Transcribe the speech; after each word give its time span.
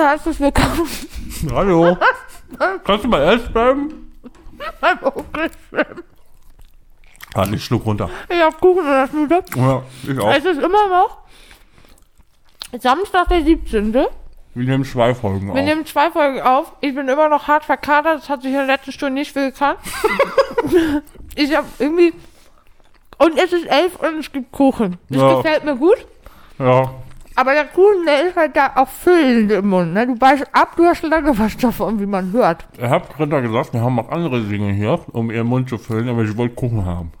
herzlich 0.00 0.40
willkommen 0.40 0.88
Hallo. 1.52 1.96
Kannst 2.84 3.04
du 3.04 3.08
mal 3.08 3.22
ehrlich 3.22 3.48
bleiben? 3.52 4.12
Ah, 7.34 7.46
nicht 7.46 7.64
Schluck 7.64 7.86
runter. 7.86 8.10
Ich 8.28 8.40
hab 8.40 8.60
Kuchen 8.60 8.84
in 8.84 8.90
der 8.90 9.08
Schule. 9.08 9.42
Ja, 9.56 9.82
ich 10.06 10.18
auch. 10.18 10.32
Es 10.34 10.44
ist 10.44 10.58
immer 10.62 10.88
noch 10.88 11.18
Samstag, 12.78 13.28
der 13.28 13.42
17. 13.42 13.94
Wir 13.94 14.10
Wir 14.54 14.64
nehmen 14.66 14.84
zwei 14.84 15.14
Folgen 15.14 15.50
auf. 15.50 15.56
nehmen 15.56 15.86
zwei 15.86 16.10
Folgen 16.10 16.40
auf. 16.42 16.72
Ich 16.80 16.94
bin 16.94 17.08
immer 17.08 17.28
noch 17.28 17.46
hart 17.48 17.64
verkatert. 17.64 18.18
Das 18.20 18.28
hat 18.28 18.42
sich 18.42 18.50
in 18.50 18.56
der 18.58 18.66
letzten 18.66 18.92
Stunde 18.92 19.14
nicht 19.14 19.32
viel 19.32 19.50
getan. 19.52 19.76
ich 21.36 21.54
hab 21.56 21.64
irgendwie... 21.78 22.12
Und 23.18 23.38
es 23.38 23.52
ist 23.52 23.66
elf 23.66 23.96
und 23.96 24.18
es 24.18 24.32
gibt 24.32 24.50
Kuchen. 24.50 24.98
Das 25.08 25.20
Ja. 25.20 25.36
gefällt 25.36 25.64
mir 25.64 25.76
gut. 25.76 26.06
Ja. 26.58 26.90
Aber 27.40 27.54
der 27.54 27.64
Kuchen, 27.64 28.04
der 28.04 28.28
ist 28.28 28.36
halt 28.36 28.54
da 28.54 28.72
auch 28.74 28.88
füllend 28.88 29.50
im 29.50 29.70
Mund. 29.70 29.94
Ne? 29.94 30.06
Du 30.06 30.14
beißt 30.14 30.44
ab, 30.52 30.76
du 30.76 30.84
hast 30.84 31.02
lange 31.02 31.38
was 31.38 31.56
davon, 31.56 31.98
wie 31.98 32.04
man 32.04 32.32
hört. 32.32 32.66
Ich 32.76 32.84
hab 32.84 33.16
Greta 33.16 33.40
gesagt, 33.40 33.72
wir 33.72 33.80
haben 33.80 33.98
auch 33.98 34.10
andere 34.10 34.42
Dinge 34.42 34.74
hier, 34.74 35.00
um 35.12 35.30
ihren 35.30 35.46
Mund 35.46 35.70
zu 35.70 35.78
füllen, 35.78 36.10
aber 36.10 36.22
ich 36.22 36.36
wollte 36.36 36.54
Kuchen 36.54 36.84
haben. 36.84 37.12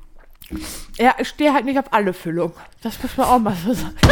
Ja, 0.98 1.14
ich 1.18 1.28
stehe 1.28 1.54
halt 1.54 1.64
nicht 1.64 1.78
auf 1.78 1.86
alle 1.90 2.12
Füllung. 2.12 2.52
Das 2.82 3.02
muss 3.02 3.16
man 3.16 3.28
auch 3.28 3.38
mal 3.38 3.54
so 3.54 3.72
sagen. 3.72 3.94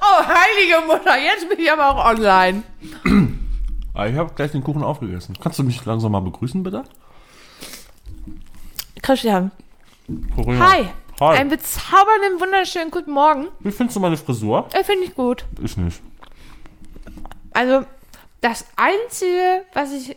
oh, 0.00 0.24
heilige 0.24 0.86
Mutter, 0.86 1.18
jetzt 1.18 1.46
bin 1.46 1.58
ich 1.60 1.70
aber 1.70 1.90
auch 1.90 2.06
online. 2.12 2.62
Ah, 3.92 4.06
ich 4.06 4.16
habe 4.16 4.32
gleich 4.34 4.52
den 4.52 4.64
Kuchen 4.64 4.82
aufgegessen. 4.82 5.36
Kannst 5.42 5.58
du 5.58 5.62
mich 5.62 5.84
langsam 5.84 6.12
mal 6.12 6.20
begrüßen, 6.20 6.62
bitte? 6.62 6.84
Christian, 9.02 9.50
Corinna. 10.34 10.72
hi. 10.72 10.88
Hi. 11.18 11.38
Einen 11.38 11.48
bezaubernden, 11.48 12.40
wunderschönen 12.40 12.90
guten 12.90 13.10
Morgen. 13.12 13.48
Wie 13.60 13.70
findest 13.70 13.96
du 13.96 14.00
meine 14.00 14.18
Frisur? 14.18 14.68
Äh, 14.74 14.84
Finde 14.84 15.04
ich 15.04 15.14
gut. 15.14 15.46
Ich 15.62 15.74
nicht. 15.78 16.02
Also, 17.54 17.86
das 18.42 18.66
Einzige, 18.76 19.64
was 19.72 19.92
ich... 19.92 20.14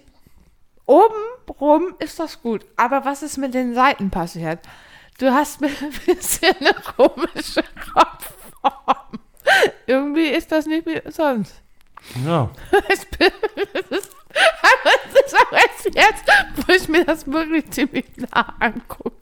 Oben 0.86 1.14
rum 1.62 1.94
ist 2.00 2.20
das 2.20 2.42
gut. 2.42 2.66
Aber 2.76 3.06
was 3.06 3.24
ist 3.24 3.38
mit 3.38 3.54
den 3.54 3.74
Seiten 3.76 4.10
passiert? 4.10 4.60
Du 5.20 5.32
hast 5.32 5.62
mir 5.62 5.68
ein 5.82 5.94
bisschen 6.06 6.54
eine 6.60 6.74
komische 6.98 7.64
Kopfform. 7.94 9.20
Irgendwie 9.88 10.28
ist 10.28 10.52
das 10.52 10.66
nicht 10.66 10.86
wie 10.86 11.02
sonst. 11.10 11.62
Ja. 12.26 12.50
Es 12.90 13.04
ist, 13.04 14.16
aber 14.62 14.92
es 15.08 15.26
ist 15.26 15.36
auch 15.38 15.52
erst 15.52 15.96
jetzt, 15.96 16.24
wo 16.68 16.74
ich 16.74 16.88
mir 16.88 17.06
das 17.06 17.26
wirklich 17.26 17.70
ziemlich 17.72 18.06
nah 18.18 18.54
angucke. 18.60 19.16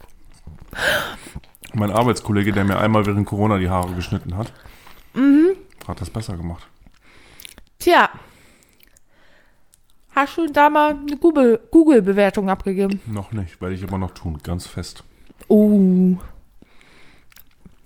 Mein 1.78 1.92
Arbeitskollege, 1.92 2.52
der 2.54 2.64
mir 2.64 2.80
einmal 2.80 3.06
während 3.06 3.28
Corona 3.28 3.60
die 3.60 3.70
Haare 3.70 3.94
geschnitten 3.94 4.36
hat, 4.36 4.52
Mhm. 5.14 5.50
hat 5.88 6.02
das 6.02 6.10
besser 6.10 6.36
gemacht. 6.36 6.66
Tja. 7.78 8.10
Hast 10.16 10.38
du 10.38 10.48
da 10.52 10.72
mal 10.72 10.96
eine 10.96 11.18
Google- 11.18 11.60
Google-Bewertung 11.70 12.50
abgegeben? 12.50 13.00
Noch 13.06 13.32
nicht, 13.32 13.62
werde 13.62 13.76
ich 13.76 13.84
aber 13.84 14.00
noch 14.00 14.10
tun, 14.12 14.40
ganz 14.42 14.66
fest. 14.66 15.04
Oh. 15.48 16.18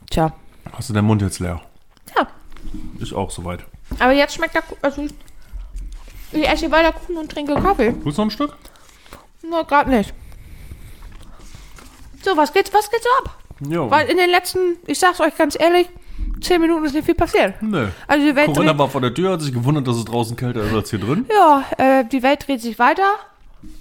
Tja. 0.10 0.34
Hast 0.72 0.90
du 0.90 0.94
deinen 0.94 1.08
Mund 1.08 1.22
jetzt 1.22 1.40
leer? 1.40 1.62
Ja. 2.18 2.28
Ich 3.00 3.14
auch 3.14 3.30
soweit. 3.30 3.66
Aber 4.00 4.14
jetzt 4.14 4.36
schmeckt 4.36 4.56
der 4.56 4.62
Kuchen. 4.62 4.78
Also 4.82 5.02
ich, 5.02 5.14
ich 6.32 6.48
esse 6.48 6.72
weiter 6.72 6.94
Kuchen 6.94 7.18
und 7.18 7.30
trinke 7.30 7.56
Kaffee. 7.56 7.94
Willst 8.06 8.18
du 8.18 8.22
noch 8.22 8.28
ein 8.28 8.32
Stück? 8.32 8.56
Na, 9.44 9.64
gerade 9.64 9.90
nicht. 9.90 10.14
So, 12.24 12.38
was 12.38 12.54
geht's, 12.54 12.74
was 12.74 12.90
geht's 12.90 13.06
ab? 13.20 13.38
Ja. 13.70 13.90
Weil 13.90 14.08
in 14.10 14.18
den 14.18 14.30
letzten, 14.30 14.60
ich 14.88 15.00
sag's 15.00 15.20
euch 15.20 15.36
ganz 15.38 15.58
ehrlich, 15.60 15.88
zehn 16.42 16.62
Minuten 16.62 16.86
ist 16.86 16.94
nicht 16.94 17.06
viel 17.06 17.16
passiert. 17.16 17.62
Nö. 17.62 17.88
Also 18.08 18.26
die 18.26 18.36
Welt 18.36 18.48
Corinna 18.48 18.72
dreht, 18.72 18.80
war 18.80 18.90
vor 18.90 19.02
der 19.02 19.14
Tür, 19.14 19.34
hat 19.34 19.42
sich 19.42 19.54
gewundert, 19.54 19.88
dass 19.88 19.98
es 19.98 20.06
draußen 20.06 20.36
kälter 20.36 20.64
ist 20.64 20.74
als 20.74 20.90
hier 20.90 21.00
drin. 21.00 21.26
ja, 21.30 21.64
äh, 21.78 22.06
die 22.06 22.24
Welt 22.24 22.48
dreht 22.48 22.62
sich 22.62 22.80
weiter. 22.80 23.04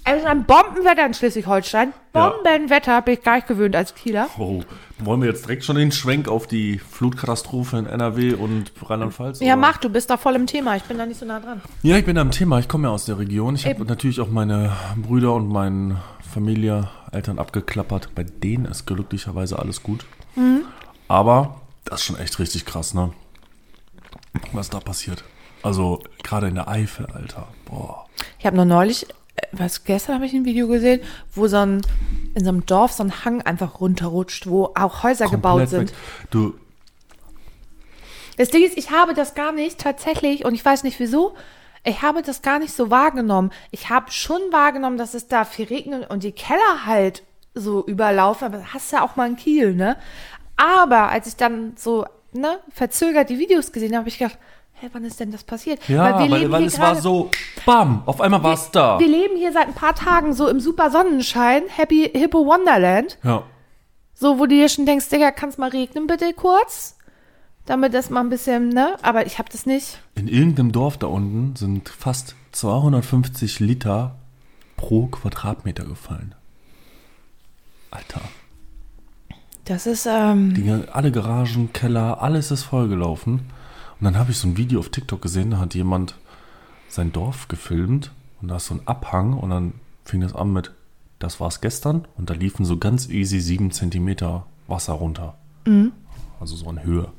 Es 0.03 0.19
ist 0.19 0.27
ein 0.27 0.43
Bombenwetter 0.43 1.03
in 1.07 1.13
Schleswig-Holstein. 1.15 1.93
Bombenwetter 2.13 3.01
bin 3.01 3.15
ich 3.15 3.23
gar 3.23 3.35
nicht 3.35 3.47
gewöhnt 3.47 3.75
als 3.75 3.95
Kieler. 3.95 4.27
Oh, 4.37 4.61
wollen 4.99 5.21
wir 5.21 5.29
jetzt 5.29 5.45
direkt 5.45 5.63
schon 5.63 5.75
den 5.75 5.91
Schwenk 5.91 6.27
auf 6.27 6.45
die 6.45 6.77
Flutkatastrophe 6.77 7.77
in 7.77 7.87
NRW 7.87 8.33
und 8.33 8.71
Rheinland-Pfalz? 8.87 9.39
Ja, 9.39 9.53
oder? 9.53 9.55
mach, 9.55 9.77
du 9.77 9.89
bist 9.89 10.11
da 10.11 10.17
voll 10.17 10.35
im 10.35 10.45
Thema. 10.45 10.75
Ich 10.75 10.83
bin 10.83 10.99
da 10.99 11.07
nicht 11.07 11.19
so 11.19 11.25
nah 11.25 11.39
dran. 11.39 11.61
Ja, 11.81 11.97
ich 11.97 12.05
bin 12.05 12.15
am 12.19 12.29
Thema. 12.29 12.59
Ich 12.59 12.67
komme 12.67 12.89
ja 12.89 12.93
aus 12.93 13.05
der 13.05 13.17
Region. 13.17 13.55
Ich 13.55 13.65
habe 13.65 13.83
natürlich 13.85 14.19
auch 14.21 14.29
meine 14.29 14.71
Brüder 14.97 15.33
und 15.33 15.47
meine 15.47 15.97
Familie, 16.31 16.89
Eltern 17.11 17.39
abgeklappert. 17.39 18.09
Bei 18.15 18.23
denen 18.23 18.65
ist 18.65 18.85
glücklicherweise 18.85 19.59
alles 19.59 19.83
gut. 19.83 20.05
Mhm. 20.35 20.63
Aber 21.07 21.61
das 21.85 21.99
ist 22.01 22.05
schon 22.05 22.17
echt 22.17 22.39
richtig 22.39 22.65
krass, 22.65 22.93
ne? 22.93 23.11
Was 24.53 24.69
da 24.69 24.79
passiert. 24.79 25.23
Also 25.63 26.01
gerade 26.23 26.47
in 26.47 26.55
der 26.55 26.67
Eifel, 26.67 27.05
Alter. 27.07 27.47
Boah. 27.65 28.05
Ich 28.39 28.45
habe 28.45 28.57
noch 28.57 28.65
neulich, 28.65 29.07
äh, 29.35 29.47
was 29.51 29.83
gestern 29.83 30.15
habe 30.15 30.25
ich 30.25 30.33
ein 30.33 30.45
Video 30.45 30.67
gesehen, 30.67 31.01
wo 31.33 31.47
so 31.47 31.57
ein 31.57 31.81
in 32.33 32.43
so 32.45 32.49
einem 32.49 32.65
Dorf 32.65 32.93
so 32.93 33.03
ein 33.03 33.25
Hang 33.25 33.41
einfach 33.41 33.81
runterrutscht, 33.81 34.47
wo 34.47 34.71
auch 34.75 35.03
Häuser 35.03 35.27
gebaut 35.27 35.59
Komplett 35.59 35.69
sind. 35.69 35.91
weg. 35.91 35.97
Du, 36.31 36.53
Das 38.37 38.49
Ding 38.49 38.63
ist, 38.65 38.77
ich 38.77 38.89
habe 38.91 39.13
das 39.13 39.35
gar 39.35 39.51
nicht 39.51 39.79
tatsächlich 39.79 40.45
und 40.45 40.53
ich 40.55 40.63
weiß 40.63 40.83
nicht 40.83 40.99
wieso. 40.99 41.35
Ich 41.83 42.01
habe 42.01 42.21
das 42.21 42.41
gar 42.41 42.59
nicht 42.59 42.73
so 42.73 42.89
wahrgenommen. 42.91 43.51
Ich 43.71 43.89
habe 43.89 44.11
schon 44.11 44.41
wahrgenommen, 44.51 44.97
dass 44.97 45.13
es 45.13 45.27
da 45.27 45.45
viel 45.45 45.65
regnet 45.65 46.09
und 46.09 46.23
die 46.23 46.31
Keller 46.31 46.85
halt 46.85 47.23
so 47.55 47.85
überlaufen. 47.85 48.45
Aber 48.53 48.73
hast 48.73 48.91
ja 48.91 49.01
auch 49.03 49.15
mal 49.15 49.23
einen 49.25 49.35
Kiel, 49.35 49.73
ne? 49.73 49.97
Aber 50.57 51.09
als 51.09 51.27
ich 51.27 51.35
dann 51.37 51.73
so 51.75 52.05
ne, 52.33 52.59
verzögert 52.71 53.29
die 53.29 53.39
Videos 53.39 53.71
gesehen 53.71 53.89
habe, 53.93 53.99
habe 53.99 54.09
ich 54.09 54.19
gedacht, 54.19 54.37
hä, 54.73 54.89
wann 54.93 55.03
ist 55.05 55.19
denn 55.19 55.31
das 55.31 55.43
passiert? 55.43 55.79
ja, 55.87 56.19
weil, 56.19 56.29
leben 56.29 56.51
weil, 56.51 56.59
hier 56.59 56.67
es 56.67 56.79
war 56.79 56.89
gerade- 56.91 57.01
so, 57.01 57.31
bam, 57.65 58.03
auf 58.05 58.21
einmal 58.21 58.43
war 58.43 58.53
es 58.53 58.69
da. 58.71 58.99
Wir 58.99 59.07
leben 59.07 59.35
hier 59.37 59.51
seit 59.51 59.67
ein 59.67 59.73
paar 59.73 59.95
Tagen 59.95 60.33
so 60.33 60.47
im 60.47 60.59
super 60.59 60.91
Sonnenschein, 60.91 61.63
Happy 61.67 62.09
Hippo 62.13 62.45
Wonderland. 62.45 63.17
Ja. 63.23 63.43
So, 64.13 64.37
wo 64.37 64.45
du 64.45 64.55
dir 64.55 64.69
schon 64.69 64.85
denkst, 64.85 65.09
Digga, 65.09 65.31
kann's 65.31 65.57
mal 65.57 65.69
regnen 65.69 66.05
bitte 66.05 66.31
kurz? 66.33 66.95
Damit 67.65 67.93
das 67.93 68.09
mal 68.09 68.21
ein 68.21 68.29
bisschen, 68.29 68.69
ne? 68.69 68.95
Aber 69.01 69.25
ich 69.25 69.37
hab 69.39 69.49
das 69.49 69.65
nicht. 69.65 69.99
In 70.15 70.27
irgendeinem 70.27 70.71
Dorf 70.71 70.97
da 70.97 71.07
unten 71.07 71.55
sind 71.55 71.89
fast 71.89 72.35
250 72.53 73.59
Liter 73.59 74.15
pro 74.77 75.07
Quadratmeter 75.07 75.85
gefallen. 75.85 76.33
Alter. 77.91 78.21
Das 79.65 79.85
ist, 79.85 80.07
ähm, 80.09 80.53
Die, 80.53 80.69
alle 80.91 81.11
Garagen, 81.11 81.71
Keller, 81.71 82.21
alles 82.21 82.51
ist 82.51 82.63
vollgelaufen. 82.63 83.33
Und 83.99 84.05
dann 84.05 84.17
habe 84.17 84.31
ich 84.31 84.37
so 84.37 84.47
ein 84.47 84.57
Video 84.57 84.79
auf 84.79 84.89
TikTok 84.89 85.21
gesehen, 85.21 85.51
da 85.51 85.59
hat 85.59 85.75
jemand 85.75 86.15
sein 86.89 87.11
Dorf 87.11 87.47
gefilmt 87.47 88.11
und 88.41 88.47
da 88.47 88.57
ist 88.57 88.65
so 88.65 88.73
ein 88.73 88.81
Abhang 88.87 89.33
und 89.33 89.51
dann 89.51 89.73
fing 90.03 90.21
das 90.21 90.33
an 90.33 90.51
mit, 90.51 90.71
das 91.19 91.39
war's 91.39 91.61
gestern 91.61 92.07
und 92.17 92.29
da 92.29 92.33
liefen 92.33 92.65
so 92.65 92.77
ganz 92.77 93.07
easy 93.07 93.39
sieben 93.39 93.69
Zentimeter 93.71 94.45
Wasser 94.67 94.93
runter. 94.93 95.35
Also 96.39 96.55
so 96.55 96.69
in 96.69 96.83
Höhe. 96.83 97.11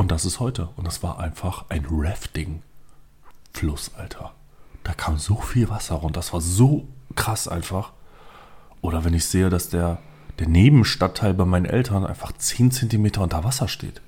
Und 0.00 0.10
das 0.10 0.24
ist 0.24 0.40
heute. 0.40 0.70
Und 0.76 0.86
das 0.86 1.02
war 1.02 1.20
einfach 1.20 1.66
ein 1.68 1.86
Rafting-Fluss, 1.90 3.90
Alter. 3.98 4.32
Da 4.82 4.94
kam 4.94 5.18
so 5.18 5.36
viel 5.36 5.68
Wasser 5.68 5.96
runter. 5.96 6.20
Das 6.20 6.32
war 6.32 6.40
so 6.40 6.88
krass 7.16 7.46
einfach. 7.46 7.92
Oder 8.80 9.04
wenn 9.04 9.12
ich 9.12 9.26
sehe, 9.26 9.50
dass 9.50 9.68
der, 9.68 9.98
der 10.38 10.48
Nebenstadtteil 10.48 11.34
bei 11.34 11.44
meinen 11.44 11.66
Eltern 11.66 12.06
einfach 12.06 12.32
10 12.32 12.70
Zentimeter 12.70 13.20
unter 13.20 13.44
Wasser 13.44 13.68
steht. 13.68 14.00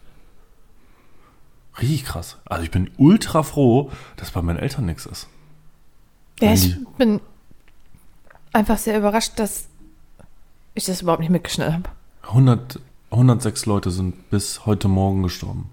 Richtig 1.78 2.06
krass. 2.06 2.38
Also 2.46 2.64
ich 2.64 2.70
bin 2.70 2.90
ultra 2.96 3.42
froh, 3.42 3.90
dass 4.16 4.30
bei 4.30 4.40
meinen 4.40 4.60
Eltern 4.60 4.86
nichts 4.86 5.04
ist. 5.04 5.28
ja, 6.40 6.54
ich 6.54 6.74
bin 6.96 7.20
einfach 8.54 8.78
sehr 8.78 8.96
überrascht, 8.96 9.32
dass 9.36 9.66
ich 10.72 10.86
das 10.86 11.02
überhaupt 11.02 11.20
nicht 11.20 11.28
mitgeschnitten 11.28 11.74
habe. 11.74 11.90
100, 12.22 12.80
106 13.10 13.66
Leute 13.66 13.90
sind 13.90 14.30
bis 14.30 14.64
heute 14.64 14.88
Morgen 14.88 15.22
gestorben. 15.22 15.68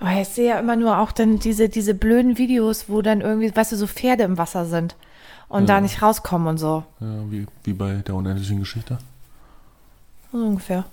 Aber 0.00 0.12
ich 0.20 0.28
sehe 0.28 0.50
ja 0.50 0.58
immer 0.60 0.76
nur 0.76 0.98
auch 0.98 1.12
dann 1.12 1.38
diese, 1.38 1.68
diese 1.68 1.94
blöden 1.94 2.38
Videos, 2.38 2.88
wo 2.88 3.02
dann 3.02 3.20
irgendwie, 3.20 3.54
weißt 3.54 3.72
du, 3.72 3.76
so 3.76 3.86
Pferde 3.86 4.22
im 4.24 4.38
Wasser 4.38 4.64
sind 4.64 4.94
und 5.48 5.68
da 5.68 5.80
nicht 5.80 6.02
rauskommen 6.02 6.46
und 6.46 6.58
so. 6.58 6.84
Ja, 7.00 7.30
wie, 7.30 7.46
wie 7.64 7.72
bei 7.72 7.94
der 7.94 8.14
unendlichen 8.14 8.60
Geschichte. 8.60 8.98
So 10.30 10.38
ungefähr. 10.38 10.84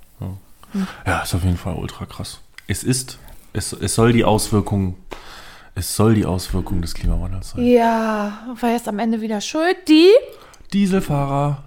Ja, 1.06 1.21
ist 1.21 1.33
auf 1.33 1.44
jeden 1.44 1.57
Fall 1.57 1.75
ultra 1.75 2.06
krass. 2.06 2.39
Es 2.68 2.83
ist, 2.83 3.18
es, 3.53 3.74
es 3.74 3.95
soll 3.95 4.12
die 4.13 4.25
Auswirkung, 4.25 4.95
es 5.75 5.95
soll 5.95 6.15
die 6.15 6.25
Auswirkung 6.25 6.81
des 6.81 6.94
Klimawandels 6.94 7.51
sein. 7.51 7.65
Ja, 7.65 8.56
war 8.59 8.71
jetzt 8.71 8.88
am 8.88 9.00
Ende 9.00 9.21
wieder 9.21 9.41
schuld. 9.41 9.77
Die? 9.88 10.09
Dieselfahrer. 10.74 11.63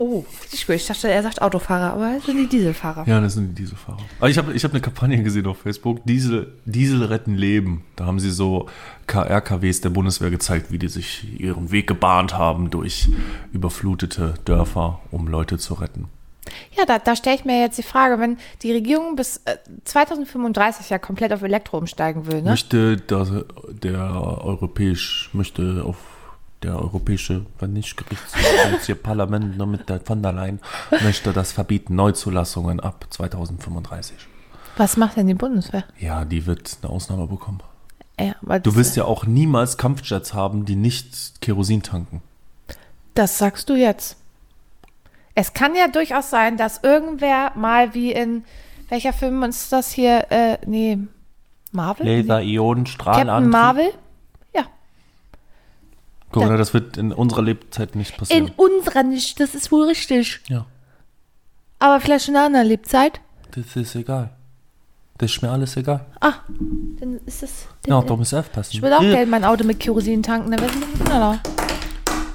Oh, 0.00 0.24
richtig 0.42 0.66
gut. 0.66 0.76
Ich 0.76 0.86
dachte, 0.86 1.10
er 1.10 1.22
sagt 1.22 1.42
Autofahrer, 1.42 1.92
aber 1.92 2.16
es 2.16 2.24
sind 2.24 2.38
die 2.38 2.46
Dieselfahrer. 2.46 3.06
Ja, 3.06 3.20
das 3.20 3.34
sind 3.34 3.50
die 3.50 3.62
Dieselfahrer. 3.62 3.98
Aber 4.18 4.30
ich 4.30 4.38
habe 4.38 4.54
ich 4.54 4.64
hab 4.64 4.70
eine 4.70 4.80
Kampagne 4.80 5.22
gesehen 5.22 5.46
auf 5.46 5.58
Facebook, 5.58 6.02
Diesel, 6.06 6.54
Diesel 6.64 7.04
retten 7.04 7.34
Leben. 7.34 7.84
Da 7.96 8.06
haben 8.06 8.18
sie 8.18 8.30
so 8.30 8.66
KRKWs 9.06 9.82
der 9.82 9.90
Bundeswehr 9.90 10.30
gezeigt, 10.30 10.72
wie 10.72 10.78
die 10.78 10.88
sich 10.88 11.38
ihren 11.38 11.70
Weg 11.70 11.86
gebahnt 11.86 12.32
haben 12.32 12.70
durch 12.70 13.10
überflutete 13.52 14.36
Dörfer, 14.46 15.00
um 15.10 15.28
Leute 15.28 15.58
zu 15.58 15.74
retten. 15.74 16.08
Ja, 16.78 16.86
da, 16.86 16.98
da 16.98 17.14
stelle 17.14 17.36
ich 17.36 17.44
mir 17.44 17.60
jetzt 17.60 17.76
die 17.76 17.82
Frage, 17.82 18.18
wenn 18.18 18.38
die 18.62 18.72
Regierung 18.72 19.16
bis 19.16 19.42
äh, 19.44 19.58
2035 19.84 20.88
ja 20.88 20.98
komplett 20.98 21.30
auf 21.34 21.42
Elektro 21.42 21.76
umsteigen 21.76 22.26
will, 22.26 22.40
ne? 22.40 22.48
Möchte 22.48 22.96
das, 22.96 23.30
der 23.68 24.00
europäisch, 24.00 25.28
möchte 25.34 25.84
auf 25.84 25.98
der 26.62 26.76
europäische, 26.78 27.46
wenn 27.58 27.72
nicht 27.72 27.96
Gerichtshof, 27.96 28.84
hier 28.86 28.94
Parlament 28.94 29.56
ne, 29.56 29.66
mit 29.66 29.88
der 29.88 30.00
von 30.00 30.22
der 30.22 30.32
Leyen, 30.32 30.60
möchte 31.02 31.32
das 31.32 31.52
verbieten, 31.52 31.94
Neuzulassungen 31.94 32.80
ab 32.80 33.06
2035. 33.10 34.16
Was 34.76 34.96
macht 34.96 35.16
denn 35.16 35.26
die 35.26 35.34
Bundeswehr? 35.34 35.84
Ja, 35.98 36.24
die 36.24 36.46
wird 36.46 36.78
eine 36.82 36.92
Ausnahme 36.92 37.26
bekommen. 37.26 37.62
Ja, 38.18 38.58
Du 38.58 38.74
wirst 38.76 38.96
ja 38.96 39.04
auch 39.04 39.24
niemals 39.24 39.78
Kampfjets 39.78 40.34
haben, 40.34 40.66
die 40.66 40.76
nicht 40.76 41.40
Kerosin 41.40 41.82
tanken. 41.82 42.20
Das 43.14 43.38
sagst 43.38 43.68
du 43.70 43.74
jetzt. 43.74 44.16
Es 45.34 45.54
kann 45.54 45.74
ja 45.74 45.88
durchaus 45.88 46.28
sein, 46.28 46.58
dass 46.58 46.82
irgendwer 46.82 47.52
mal 47.56 47.94
wie 47.94 48.12
in 48.12 48.44
welcher 48.90 49.12
Film 49.12 49.42
ist 49.44 49.72
das 49.72 49.90
hier? 49.92 50.26
Äh, 50.30 50.58
nee, 50.66 50.98
Marvel? 51.72 52.06
Laser, 52.06 52.42
Ionen, 52.42 52.84
Captain. 52.84 53.48
Marvel? 53.48 53.90
Guck 56.32 56.44
mal, 56.44 56.56
das 56.56 56.72
wird 56.74 56.96
in 56.96 57.12
unserer 57.12 57.42
Lebzeit 57.42 57.96
nicht 57.96 58.12
In 58.12 58.16
passieren. 58.18 58.52
unserer 58.56 59.02
nicht, 59.02 59.40
das 59.40 59.54
ist 59.54 59.72
wohl 59.72 59.86
richtig. 59.86 60.40
ja, 60.48 60.64
Aber 61.78 62.00
vielleicht 62.00 62.28
in 62.28 62.36
einer 62.36 62.46
anderen 62.46 62.66
Lebzeit. 62.66 63.20
das 63.54 63.74
ist 63.76 63.94
egal. 63.96 64.30
Das 65.18 65.32
ist 65.32 65.42
mir 65.42 65.50
alles 65.50 65.76
egal. 65.76 66.06
Ah, 66.20 66.32
dann 66.98 67.20
ist 67.26 67.42
es. 67.42 67.66
Ja, 67.86 68.00
da 68.00 68.16
muss 68.16 68.32
aufpassen. 68.32 68.70
ich 68.72 68.80
würde 68.82 68.96
auch 68.98 69.02
Ja. 69.02 69.10
gerne 69.10 69.26
mein 69.26 69.44
Auto 69.44 69.64
mit 69.64 69.78
Kerosin 69.80 70.22
tanken, 70.22 70.50
dann 70.52 70.60
wäre 70.60 70.70
es. 71.44 71.50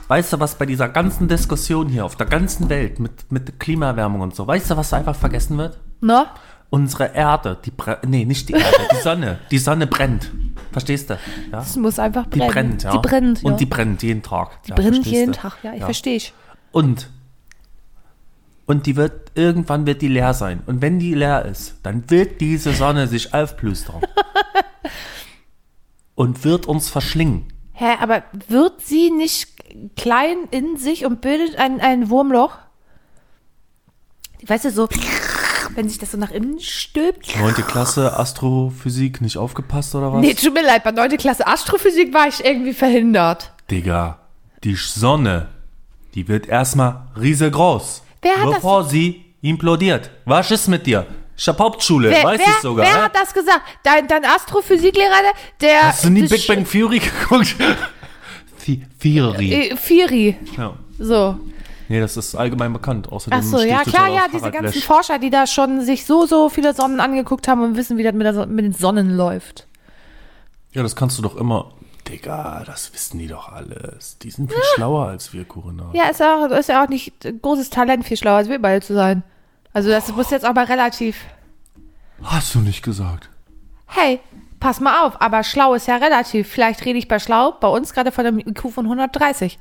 Weißt 0.08 0.34
du, 0.34 0.40
was 0.40 0.56
bei 0.56 0.68
dieser 0.68 0.88
ganzen 0.90 1.28
Diskussion 1.28 1.90
hier 1.90 2.06
auf 2.06 2.16
der 2.16 2.28
ganzen 2.28 2.70
Welt 2.70 3.00
mit, 3.00 3.32
mit 3.32 3.60
Klimaerwärmung 3.60 4.22
und 4.22 4.36
so, 4.36 4.46
weißt 4.46 4.70
du, 4.70 4.78
was 4.78 4.94
einfach 4.94 5.16
vergessen 5.16 5.58
wird? 5.58 5.80
Ne? 6.02 6.28
Unsere 6.70 7.16
Erde, 7.16 7.58
die 7.66 7.72
brennt, 7.72 8.04
nee, 8.08 8.24
nicht 8.26 8.50
die 8.50 8.54
Erde, 8.54 8.78
die 8.92 9.02
Sonne, 9.02 9.40
die 9.50 9.58
Sonne 9.58 9.88
brennt. 9.88 10.32
Verstehst 10.76 11.10
du? 11.10 11.18
Ja? 11.54 11.62
Es 11.62 11.78
muss 11.78 12.00
einfach 12.00 12.26
Die 12.26 12.40
brennen. 12.40 12.52
brennt, 12.52 12.84
ja. 12.84 12.92
Die 12.92 13.08
brennt, 13.08 13.42
ja. 13.42 13.50
Und 13.50 13.62
die 13.62 13.66
brennt 13.66 14.04
jeden 14.04 14.22
Tag. 14.22 14.62
Die 14.64 14.72
ja, 14.72 14.76
brennt 14.76 15.06
jeden 15.06 15.32
du? 15.32 15.38
Tag, 15.38 15.54
ja, 15.64 15.74
ich 15.74 15.82
verstehe 15.82 16.18
ich. 16.18 16.34
Und 16.74 17.10
und 18.66 18.86
die 18.86 18.98
wird 18.98 19.32
irgendwann 19.36 19.86
wird 19.86 20.02
die 20.02 20.10
leer 20.10 20.34
sein. 20.34 20.64
Und 20.66 20.82
wenn 20.82 21.00
die 21.00 21.14
leer 21.14 21.46
ist, 21.46 21.76
dann 21.84 22.10
wird 22.10 22.42
diese 22.42 22.74
Sonne 22.74 23.08
sich 23.08 23.34
aufplustern. 23.34 24.02
und 26.16 26.44
wird 26.44 26.66
uns 26.66 26.90
verschlingen. 26.90 27.46
Hä, 27.72 27.94
aber 28.02 28.24
wird 28.50 28.82
sie 28.82 29.12
nicht 29.12 29.48
klein 29.96 30.40
in 30.52 30.76
sich 30.76 31.06
und 31.06 31.22
bildet 31.22 31.58
ein, 31.58 31.80
ein 31.80 32.10
Wurmloch? 32.10 32.58
Weißt 34.46 34.66
du, 34.66 34.72
so, 34.72 34.90
wenn 35.76 35.88
sich 35.90 35.98
das 36.00 36.12
so 36.12 36.18
nach 36.18 36.32
innen 36.32 36.60
stülpt? 36.60 37.38
Neunte 37.40 37.62
Klasse 37.64 38.18
Astrophysik 38.18 39.22
nicht 39.22 39.38
aufgepasst 39.38 39.94
oder 39.96 40.12
was? 40.14 40.22
Nee, 40.22 40.34
tut 40.34 40.54
mir 40.54 40.64
leid, 40.66 40.84
bei 40.84 40.92
9. 40.92 41.18
Klasse 41.18 41.46
Astrophysik 41.46 42.14
war 42.14 42.28
ich 42.28 42.44
irgendwie 42.44 42.74
verhindert. 42.74 43.52
Digga, 43.70 44.20
die 44.64 44.76
Sonne, 44.76 45.50
die 46.14 46.28
wird 46.28 46.48
erstmal 46.48 47.04
riesengroß. 47.20 48.04
Wer 48.22 48.38
hat 48.38 48.48
das- 48.48 48.56
bevor 48.56 48.84
sie 48.86 49.26
implodiert. 49.42 50.10
Was 50.26 50.50
ist 50.52 50.68
mit 50.68 50.86
dir? 50.88 51.06
Ich 51.38 51.48
hab 51.50 51.60
Hauptschule, 51.60 52.10
Wer, 52.12 52.24
weiß 52.24 52.40
wer, 52.40 52.48
ich 52.48 52.62
sogar. 52.62 52.86
wer 52.86 52.96
hä? 52.96 53.02
hat 53.02 53.16
das 53.16 53.34
gesagt? 53.34 53.62
Dein, 53.84 54.08
dein 54.08 54.24
Astrophysiklehrer, 54.24 55.12
der. 55.60 55.84
Hast 55.90 56.06
du 56.06 56.10
nie 56.10 56.22
das 56.22 56.30
Big 56.32 56.48
Bang 56.48 56.66
Theory 56.66 57.00
geguckt? 57.20 57.56
Theory. 59.00 59.52
Äh, 59.54 59.76
Firi. 59.76 60.38
Ja. 60.58 60.74
So. 60.98 61.38
Nee, 61.88 62.00
das 62.00 62.18
ist 62.18 62.36
allgemein 62.36 62.74
bekannt. 62.74 63.12
Außerdem 63.12 63.40
Ach 63.40 63.44
so, 63.44 63.60
ja 63.60 63.84
klar, 63.84 64.10
ja, 64.10 64.28
diese 64.32 64.50
ganzen 64.52 64.74
Lesch. 64.74 64.86
Forscher, 64.86 65.20
die 65.20 65.30
da 65.30 65.46
schon 65.46 65.82
sich 65.82 66.06
so, 66.06 66.26
so 66.26 66.50
viele 66.50 66.74
Sonnen 66.74 67.00
angeguckt 67.00 67.48
haben 67.48 67.62
und 67.62 67.76
wissen, 67.76 67.98
wie 67.98 68.04
das 68.04 68.14
mit, 68.14 68.26
der, 68.26 68.46
mit 68.48 68.66
den 68.66 68.74
Sonnen 68.74 69.16
läuft. 69.16 69.68
Ja, 70.72 70.84
das 70.84 70.96
kannst 70.96 71.18
du 71.18 71.22
doch 71.22 71.36
immer. 71.36 71.72
Digga, 72.08 72.64
das 72.66 72.94
wissen 72.94 73.18
die 73.18 73.28
doch 73.28 73.52
alles. 73.52 74.18
Die 74.20 74.30
sind 74.30 74.52
viel 74.52 74.62
schlauer 74.76 75.08
als 75.08 75.34
wir, 75.34 75.46
Corinna. 75.46 75.90
Ja, 75.94 76.06
ist 76.06 76.20
ja, 76.20 76.36
auch, 76.36 76.52
ist 76.52 76.70
ja 76.70 76.84
auch 76.84 76.90
nicht 76.90 77.14
großes 77.42 77.70
Talent, 77.72 78.06
viel 78.06 78.18
schlauer 78.18 78.38
als 78.38 78.50
wir 78.50 78.62
beide 78.62 78.86
zu 78.86 78.94
sein. 78.94 79.24
Also 79.74 79.90
das 79.90 80.12
muss 80.16 80.30
jetzt 80.30 80.46
auch 80.46 80.54
mal 80.54 80.66
relativ. 80.66 81.18
Hast 82.24 82.54
du 82.54 82.60
nicht 82.60 82.84
gesagt. 82.84 83.30
Hey, 83.88 84.20
pass 84.60 84.80
mal 84.80 85.06
auf, 85.06 85.22
aber 85.22 85.44
schlau 85.44 85.74
ist 85.74 85.88
ja 85.88 85.98
relativ. 85.98 86.48
Vielleicht 86.48 86.86
rede 86.86 87.00
ich 87.00 87.08
bei 87.08 87.20
schlau 87.20 87.52
bei 87.60 87.68
uns 87.68 87.94
gerade 87.94 88.12
von 88.12 88.26
einem 88.26 88.40
IQ 88.40 88.72
von 88.72 88.86
130. 88.86 89.58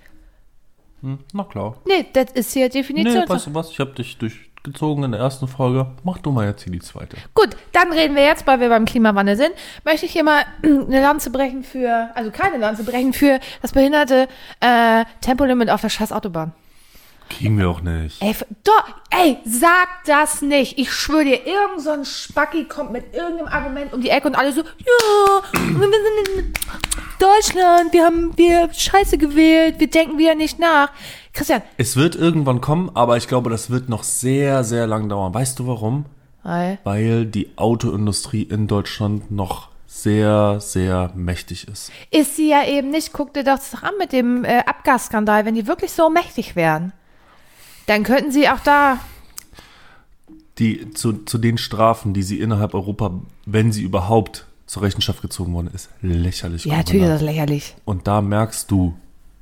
Hm, 1.05 1.19
na 1.35 1.45
klar. 1.45 1.75
Nee, 1.85 2.06
das 2.15 2.33
ist 2.33 2.55
hier 2.55 2.71
Definition. 2.71 3.25
Nee, 3.25 3.29
weißt 3.29 3.49
du 3.49 3.55
was? 3.55 3.71
Ich 3.71 3.79
habe 3.79 3.91
dich 3.91 4.17
durchgezogen 4.17 5.05
in 5.05 5.12
der 5.12 5.21
ersten 5.21 5.47
Folge. 5.47 5.87
Mach 6.03 6.17
du 6.17 6.31
mal 6.31 6.47
jetzt 6.47 6.62
hier 6.62 6.73
die 6.73 6.81
zweite. 6.81 7.19
Gut, 7.35 7.51
dann 7.73 7.93
reden 7.93 8.17
wir 8.17 8.25
jetzt, 8.25 8.47
weil 8.47 8.59
wir 8.61 8.71
beim 8.71 8.87
Klimawandel 8.87 9.37
sind, 9.37 9.51
möchte 9.85 10.06
ich 10.06 10.12
hier 10.12 10.25
mal 10.25 10.47
eine 10.62 11.03
Lanze 11.03 11.29
brechen 11.29 11.62
für, 11.62 12.09
also 12.15 12.31
keine 12.31 12.56
Lanze 12.56 12.85
brechen 12.85 13.12
für 13.12 13.39
das 13.61 13.73
behinderte 13.73 14.29
äh, 14.61 15.05
Tempolimit 15.21 15.69
auf 15.69 15.83
der 15.83 15.91
scheiß 15.91 16.11
Autobahn. 16.11 16.53
Kriegen 17.29 17.59
wir 17.59 17.69
auch 17.69 17.83
nicht. 17.83 18.23
Ey, 18.23 18.35
doch, 18.65 18.85
ey, 19.11 19.39
sag 19.45 19.89
das 20.07 20.41
nicht. 20.41 20.79
Ich 20.79 20.91
schwöre 20.91 21.25
dir, 21.25 21.47
irgend 21.47 21.81
so 21.81 21.91
ein 21.91 22.05
Spacki 22.05 22.65
kommt 22.65 22.93
mit 22.93 23.15
irgendeinem 23.15 23.49
Argument 23.49 23.93
um 23.93 24.00
die 24.00 24.11
Ecke 24.11 24.29
und 24.29 24.37
alle 24.37 24.53
so, 24.53 24.62
ja, 24.62 25.43
wir 25.53 25.89
sind 25.91 26.39
in 26.39 26.55
Deutschland, 27.19 27.93
wir 27.93 28.05
haben 28.05 28.37
wir 28.37 28.72
Scheiße 28.72 29.19
gewählt, 29.19 29.76
wir 29.78 29.88
denken 29.88 30.19
wieder 30.19 30.34
nicht 30.34 30.58
nach. 30.58 30.90
Christian, 31.32 31.62
Es 31.76 31.96
wird 31.96 32.14
irgendwann 32.14 32.61
kommen, 32.61 32.90
aber 32.94 33.16
ich 33.16 33.28
glaube, 33.28 33.50
das 33.50 33.70
wird 33.70 33.88
noch 33.88 34.02
sehr, 34.05 34.64
sehr 34.64 34.87
lang 34.87 35.08
dauern. 35.08 35.34
Weißt 35.34 35.58
du 35.58 35.66
warum? 35.66 36.06
Ei. 36.44 36.78
Weil 36.84 37.26
die 37.26 37.56
Autoindustrie 37.56 38.43
in 38.43 38.66
Deutschland 38.66 39.31
noch 39.31 39.69
sehr, 39.87 40.58
sehr 40.61 41.12
mächtig 41.14 41.69
ist. 41.69 41.90
ist 42.11 42.37
sie 42.37 42.50
ja 42.50 42.66
eben 42.66 42.90
nicht. 42.90 43.12
Guck 43.12 43.32
dir 43.32 43.44
das 43.44 43.70
doch 43.70 43.82
an 43.82 43.94
mit 43.99 44.12
dem 44.12 44.44
äh, 44.44 44.58
Abgasskandal. 44.66 45.44
Wenn 45.44 45.55
die 45.55 45.66
wirklich 45.66 45.93
so 45.93 46.11
mächtig 46.11 46.56
wären, 46.56 46.93
dann 47.87 48.02
könnten 48.02 48.32
sie 48.32 48.49
auch 48.49 48.61
da. 48.61 48.99
Die, 50.58 50.90
zu, 50.90 51.25
zu 51.25 51.38
den 51.38 51.58
Strafen, 51.58 52.12
die 52.12 52.22
sie 52.22 52.40
innerhalb 52.40 52.75
Europa, 52.75 53.12
wenn 53.46 53.72
sie 53.72 53.82
überhaupt 53.82 54.46
zur 54.66 54.82
Rechenschaft 54.82 55.22
gezogen 55.22 55.52
worden 55.52 55.70
ist, 55.75 55.90
lächerlich. 56.00 56.64
Ja, 56.64 56.76
natürlich 56.78 57.02
ist 57.02 57.11
das 57.11 57.22
lächerlich. 57.22 57.76
Und 57.84 58.06
da 58.06 58.20
merkst 58.20 58.70
du 58.70 58.96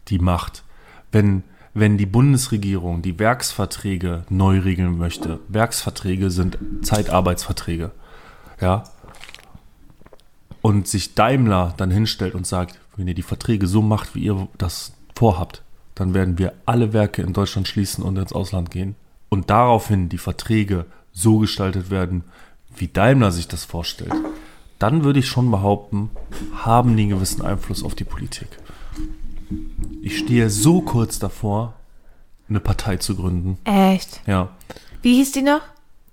die 0.09 0.19
Macht. 0.19 0.65
Wenn, 1.13 1.45
wenn 1.75 1.99
die 1.99 2.07
Bundesregierung 2.07 3.03
die 3.03 3.19
Werksverträge 3.19 4.25
neu 4.29 4.59
regeln 4.59 4.99
möchte, 4.99 5.41
Werksverträge 5.49 6.31
sind 6.31 6.59
Zeitarbeitsverträge, 6.83 7.93
ja, 8.61 8.85
und 10.61 10.87
sich 10.87 11.15
Daimler 11.15 11.75
dann 11.77 11.91
hinstellt 11.91 12.35
und 12.35 12.47
sagt, 12.47 12.79
wenn 12.97 13.09
ihr 13.09 13.15
die 13.15 13.23
Verträge 13.23 13.67
so 13.67 13.83
macht, 13.83 14.15
wie 14.15 14.25
ihr 14.25 14.49
das 14.59 14.93
vorhabt, 15.15 15.63
dann 15.95 16.15
werden 16.15 16.39
wir 16.39 16.55
alle 16.67 16.93
Werke 16.93 17.23
in 17.23 17.33
Deutschland 17.33 17.69
schließen 17.69 18.03
und 18.03 18.17
ins 18.17 18.33
Ausland 18.33 18.71
gehen. 18.71 18.95
Und 19.29 19.51
daraufhin 19.51 20.09
die 20.09 20.19
Verträge 20.19 20.87
so 21.13 21.39
gestaltet 21.39 21.91
werden, 21.91 22.25
wie 22.75 22.89
Daimler 22.89 23.33
sich 23.33 23.49
das 23.49 23.65
vorstellt. 23.65 24.13
Dann 24.83 25.05
würde 25.05 25.21
ich 25.21 25.29
schon 25.29 25.49
behaupten, 25.53 26.11
haben 26.57 26.97
die 26.97 27.03
einen 27.05 27.11
gewissen 27.11 27.41
Einfluss 27.43 27.85
auf 27.85 27.95
die 27.95 28.03
Politik. 28.03 28.49
Ich 30.03 30.19
stehe 30.19 30.51
so 30.51 30.81
kurz 30.81 31.21
davor, 31.21 31.75
eine 32.49 32.59
Partei 32.59 32.97
zu 32.97 33.15
gründen. 33.15 33.59
Echt. 33.63 34.21
Ja, 34.27 34.49
Wie 35.03 35.15
hieß 35.15 35.31
die 35.33 35.43
noch? 35.43 35.61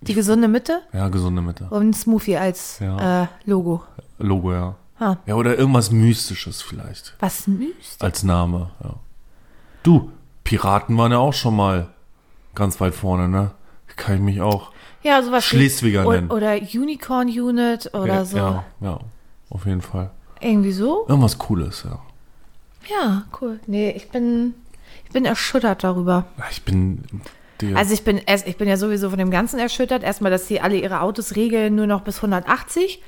Die 0.01 0.13
gesunde 0.13 0.47
Mitte? 0.47 0.81
ja, 0.93 1.09
gesunde 1.09 1.41
Mitte. 1.41 1.65
Und 1.71 1.93
Smoothie 1.95 2.37
als 2.37 2.77
Ja. 2.79 3.23
äh, 3.23 3.27
Logo. 3.45 3.81
Logo, 4.19 4.53
ja. 4.53 4.75
Ah. 4.99 5.15
Ja, 5.25 5.33
oder 5.33 5.57
irgendwas 5.57 5.89
Mystisches 5.89 6.61
vielleicht. 6.61 7.15
Was 7.19 7.47
müsst? 7.47 8.03
Als 8.03 8.21
Name, 8.21 8.69
ja. 8.83 8.95
Du, 9.81 10.11
Piraten 10.43 10.95
waren 10.95 11.11
ja 11.11 11.17
auch 11.17 11.33
schon 11.33 11.55
mal 11.55 11.87
ganz 12.53 12.79
weit 12.79 12.93
vorne, 12.93 13.27
ne? 13.29 13.49
Kann 13.95 14.15
ich 14.15 14.21
mich 14.21 14.41
auch. 14.41 14.71
Ja, 15.03 15.21
sowas. 15.23 15.43
wie- 15.45 15.47
Schleswiger 15.57 16.05
o- 16.05 16.11
nennen. 16.11 16.29
Oder 16.31 16.55
Unicorn 16.73 17.27
Unit 17.27 17.93
oder 17.93 18.05
ja, 18.15 18.25
so. 18.25 18.37
Ja, 18.37 18.63
ja, 18.81 18.99
auf 19.49 19.65
jeden 19.65 19.81
Fall. 19.81 20.11
Irgendwie 20.41 20.71
so? 20.71 21.05
Irgendwas 21.07 21.37
Cooles, 21.37 21.83
ja. 21.85 21.99
Ja, 22.89 23.23
cool. 23.41 23.59
Nee, 23.67 23.91
ich 23.91 24.09
bin, 24.09 24.53
ich 25.05 25.11
bin 25.11 25.25
erschüttert 25.25 25.83
darüber. 25.83 26.25
Ich 26.51 26.63
bin. 26.63 27.03
Der, 27.61 27.75
Also 27.77 27.93
ich 27.93 28.03
bin, 28.03 28.21
ich 28.45 28.57
bin 28.57 28.67
ja 28.69 28.77
sowieso 28.77 29.09
von 29.09 29.19
dem 29.19 29.31
Ganzen 29.31 29.59
erschüttert. 29.59 30.01
Erstmal, 30.03 30.31
dass 30.31 30.47
sie 30.47 30.61
alle 30.61 30.77
ihre 30.77 31.01
Autos 31.01 31.35
regeln 31.35 31.75
nur 31.75 31.87
noch 31.87 32.01
bis 32.01 32.17
180. 32.17 33.01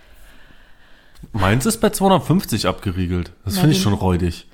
meins 1.31 1.65
ist 1.65 1.77
bei 1.79 1.89
250 1.89 2.67
abgeriegelt. 2.67 3.31
Das 3.45 3.57
finde 3.60 3.75
ich 3.75 3.81
schon 3.81 3.93
räudig. 3.93 4.48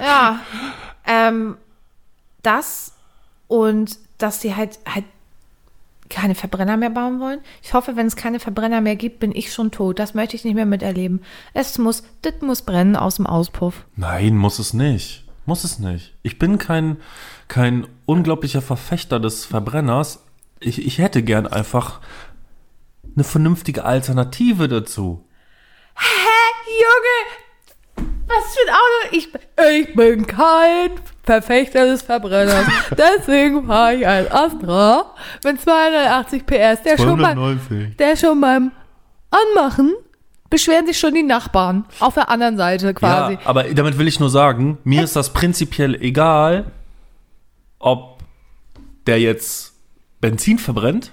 Ja. 0.00 0.40
ähm, 1.06 1.56
das 2.42 2.92
und 3.48 3.98
dass 4.18 4.40
sie 4.40 4.54
halt 4.54 4.78
halt 4.88 5.04
keine 6.08 6.34
Verbrenner 6.34 6.76
mehr 6.76 6.90
bauen 6.90 7.20
wollen. 7.20 7.40
Ich 7.62 7.74
hoffe, 7.74 7.96
wenn 7.96 8.06
es 8.06 8.16
keine 8.16 8.40
Verbrenner 8.40 8.80
mehr 8.80 8.96
gibt, 8.96 9.20
bin 9.20 9.34
ich 9.34 9.52
schon 9.52 9.70
tot. 9.70 9.98
Das 9.98 10.14
möchte 10.14 10.36
ich 10.36 10.44
nicht 10.44 10.54
mehr 10.54 10.66
miterleben. 10.66 11.22
Es 11.54 11.78
muss, 11.78 12.02
das 12.22 12.34
muss 12.40 12.62
brennen 12.62 12.96
aus 12.96 13.16
dem 13.16 13.26
Auspuff. 13.26 13.84
Nein, 13.96 14.36
muss 14.36 14.58
es 14.58 14.72
nicht. 14.72 15.24
Muss 15.46 15.64
es 15.64 15.78
nicht. 15.78 16.14
Ich 16.22 16.38
bin 16.38 16.58
kein, 16.58 16.96
kein 17.48 17.86
unglaublicher 18.04 18.62
Verfechter 18.62 19.20
des 19.20 19.44
Verbrenners, 19.44 20.24
ich, 20.60 20.84
ich 20.84 20.98
hätte 20.98 21.22
gern 21.22 21.46
einfach 21.46 22.00
eine 23.14 23.24
vernünftige 23.24 23.84
Alternative 23.84 24.68
dazu. 24.68 25.24
Junge, 26.66 27.45
was 28.28 28.54
für 28.54 28.68
ein 28.68 28.74
Auto. 28.74 29.16
Ich, 29.16 29.28
ich 29.88 29.94
bin 29.94 30.26
kein 30.26 30.90
Verfechter 31.22 31.86
des 31.86 32.02
Verbrenners. 32.02 32.66
Deswegen 32.96 33.66
fahre 33.66 33.94
ich 33.96 34.06
ein 34.06 34.30
Astra 34.30 35.14
mit 35.44 35.60
280 35.60 36.46
PS. 36.46 36.82
Der 36.82 36.96
schon, 36.96 37.18
290. 37.18 37.96
der 37.96 38.16
schon 38.16 38.40
beim 38.40 38.72
Anmachen 39.30 39.94
beschweren 40.50 40.86
sich 40.86 40.98
schon 40.98 41.14
die 41.14 41.22
Nachbarn. 41.22 41.84
Auf 42.00 42.14
der 42.14 42.30
anderen 42.30 42.56
Seite 42.56 42.94
quasi. 42.94 43.34
Ja, 43.34 43.40
aber 43.44 43.64
damit 43.64 43.98
will 43.98 44.08
ich 44.08 44.20
nur 44.20 44.30
sagen, 44.30 44.78
mir 44.84 45.02
ist 45.02 45.16
das 45.16 45.32
prinzipiell 45.32 45.94
egal, 45.96 46.66
ob 47.78 48.20
der 49.06 49.20
jetzt 49.20 49.74
Benzin 50.20 50.58
verbrennt 50.58 51.12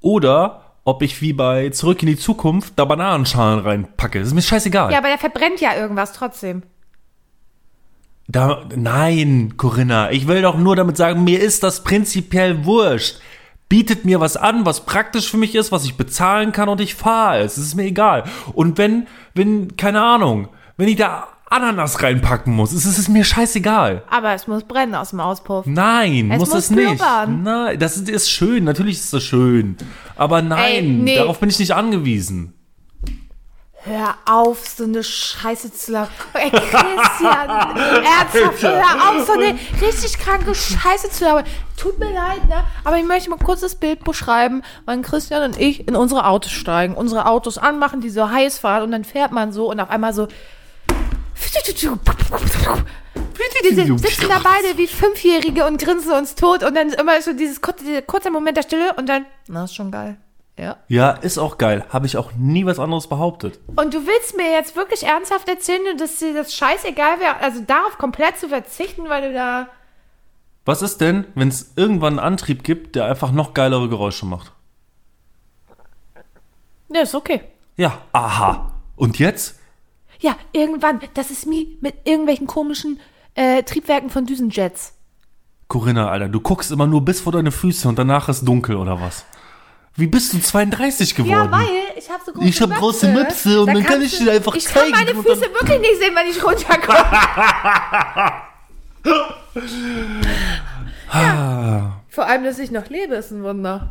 oder 0.00 0.65
ob 0.86 1.02
ich 1.02 1.20
wie 1.20 1.32
bei 1.32 1.70
Zurück 1.70 2.00
in 2.02 2.06
die 2.06 2.16
Zukunft 2.16 2.74
da 2.76 2.84
Bananenschalen 2.84 3.58
reinpacke. 3.58 4.20
Das 4.20 4.28
ist 4.28 4.34
mir 4.34 4.42
scheißegal. 4.42 4.92
Ja, 4.92 4.98
aber 4.98 5.08
der 5.08 5.18
verbrennt 5.18 5.60
ja 5.60 5.74
irgendwas 5.74 6.12
trotzdem. 6.12 6.62
Da, 8.28 8.64
nein, 8.74 9.54
Corinna, 9.56 10.12
ich 10.12 10.28
will 10.28 10.42
doch 10.42 10.56
nur 10.56 10.76
damit 10.76 10.96
sagen, 10.96 11.24
mir 11.24 11.40
ist 11.40 11.64
das 11.64 11.82
prinzipiell 11.82 12.64
wurscht. 12.64 13.18
Bietet 13.68 14.04
mir 14.04 14.20
was 14.20 14.36
an, 14.36 14.64
was 14.64 14.86
praktisch 14.86 15.28
für 15.28 15.38
mich 15.38 15.56
ist, 15.56 15.72
was 15.72 15.84
ich 15.84 15.96
bezahlen 15.96 16.52
kann 16.52 16.68
und 16.68 16.80
ich 16.80 16.94
fahre 16.94 17.40
es. 17.40 17.56
Es 17.56 17.64
ist 17.64 17.74
mir 17.74 17.84
egal. 17.84 18.22
Und 18.52 18.78
wenn, 18.78 19.08
wenn, 19.34 19.76
keine 19.76 20.00
Ahnung, 20.00 20.48
wenn 20.76 20.86
ich 20.86 20.96
da 20.96 21.26
Ananas 21.48 22.02
reinpacken 22.02 22.52
muss, 22.52 22.72
ist 22.72 22.86
es 22.86 22.98
ist 22.98 23.08
mir 23.08 23.22
scheißegal. 23.24 24.02
Aber 24.10 24.32
es 24.34 24.48
muss 24.48 24.64
brennen 24.64 24.96
aus 24.96 25.10
dem 25.10 25.20
Auspuff. 25.20 25.64
Nein, 25.66 26.30
Es 26.32 26.40
muss 26.40 26.48
muss 26.50 26.58
es 26.58 26.70
nicht. 26.70 27.00
Nein, 27.28 27.78
das 27.78 27.96
ist, 27.96 28.08
ist 28.08 28.30
schön, 28.30 28.64
natürlich 28.64 28.96
ist 28.98 29.12
das 29.12 29.22
schön. 29.22 29.76
Aber 30.16 30.42
nein, 30.42 30.60
Ey, 30.74 30.82
nee. 30.82 31.16
darauf 31.16 31.38
bin 31.38 31.48
ich 31.48 31.58
nicht 31.60 31.72
angewiesen. 31.72 32.52
Hör 33.84 34.16
auf, 34.28 34.66
so 34.66 34.82
eine 34.82 35.04
Scheiße 35.04 35.72
zu 35.72 35.92
labern. 35.92 36.10
Ey, 36.32 36.50
Christian, 36.50 37.48
ernsthaft, 37.48 38.62
hör 38.62 39.10
auf, 39.10 39.24
so 39.24 39.32
eine 39.34 39.56
richtig 39.80 40.18
kranke 40.18 40.52
Scheiße 40.52 41.10
zu 41.10 41.24
labern. 41.24 41.44
Tut 41.76 41.96
mir 42.00 42.12
leid, 42.12 42.48
ne? 42.48 42.64
Aber 42.82 42.98
ich 42.98 43.04
möchte 43.04 43.30
mal 43.30 43.38
kurz 43.38 43.60
das 43.60 43.76
Bild 43.76 44.02
beschreiben, 44.02 44.62
wann 44.86 45.02
Christian 45.02 45.44
und 45.44 45.60
ich 45.60 45.86
in 45.86 45.94
unsere 45.94 46.26
Autos 46.26 46.50
steigen, 46.50 46.94
unsere 46.94 47.26
Autos 47.26 47.58
anmachen, 47.58 48.00
die 48.00 48.10
so 48.10 48.28
heiß 48.28 48.58
fahren 48.58 48.82
und 48.82 48.90
dann 48.90 49.04
fährt 49.04 49.30
man 49.30 49.52
so 49.52 49.70
und 49.70 49.78
auf 49.78 49.90
einmal 49.90 50.12
so. 50.12 50.26
Wir 53.62 53.98
sitzen 53.98 54.28
da 54.28 54.40
beide 54.42 54.78
wie 54.78 54.86
Fünfjährige 54.86 55.66
und 55.66 55.82
grinsen 55.82 56.12
uns 56.12 56.34
tot 56.34 56.62
und 56.62 56.74
dann 56.74 56.90
immer 56.90 57.20
so 57.22 57.32
dieses 57.32 57.60
kurze, 57.60 57.84
dieser 57.84 58.02
kurze 58.02 58.30
Moment 58.30 58.56
der 58.56 58.62
Stille 58.62 58.94
und 58.94 59.08
dann, 59.08 59.26
na, 59.48 59.64
ist 59.64 59.74
schon 59.74 59.90
geil. 59.90 60.16
Ja. 60.58 60.78
Ja, 60.88 61.10
ist 61.10 61.36
auch 61.36 61.58
geil. 61.58 61.84
Habe 61.90 62.06
ich 62.06 62.16
auch 62.16 62.32
nie 62.32 62.64
was 62.64 62.78
anderes 62.78 63.08
behauptet. 63.08 63.60
Und 63.76 63.92
du 63.92 64.06
willst 64.06 64.36
mir 64.36 64.50
jetzt 64.50 64.74
wirklich 64.74 65.02
ernsthaft 65.02 65.48
erzählen, 65.48 65.98
dass 65.98 66.18
dir 66.18 66.32
das 66.32 66.54
scheißegal 66.54 67.20
wäre, 67.20 67.36
also 67.40 67.60
darauf 67.60 67.98
komplett 67.98 68.38
zu 68.38 68.48
verzichten, 68.48 69.08
weil 69.08 69.28
du 69.28 69.34
da. 69.34 69.68
Was 70.64 70.80
ist 70.82 71.00
denn, 71.00 71.26
wenn 71.34 71.48
es 71.48 71.72
irgendwann 71.76 72.18
einen 72.18 72.26
Antrieb 72.26 72.64
gibt, 72.64 72.96
der 72.96 73.04
einfach 73.04 73.32
noch 73.32 73.52
geilere 73.52 73.88
Geräusche 73.88 74.24
macht? 74.24 74.52
Ja, 76.88 77.02
ist 77.02 77.14
okay. 77.14 77.42
Ja, 77.76 77.98
aha. 78.12 78.72
Und 78.96 79.18
jetzt? 79.18 79.60
Ja, 80.20 80.36
irgendwann, 80.52 81.00
das 81.14 81.30
ist 81.30 81.48
wie 81.48 81.78
mit 81.80 81.94
irgendwelchen 82.04 82.46
komischen 82.46 83.00
äh, 83.34 83.62
Triebwerken 83.62 84.10
von 84.10 84.26
Düsenjets. 84.26 84.94
Corinna, 85.68 86.08
Alter, 86.08 86.28
du 86.28 86.40
guckst 86.40 86.70
immer 86.70 86.86
nur 86.86 87.04
bis 87.04 87.20
vor 87.20 87.32
deine 87.32 87.50
Füße 87.50 87.88
und 87.88 87.98
danach 87.98 88.28
ist 88.28 88.44
dunkel 88.44 88.76
oder 88.76 89.00
was? 89.00 89.24
Wie 89.96 90.06
bist 90.06 90.32
du 90.34 90.40
32 90.40 91.14
geworden? 91.14 91.30
Ja, 91.30 91.50
weil 91.50 91.66
ich 91.96 92.10
habe 92.10 92.22
so 92.24 92.32
große 92.32 92.46
Ich 92.46 92.60
hab 92.60 92.70
große 92.70 93.08
Möpse 93.08 93.60
und 93.60 93.68
Da 93.68 93.72
dann 93.72 93.82
kann 93.82 94.02
ich 94.02 94.18
dir 94.18 94.32
einfach 94.32 94.54
Ich 94.54 94.68
zeigen 94.68 94.92
kann 94.92 95.06
meine 95.06 95.16
Füße 95.16 95.40
wirklich 95.40 95.80
nicht 95.80 95.98
sehen, 95.98 96.14
wenn 96.14 96.28
ich 96.28 96.44
runterkomme. 96.44 96.98
Vor 102.08 102.26
allem, 102.26 102.44
dass 102.44 102.58
ich 102.58 102.70
noch 102.70 102.88
lebe, 102.88 103.14
ist 103.14 103.30
ein 103.30 103.42
Wunder. 103.42 103.88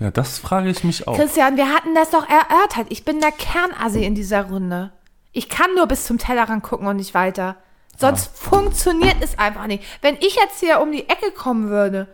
Ja, 0.00 0.10
das 0.10 0.38
frage 0.38 0.70
ich 0.70 0.84
mich 0.84 1.06
auch. 1.06 1.16
Christian, 1.16 1.56
wir 1.56 1.68
hatten 1.68 1.94
das 1.94 2.10
doch 2.10 2.26
erörtert. 2.28 2.86
Ich 2.90 3.04
bin 3.04 3.20
der 3.20 3.32
Kernassi 3.32 4.04
in 4.04 4.14
dieser 4.14 4.44
Runde. 4.44 4.92
Ich 5.36 5.50
kann 5.50 5.74
nur 5.74 5.86
bis 5.86 6.06
zum 6.06 6.16
Tellerrand 6.16 6.62
gucken 6.62 6.86
und 6.86 6.96
nicht 6.96 7.12
weiter. 7.12 7.56
Sonst 7.98 8.38
funktioniert 8.38 9.16
es 9.20 9.38
einfach 9.38 9.66
nicht. 9.66 9.84
Wenn 10.00 10.14
ich 10.16 10.34
jetzt 10.34 10.60
hier 10.60 10.80
um 10.80 10.90
die 10.90 11.10
Ecke 11.10 11.30
kommen 11.30 11.68
würde 11.68 12.08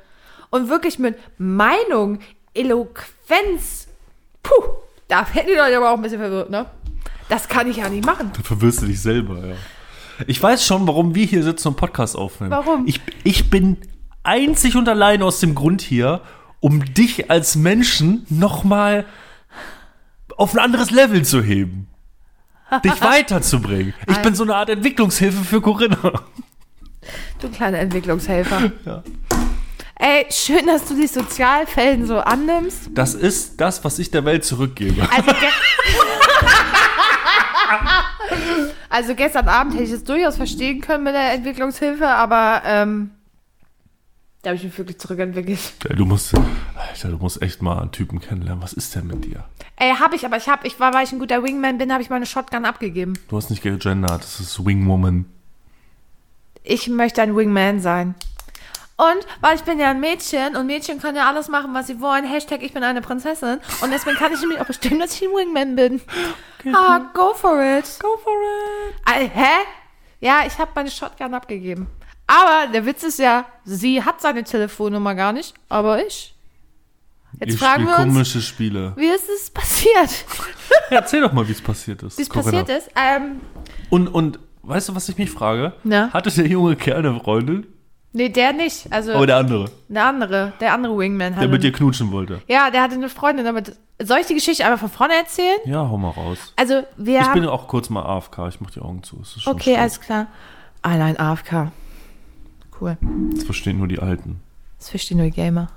und 0.50 0.68
wirklich 0.68 0.98
mit 0.98 1.16
Meinung, 1.38 2.18
Eloquenz, 2.52 3.86
puh, 4.42 4.64
da 5.06 5.24
hätte 5.24 5.52
ich 5.52 5.60
euch 5.60 5.76
aber 5.76 5.92
auch 5.92 5.94
ein 5.94 6.02
bisschen 6.02 6.18
verwirrt, 6.18 6.50
ne? 6.50 6.66
Das 7.28 7.48
kann 7.48 7.70
ich 7.70 7.76
ja 7.76 7.88
nicht 7.88 8.04
machen. 8.04 8.32
Du 8.34 8.42
verwirrst 8.42 8.82
du 8.82 8.86
dich 8.86 9.00
selber, 9.00 9.38
ja. 9.46 9.54
Ich 10.26 10.42
weiß 10.42 10.66
schon, 10.66 10.84
warum 10.88 11.14
wir 11.14 11.24
hier 11.24 11.44
sitzen 11.44 11.68
und 11.68 11.76
Podcast 11.76 12.16
aufnehmen. 12.16 12.50
Warum? 12.50 12.88
Ich, 12.88 13.00
ich 13.22 13.50
bin 13.50 13.76
einzig 14.24 14.74
und 14.74 14.88
allein 14.88 15.22
aus 15.22 15.38
dem 15.38 15.54
Grund 15.54 15.80
hier, 15.80 16.22
um 16.58 16.84
dich 16.92 17.30
als 17.30 17.54
Menschen 17.54 18.26
nochmal 18.30 19.06
auf 20.36 20.54
ein 20.54 20.58
anderes 20.58 20.90
Level 20.90 21.24
zu 21.24 21.40
heben. 21.40 21.86
Dich 22.80 23.00
weiterzubringen. 23.00 23.94
Ich 24.08 24.18
bin 24.18 24.34
so 24.34 24.44
eine 24.44 24.54
Art 24.54 24.70
Entwicklungshilfe 24.70 25.44
für 25.44 25.60
Corinna. 25.60 26.22
Du 27.40 27.48
kleiner 27.48 27.78
Entwicklungshelfer. 27.80 28.72
Ja. 28.84 29.02
Ey, 29.96 30.26
schön, 30.30 30.66
dass 30.66 30.84
du 30.86 30.94
die 30.96 31.06
Sozialfällen 31.06 32.06
so 32.06 32.18
annimmst. 32.18 32.90
Das 32.90 33.14
ist 33.14 33.60
das, 33.60 33.84
was 33.84 33.98
ich 33.98 34.10
der 34.10 34.24
Welt 34.24 34.44
zurückgebe. 34.44 35.08
Also, 35.10 35.30
ge 35.30 35.48
also 38.88 39.14
gestern 39.14 39.48
Abend 39.48 39.74
hätte 39.74 39.84
ich 39.84 39.92
es 39.92 40.04
durchaus 40.04 40.36
verstehen 40.36 40.80
können 40.80 41.04
mit 41.04 41.14
der 41.14 41.32
Entwicklungshilfe, 41.34 42.08
aber 42.08 42.62
ähm, 42.64 43.10
da 44.42 44.50
habe 44.50 44.56
ich 44.56 44.64
mich 44.64 44.76
wirklich 44.76 44.98
zurückentwickelt. 44.98 45.60
Ja, 45.88 45.94
du 45.94 46.04
musst, 46.04 46.34
Alter, 46.34 47.08
du 47.08 47.16
musst 47.16 47.40
echt 47.42 47.62
mal 47.62 47.78
einen 47.78 47.92
Typen 47.92 48.20
kennenlernen. 48.20 48.62
Was 48.62 48.72
ist 48.72 48.94
denn 48.94 49.06
mit 49.06 49.24
dir? 49.24 49.44
Ey, 49.76 49.94
habe 49.94 50.16
ich, 50.16 50.26
aber 50.26 50.36
ich 50.36 50.48
habe, 50.48 50.66
ich 50.66 50.80
war, 50.80 50.92
weil 50.92 51.04
ich 51.04 51.12
ein 51.12 51.20
guter 51.20 51.44
Wingman 51.44 51.78
bin, 51.78 51.92
habe 51.92 52.02
ich 52.02 52.10
meine 52.10 52.26
Shotgun 52.26 52.64
abgegeben. 52.64 53.16
Du 53.28 53.36
hast 53.36 53.50
nicht 53.50 53.62
gegendert, 53.62 54.22
das 54.22 54.40
ist 54.40 54.64
Wingwoman. 54.64 55.26
Ich 56.64 56.88
möchte 56.88 57.22
ein 57.22 57.36
Wingman 57.36 57.80
sein. 57.80 58.16
Und 58.96 59.26
weil 59.40 59.56
ich 59.56 59.62
bin 59.62 59.78
ja 59.78 59.90
ein 59.90 60.00
Mädchen 60.00 60.54
und 60.56 60.66
Mädchen 60.66 61.00
können 61.00 61.16
ja 61.16 61.28
alles 61.28 61.48
machen, 61.48 61.72
was 61.72 61.86
sie 61.86 62.00
wollen. 62.00 62.24
Hashtag 62.24 62.62
ich 62.62 62.72
bin 62.72 62.82
eine 62.82 63.00
Prinzessin. 63.00 63.58
Und 63.80 63.90
deswegen 63.90 64.16
kann 64.16 64.32
ich 64.32 64.40
nämlich 64.40 64.60
auch 64.60 64.66
bestimmen, 64.66 65.00
dass 65.00 65.14
ich 65.14 65.22
ein 65.22 65.34
Wingman 65.34 65.76
bin. 65.76 66.00
Ah, 66.72 66.98
go 67.14 67.32
for 67.34 67.60
it. 67.62 67.84
Go 68.00 68.16
for 68.22 68.32
it. 68.32 69.22
Äh, 69.22 69.28
hä? 69.28 69.66
Ja, 70.20 70.44
ich 70.46 70.58
habe 70.58 70.70
meine 70.74 70.90
Shotgun 70.90 71.34
abgegeben. 71.34 71.88
Aber 72.32 72.72
der 72.72 72.86
Witz 72.86 73.02
ist 73.02 73.18
ja, 73.18 73.44
sie 73.64 74.02
hat 74.02 74.20
seine 74.20 74.42
Telefonnummer 74.44 75.14
gar 75.14 75.32
nicht, 75.32 75.54
aber 75.68 76.04
ich. 76.04 76.34
Jetzt 77.40 77.54
ich 77.54 77.58
fragen 77.58 77.84
wir 77.86 77.96
uns, 77.96 78.04
komische 78.04 78.40
Spiele. 78.40 78.92
wie 78.96 79.06
ist 79.06 79.28
es 79.28 79.50
passiert? 79.50 80.24
Erzähl 80.90 81.20
doch 81.22 81.32
mal, 81.32 81.46
wie 81.48 81.52
es 81.52 81.60
passiert 81.62 82.02
ist. 82.02 82.18
Wie 82.18 82.22
es 82.22 82.28
passiert 82.28 82.68
ist? 82.68 82.90
Ähm, 82.94 83.40
Und, 83.90 84.08
und 84.08 84.38
weißt 84.62 84.88
du, 84.90 84.94
was 84.94 85.08
ich 85.08 85.18
mich 85.18 85.30
frage? 85.30 85.72
Na? 85.82 86.10
Hatte 86.12 86.30
der 86.30 86.46
junge 86.46 86.76
Kerl 86.76 86.98
eine 87.06 87.18
Freundin? 87.20 87.66
nee, 88.14 88.28
der 88.28 88.52
nicht. 88.52 88.92
Also 88.92 89.14
Aber 89.14 89.26
der 89.26 89.38
andere, 89.38 89.70
der 89.88 90.04
andere, 90.06 90.52
der 90.60 90.74
andere 90.74 90.98
Wingman 90.98 91.34
der 91.34 91.48
mit 91.48 91.62
dir 91.62 91.72
knutschen 91.72 92.12
wollte. 92.12 92.42
ja, 92.46 92.70
der 92.70 92.82
hatte 92.82 92.94
eine 92.96 93.08
Freundin, 93.08 93.46
aber 93.46 93.62
soll 94.02 94.18
ich 94.18 94.26
die 94.26 94.34
Geschichte 94.34 94.64
einfach 94.66 94.80
von 94.80 94.90
vorne 94.90 95.14
erzählen? 95.14 95.58
Ja, 95.64 95.88
hau 95.88 95.96
mal 95.96 96.10
raus. 96.10 96.52
Also, 96.56 96.82
wir 96.98 97.20
Ich 97.20 97.26
haben. 97.26 97.40
bin 97.40 97.48
auch 97.48 97.66
kurz 97.68 97.88
mal 97.88 98.02
AFK, 98.02 98.48
ich 98.48 98.60
mach 98.60 98.70
die 98.70 98.80
Augen 98.80 99.02
zu. 99.02 99.18
Es 99.22 99.36
ist 99.36 99.42
schon 99.42 99.54
okay, 99.54 99.70
spät. 99.72 99.78
alles 99.78 100.00
klar. 100.00 100.26
Allein 100.82 101.16
AFK. 101.18 101.72
Cool. 102.82 102.98
Das 103.32 103.44
verstehen 103.44 103.78
nur 103.78 103.86
die 103.86 104.00
Alten. 104.00 104.40
Das 104.78 104.90
verstehen 104.90 105.18
nur 105.18 105.26
die 105.26 105.32
Gamer. 105.32 105.68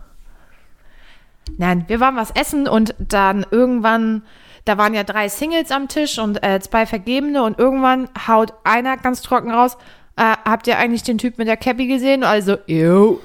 Nein, 1.59 1.85
wir 1.87 1.99
waren 1.99 2.15
was 2.15 2.31
essen 2.31 2.67
und 2.67 2.95
dann 2.97 3.45
irgendwann, 3.51 4.23
da 4.65 4.79
waren 4.79 4.95
ja 4.95 5.03
drei 5.03 5.29
Singles 5.29 5.69
am 5.69 5.87
Tisch 5.87 6.17
und 6.17 6.43
äh, 6.43 6.59
zwei 6.59 6.87
Vergebene 6.87 7.43
und 7.43 7.59
irgendwann 7.59 8.09
haut 8.27 8.53
einer 8.63 8.97
ganz 8.97 9.21
trocken 9.21 9.51
raus, 9.51 9.77
äh, 10.15 10.35
habt 10.43 10.65
ihr 10.65 10.79
eigentlich 10.79 11.03
den 11.03 11.19
Typ 11.19 11.37
mit 11.37 11.47
der 11.47 11.57
Cappy 11.57 11.85
gesehen? 11.85 12.23
Also, 12.23 12.57
yo. 12.65 13.19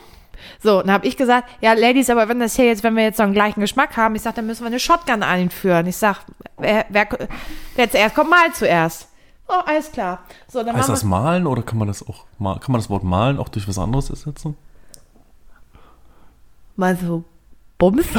So, 0.62 0.82
dann 0.82 0.92
habe 0.92 1.06
ich 1.06 1.16
gesagt, 1.16 1.48
ja, 1.62 1.72
Ladies, 1.72 2.10
aber 2.10 2.28
wenn 2.28 2.40
das 2.40 2.56
hier 2.56 2.66
jetzt, 2.66 2.82
wenn 2.82 2.96
wir 2.96 3.04
jetzt 3.04 3.16
so 3.16 3.22
einen 3.22 3.32
gleichen 3.32 3.62
Geschmack 3.62 3.96
haben, 3.96 4.14
ich 4.14 4.22
sag, 4.22 4.34
dann 4.34 4.46
müssen 4.46 4.62
wir 4.62 4.66
eine 4.66 4.80
Shotgun 4.80 5.22
einführen. 5.22 5.86
Ich 5.86 5.96
sag, 5.96 6.18
wer, 6.58 6.84
wer, 6.90 7.08
wer 7.76 7.90
zuerst 7.90 8.14
kommt, 8.14 8.28
mal 8.28 8.52
zuerst. 8.52 9.09
Oh, 9.52 9.62
alles 9.66 9.90
klar. 9.90 10.22
So, 10.48 10.62
dann 10.62 10.76
Heißt 10.76 10.88
das 10.88 11.02
malen 11.02 11.46
oder 11.46 11.62
kann 11.62 11.78
man 11.78 11.88
das 11.88 12.06
auch 12.06 12.26
kann 12.38 12.72
man 12.72 12.80
das 12.80 12.88
Wort 12.88 13.02
malen 13.02 13.38
auch 13.38 13.48
durch 13.48 13.66
was 13.66 13.78
anderes 13.78 14.10
ersetzen? 14.10 14.56
mal 16.76 16.96
so 16.96 17.24
Bums. 17.78 18.06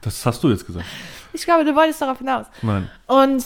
Das 0.00 0.24
hast 0.24 0.42
du 0.44 0.48
jetzt 0.48 0.64
gesagt. 0.64 0.86
Ich 1.32 1.44
glaube, 1.44 1.64
du 1.64 1.74
wolltest 1.74 2.00
darauf 2.00 2.18
hinaus. 2.18 2.46
Nein. 2.62 2.88
Und 3.08 3.44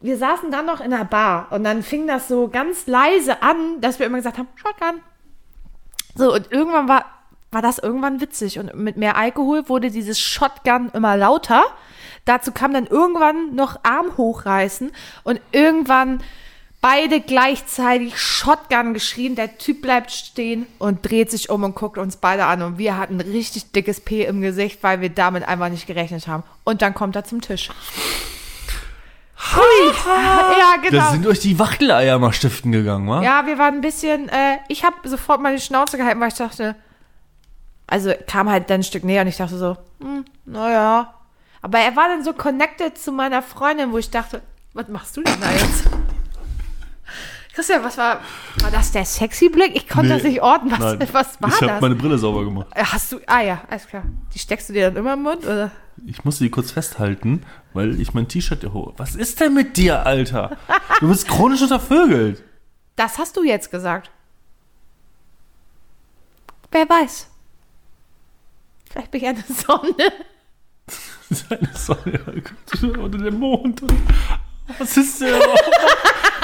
wir 0.00 0.18
saßen 0.18 0.50
dann 0.50 0.66
noch 0.66 0.80
in 0.80 0.90
der 0.90 1.04
Bar 1.04 1.48
und 1.50 1.64
dann 1.64 1.82
fing 1.82 2.06
das 2.06 2.28
so 2.28 2.48
ganz 2.48 2.86
leise 2.86 3.42
an, 3.42 3.80
dass 3.80 3.98
wir 3.98 4.06
immer 4.06 4.18
gesagt 4.18 4.36
haben, 4.36 4.46
Shotgun. 4.56 5.00
So, 6.14 6.34
und 6.34 6.52
irgendwann 6.52 6.86
war, 6.86 7.06
war 7.50 7.62
das 7.62 7.78
irgendwann 7.78 8.20
witzig. 8.20 8.58
Und 8.58 8.74
mit 8.74 8.98
mehr 8.98 9.16
Alkohol 9.16 9.68
wurde 9.70 9.90
dieses 9.90 10.20
Shotgun 10.20 10.90
immer 10.92 11.16
lauter. 11.16 11.64
Dazu 12.26 12.52
kam 12.52 12.74
dann 12.74 12.86
irgendwann 12.86 13.54
noch 13.54 13.80
Arm 13.82 14.16
hochreißen 14.18 14.92
und 15.24 15.40
irgendwann 15.52 16.20
beide 16.80 17.20
gleichzeitig 17.20 18.18
Shotgun 18.18 18.94
geschrien. 18.94 19.34
Der 19.36 19.58
Typ 19.58 19.80
bleibt 19.80 20.10
stehen 20.10 20.66
und 20.78 21.08
dreht 21.08 21.30
sich 21.30 21.50
um 21.50 21.64
und 21.64 21.74
guckt 21.74 21.98
uns 21.98 22.16
beide 22.16 22.44
an. 22.44 22.62
Und 22.62 22.78
wir 22.78 22.96
hatten 22.96 23.14
ein 23.14 23.20
richtig 23.20 23.72
dickes 23.72 24.00
P 24.00 24.24
im 24.24 24.40
Gesicht, 24.40 24.82
weil 24.82 25.00
wir 25.00 25.08
damit 25.08 25.46
einfach 25.48 25.68
nicht 25.68 25.86
gerechnet 25.86 26.26
haben. 26.28 26.42
Und 26.64 26.82
dann 26.82 26.94
kommt 26.94 27.16
er 27.16 27.24
zum 27.24 27.40
Tisch. 27.40 27.70
Hui! 29.54 29.92
ja, 30.06 30.82
Wir 30.82 30.90
genau. 30.90 31.10
sind 31.10 31.24
durch 31.24 31.40
die 31.40 31.58
Wachteleier 31.58 32.18
mal 32.18 32.32
stiften 32.32 32.72
gegangen, 32.72 33.08
wa? 33.08 33.22
Ja, 33.22 33.46
wir 33.46 33.58
waren 33.58 33.74
ein 33.74 33.80
bisschen, 33.80 34.28
äh, 34.28 34.58
ich 34.68 34.84
habe 34.84 34.96
sofort 35.08 35.40
meine 35.40 35.60
Schnauze 35.60 35.96
gehalten, 35.96 36.20
weil 36.20 36.28
ich 36.28 36.34
dachte, 36.34 36.74
also 37.86 38.12
kam 38.26 38.50
halt 38.50 38.70
dann 38.70 38.80
ein 38.80 38.84
Stück 38.84 39.04
näher 39.04 39.22
und 39.22 39.28
ich 39.28 39.36
dachte 39.36 39.58
so, 39.58 39.76
hm, 40.00 40.24
naja. 40.44 41.15
Aber 41.62 41.78
er 41.78 41.96
war 41.96 42.08
dann 42.08 42.22
so 42.24 42.32
connected 42.32 42.96
zu 42.98 43.12
meiner 43.12 43.42
Freundin, 43.42 43.92
wo 43.92 43.98
ich 43.98 44.10
dachte, 44.10 44.42
was 44.74 44.88
machst 44.88 45.16
du 45.16 45.22
denn 45.22 45.40
da 45.40 45.50
jetzt? 45.52 45.84
Christian, 47.54 47.82
was 47.82 47.96
war, 47.96 48.20
war 48.60 48.70
das 48.70 48.92
der 48.92 49.06
sexy 49.06 49.48
Blick? 49.48 49.74
Ich 49.74 49.88
konnte 49.88 50.08
Nee, 50.08 50.14
das 50.16 50.22
nicht 50.24 50.42
ordnen. 50.42 50.72
Was, 50.72 50.78
Nein. 50.98 51.08
was 51.12 51.40
war 51.40 51.48
ich 51.48 51.54
habe 51.56 51.66
das? 51.68 51.80
meine 51.80 51.94
Brille 51.94 52.18
sauber 52.18 52.44
gemacht. 52.44 52.66
Hast 52.76 53.12
du, 53.12 53.20
ah 53.26 53.40
ja, 53.40 53.62
alles 53.70 53.86
klar. 53.86 54.02
Die 54.34 54.38
steckst 54.38 54.68
du 54.68 54.74
dir 54.74 54.88
dann 54.90 54.96
immer 54.96 55.14
im 55.14 55.22
Mund, 55.22 55.42
oder? 55.44 55.70
Ich 56.04 56.22
musste 56.26 56.44
die 56.44 56.50
kurz 56.50 56.70
festhalten, 56.70 57.46
weil 57.72 57.98
ich 57.98 58.12
mein 58.12 58.28
T-Shirt 58.28 58.60
hier 58.60 58.74
hoch. 58.74 58.92
Was 58.98 59.14
ist 59.14 59.40
denn 59.40 59.54
mit 59.54 59.78
dir, 59.78 60.04
Alter? 60.04 60.58
Du 61.00 61.08
bist 61.08 61.26
chronisch 61.28 61.62
untervögelt. 61.62 62.44
Das 62.96 63.16
hast 63.16 63.38
du 63.38 63.42
jetzt 63.42 63.70
gesagt. 63.70 64.10
Wer 66.70 66.86
weiß. 66.86 67.28
Vielleicht 68.90 69.10
bin 69.10 69.22
ich 69.22 69.28
eine 69.28 69.44
Sonne. 69.48 69.94
Seine 71.30 71.70
Sonne 71.74 72.20
unter 72.98 73.18
dem 73.18 73.38
Mond. 73.38 73.82
Was 74.78 74.96
ist 74.96 75.20
denn? 75.20 75.40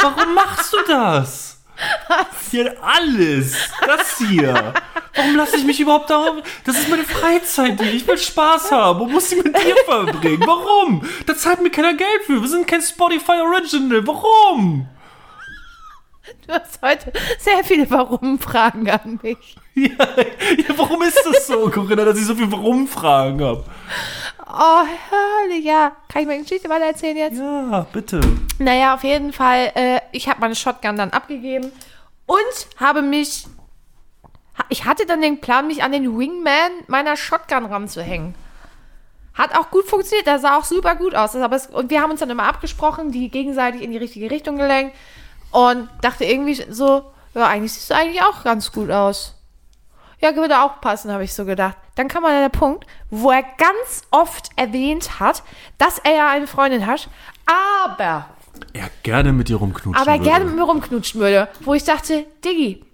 Warum 0.01 0.35
machst 0.35 0.73
du 0.73 0.79
das? 0.87 1.61
Hier 2.51 2.77
alles. 2.83 3.71
Das 3.87 4.19
hier. 4.19 4.75
Warum 5.15 5.37
lasse 5.37 5.57
ich 5.57 5.65
mich 5.65 5.81
überhaupt 5.81 6.11
darauf? 6.11 6.43
Das 6.65 6.79
ist 6.79 6.89
meine 6.89 7.05
Freizeit 7.05 7.81
hier. 7.81 7.93
Ich 7.93 8.07
will 8.07 8.19
Spaß 8.19 8.73
haben 8.73 9.01
und 9.03 9.13
muss 9.13 9.31
sie 9.31 9.37
mit 9.37 9.57
dir 9.57 9.77
verbringen. 9.85 10.43
Warum? 10.47 11.07
Da 11.27 11.37
zahlt 11.37 11.63
mir 11.63 11.71
keiner 11.71 11.95
Geld 11.95 12.23
für. 12.27 12.41
Wir 12.41 12.49
sind 12.49 12.67
kein 12.67 12.83
Spotify 12.83 13.41
Original. 13.43 14.07
Warum? 14.07 14.89
Du 16.47 16.53
hast 16.53 16.81
heute 16.83 17.13
sehr 17.39 17.65
viele 17.65 17.91
Warum-Fragen 17.91 18.89
an 18.91 19.21
mich. 19.23 19.57
Ja, 19.75 19.89
ja, 19.89 20.77
warum 20.77 21.01
ist 21.01 21.19
das 21.25 21.47
so, 21.47 21.71
Corinna, 21.71 22.05
dass 22.05 22.19
ich 22.19 22.27
so 22.27 22.35
viel 22.35 22.53
Warum-Fragen 22.53 23.43
habe? 23.43 23.65
Oh, 24.47 24.83
herrlich, 24.85 25.65
ja. 25.65 25.97
Kann 26.09 26.23
ich 26.23 26.29
meine 26.29 26.43
Geschichte 26.43 26.69
weiter 26.69 26.85
erzählen 26.85 27.17
jetzt? 27.17 27.39
Ja, 27.39 27.87
bitte. 27.91 28.21
Naja, 28.59 28.95
auf 28.95 29.03
jeden 29.03 29.33
Fall, 29.33 29.73
äh, 29.75 30.01
ich 30.13 30.29
habe 30.29 30.41
meine 30.41 30.55
Shotgun 30.55 30.99
dann 30.99 31.09
abgegeben 31.09 31.73
und 32.27 32.67
habe 32.77 33.01
mich. 33.01 33.47
Ich 34.69 34.85
hatte 34.85 35.07
dann 35.07 35.23
den 35.23 35.41
Plan, 35.41 35.67
mich 35.67 35.83
an 35.83 35.93
den 35.93 36.19
Wingman 36.19 36.73
meiner 36.87 37.17
Shotgun 37.17 37.65
ranzuhängen. 37.65 38.35
Hat 39.33 39.57
auch 39.57 39.71
gut 39.71 39.87
funktioniert, 39.87 40.27
das 40.27 40.43
sah 40.43 40.59
auch 40.59 40.65
super 40.65 40.97
gut 40.97 41.15
aus. 41.15 41.35
Aber 41.35 41.57
es, 41.57 41.69
und 41.69 41.89
wir 41.91 42.03
haben 42.03 42.11
uns 42.11 42.21
dann 42.21 42.29
immer 42.29 42.45
abgesprochen, 42.45 43.11
die 43.11 43.31
gegenseitig 43.31 43.81
in 43.81 43.91
die 43.91 43.97
richtige 43.97 44.31
Richtung 44.31 44.59
gelenkt. 44.59 44.95
Und 45.53 45.89
dachte 46.01 46.25
irgendwie 46.25 46.55
so, 46.71 47.05
ja, 47.35 47.47
eigentlich 47.47 47.73
siehst 47.73 47.91
du 47.91 47.95
eigentlich 47.95 48.23
auch 48.23 48.43
ganz 48.45 48.73
gut 48.73 48.91
aus. 48.91 49.35
Ja, 50.21 50.35
würde 50.37 50.61
auch 50.63 50.81
passen, 50.81 51.11
habe 51.13 51.25
ich 51.25 51.35
so 51.35 51.45
gedacht. 51.45 51.77
Dann 51.97 52.09
kam 52.09 52.23
mal 52.23 52.41
der 52.41 52.49
Punkt, 52.49 52.87
wo 53.11 53.31
er 53.31 53.43
ganz 53.43 54.03
oft 54.11 54.51
erwähnt 54.57 55.19
hat, 55.21 55.43
dass 55.79 55.99
er 55.99 56.15
ja 56.15 56.31
eine 56.31 56.47
Freundin 56.47 56.87
hat, 56.87 57.09
aber 57.47 58.27
Er 58.73 58.89
gerne 59.03 59.33
mit 59.33 59.49
dir 59.49 59.57
rumknutschen 59.57 59.95
aber 60.01 60.13
würde. 60.19 60.25
gerne 60.25 60.45
mit 60.45 60.55
mir 60.55 60.63
rumknutschen 60.63 61.21
würde. 61.21 61.49
Wo 61.61 61.75
ich 61.75 61.83
dachte, 61.85 62.25
Diggi, 62.45 62.85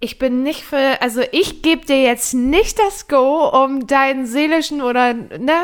ich 0.00 0.18
bin 0.18 0.42
nicht 0.42 0.64
für, 0.64 1.00
also 1.02 1.20
ich 1.32 1.60
gebe 1.62 1.84
dir 1.84 2.02
jetzt 2.02 2.32
nicht 2.32 2.78
das 2.78 3.06
Go, 3.08 3.46
um 3.48 3.86
deinen 3.86 4.24
seelischen 4.24 4.80
oder 4.80 5.12
ne, 5.12 5.60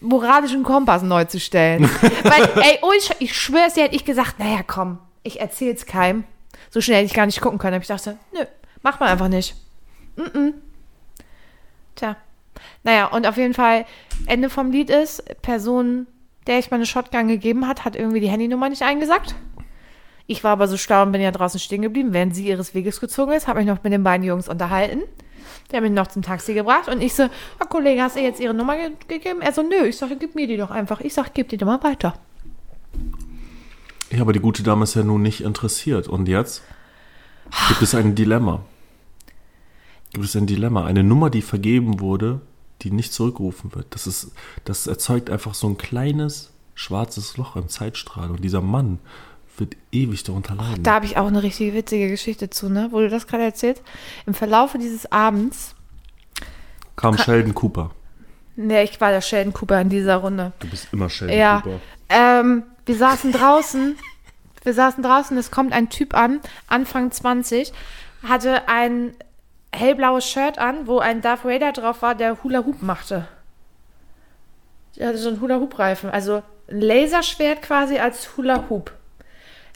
moralischen 0.00 0.62
Kompass 0.62 1.02
neu 1.02 1.24
zu 1.24 1.40
stellen. 1.40 1.90
Weil, 2.22 2.48
ey, 2.62 2.78
oh, 2.82 2.92
ich, 2.96 3.10
ich 3.18 3.36
schwör's 3.36 3.74
dir, 3.74 3.84
hätte 3.84 3.96
ich 3.96 4.04
gesagt, 4.04 4.38
naja, 4.38 4.60
komm, 4.64 4.98
ich 5.24 5.40
erzähl's 5.40 5.86
keinem. 5.86 6.22
So 6.70 6.80
schnell 6.80 6.98
hätte 6.98 7.06
ich 7.06 7.14
gar 7.14 7.26
nicht 7.26 7.40
gucken 7.40 7.58
können. 7.58 7.74
Aber 7.74 7.82
ich 7.82 7.88
dachte, 7.88 8.16
nö, 8.32 8.44
mach 8.82 9.00
mal 9.00 9.08
einfach 9.08 9.28
nicht. 9.28 9.56
Mm 10.16 10.22
-mm. 10.22 10.52
Tja. 11.96 12.16
Naja, 12.84 13.06
und 13.06 13.26
auf 13.26 13.36
jeden 13.36 13.54
Fall, 13.54 13.86
Ende 14.26 14.48
vom 14.50 14.70
Lied 14.70 14.90
ist, 14.90 15.24
Person, 15.42 16.06
der 16.46 16.58
ich 16.58 16.70
meine 16.70 16.86
Shotgun 16.86 17.26
gegeben 17.26 17.66
hat, 17.66 17.84
hat 17.84 17.96
irgendwie 17.96 18.20
die 18.20 18.28
Handynummer 18.28 18.68
nicht 18.68 18.82
eingesagt. 18.82 19.34
Ich 20.26 20.44
war 20.44 20.52
aber 20.52 20.68
so 20.68 20.76
schlau 20.76 21.02
und 21.02 21.12
bin 21.12 21.20
ja 21.20 21.30
draußen 21.30 21.60
stehen 21.60 21.82
geblieben, 21.82 22.12
während 22.12 22.34
sie 22.34 22.46
ihres 22.46 22.74
Weges 22.74 23.00
gezogen 23.00 23.32
ist, 23.32 23.48
habe 23.48 23.58
mich 23.58 23.68
noch 23.68 23.82
mit 23.82 23.92
den 23.92 24.04
beiden 24.04 24.24
Jungs 24.24 24.48
unterhalten. 24.48 25.02
Der 25.70 25.78
hat 25.78 25.82
mich 25.82 25.92
noch 25.92 26.06
zum 26.06 26.22
Taxi 26.22 26.54
gebracht 26.54 26.88
und 26.88 27.02
ich 27.02 27.14
so, 27.14 27.24
Herr 27.58 27.66
Kollege, 27.68 28.02
hast 28.02 28.16
du 28.16 28.20
jetzt 28.20 28.40
ihre 28.40 28.54
Nummer 28.54 28.76
ge 28.76 28.92
gegeben? 29.08 29.40
Er 29.42 29.52
so, 29.52 29.62
nö, 29.62 29.86
ich 29.86 29.96
sage, 29.96 30.16
gib 30.16 30.34
mir 30.34 30.46
die 30.46 30.56
doch 30.56 30.70
einfach. 30.70 31.00
Ich 31.00 31.14
sag, 31.14 31.34
gib 31.34 31.48
die 31.48 31.56
doch 31.56 31.66
mal 31.66 31.82
weiter. 31.82 32.14
Ja, 34.14 34.20
aber 34.20 34.32
die 34.32 34.40
gute 34.40 34.62
Dame 34.62 34.84
ist 34.84 34.94
ja 34.94 35.02
nun 35.02 35.22
nicht 35.22 35.40
interessiert. 35.42 36.08
Und 36.08 36.28
jetzt 36.28 36.62
gibt 37.68 37.82
es 37.82 37.94
ein 37.94 38.14
Dilemma. 38.14 38.60
Gibt 40.12 40.24
es 40.26 40.36
ein 40.36 40.46
Dilemma. 40.46 40.84
Eine 40.84 41.02
Nummer, 41.02 41.30
die 41.30 41.42
vergeben 41.42 42.00
wurde, 42.00 42.40
die 42.82 42.90
nicht 42.90 43.12
zurückgerufen 43.12 43.74
wird. 43.74 43.86
Das, 43.90 44.06
ist, 44.06 44.32
das 44.64 44.86
erzeugt 44.86 45.30
einfach 45.30 45.54
so 45.54 45.68
ein 45.68 45.76
kleines 45.78 46.52
schwarzes 46.74 47.36
Loch 47.36 47.56
im 47.56 47.68
Zeitstrahl. 47.68 48.30
Und 48.30 48.44
dieser 48.44 48.60
Mann 48.60 48.98
wird 49.56 49.76
ewig 49.92 50.22
darunter 50.24 50.54
leiden. 50.54 50.82
Da 50.82 50.94
habe 50.94 51.06
ich 51.06 51.16
auch 51.16 51.26
eine 51.26 51.42
richtig 51.42 51.74
witzige 51.74 52.08
Geschichte 52.08 52.50
zu, 52.50 52.68
ne? 52.68 52.88
Wo 52.90 53.00
du 53.00 53.08
das 53.08 53.26
gerade 53.26 53.44
erzählst. 53.44 53.82
Im 54.26 54.34
Verlaufe 54.34 54.78
dieses 54.78 55.10
Abends, 55.10 55.74
Kam 56.96 57.18
Sheldon 57.18 57.54
Cooper. 57.54 57.90
ne, 58.56 58.84
ich 58.84 59.00
war 59.00 59.10
der 59.10 59.20
Sheldon 59.20 59.52
Cooper 59.52 59.80
in 59.80 59.88
dieser 59.88 60.16
Runde. 60.16 60.52
Du 60.60 60.68
bist 60.68 60.88
immer 60.92 61.08
Sheldon 61.10 61.36
Ja, 61.36 61.60
Cooper. 61.60 61.80
ähm, 62.08 62.62
wir 62.86 62.96
saßen 62.96 63.32
draußen, 63.32 63.96
wir 64.62 64.74
saßen 64.74 65.02
draußen, 65.02 65.36
es 65.36 65.50
kommt 65.50 65.72
ein 65.72 65.90
Typ 65.90 66.14
an, 66.14 66.40
Anfang 66.66 67.10
20, 67.10 67.72
hatte 68.22 68.68
ein 68.68 69.14
hellblaues 69.74 70.26
Shirt 70.26 70.58
an, 70.58 70.86
wo 70.86 70.98
ein 70.98 71.20
Darth 71.20 71.44
Vader 71.44 71.72
drauf 71.72 72.02
war, 72.02 72.14
der 72.14 72.42
Hula 72.42 72.64
Hoop 72.64 72.82
machte. 72.82 73.26
Der 74.96 75.08
hatte 75.08 75.18
so 75.18 75.28
einen 75.28 75.40
Hula 75.40 75.58
Hoop 75.58 75.78
Reifen, 75.78 76.10
also 76.10 76.42
ein 76.68 76.80
Laserschwert 76.80 77.62
quasi 77.62 77.98
als 77.98 78.36
Hula 78.36 78.64
Hoop. 78.68 78.92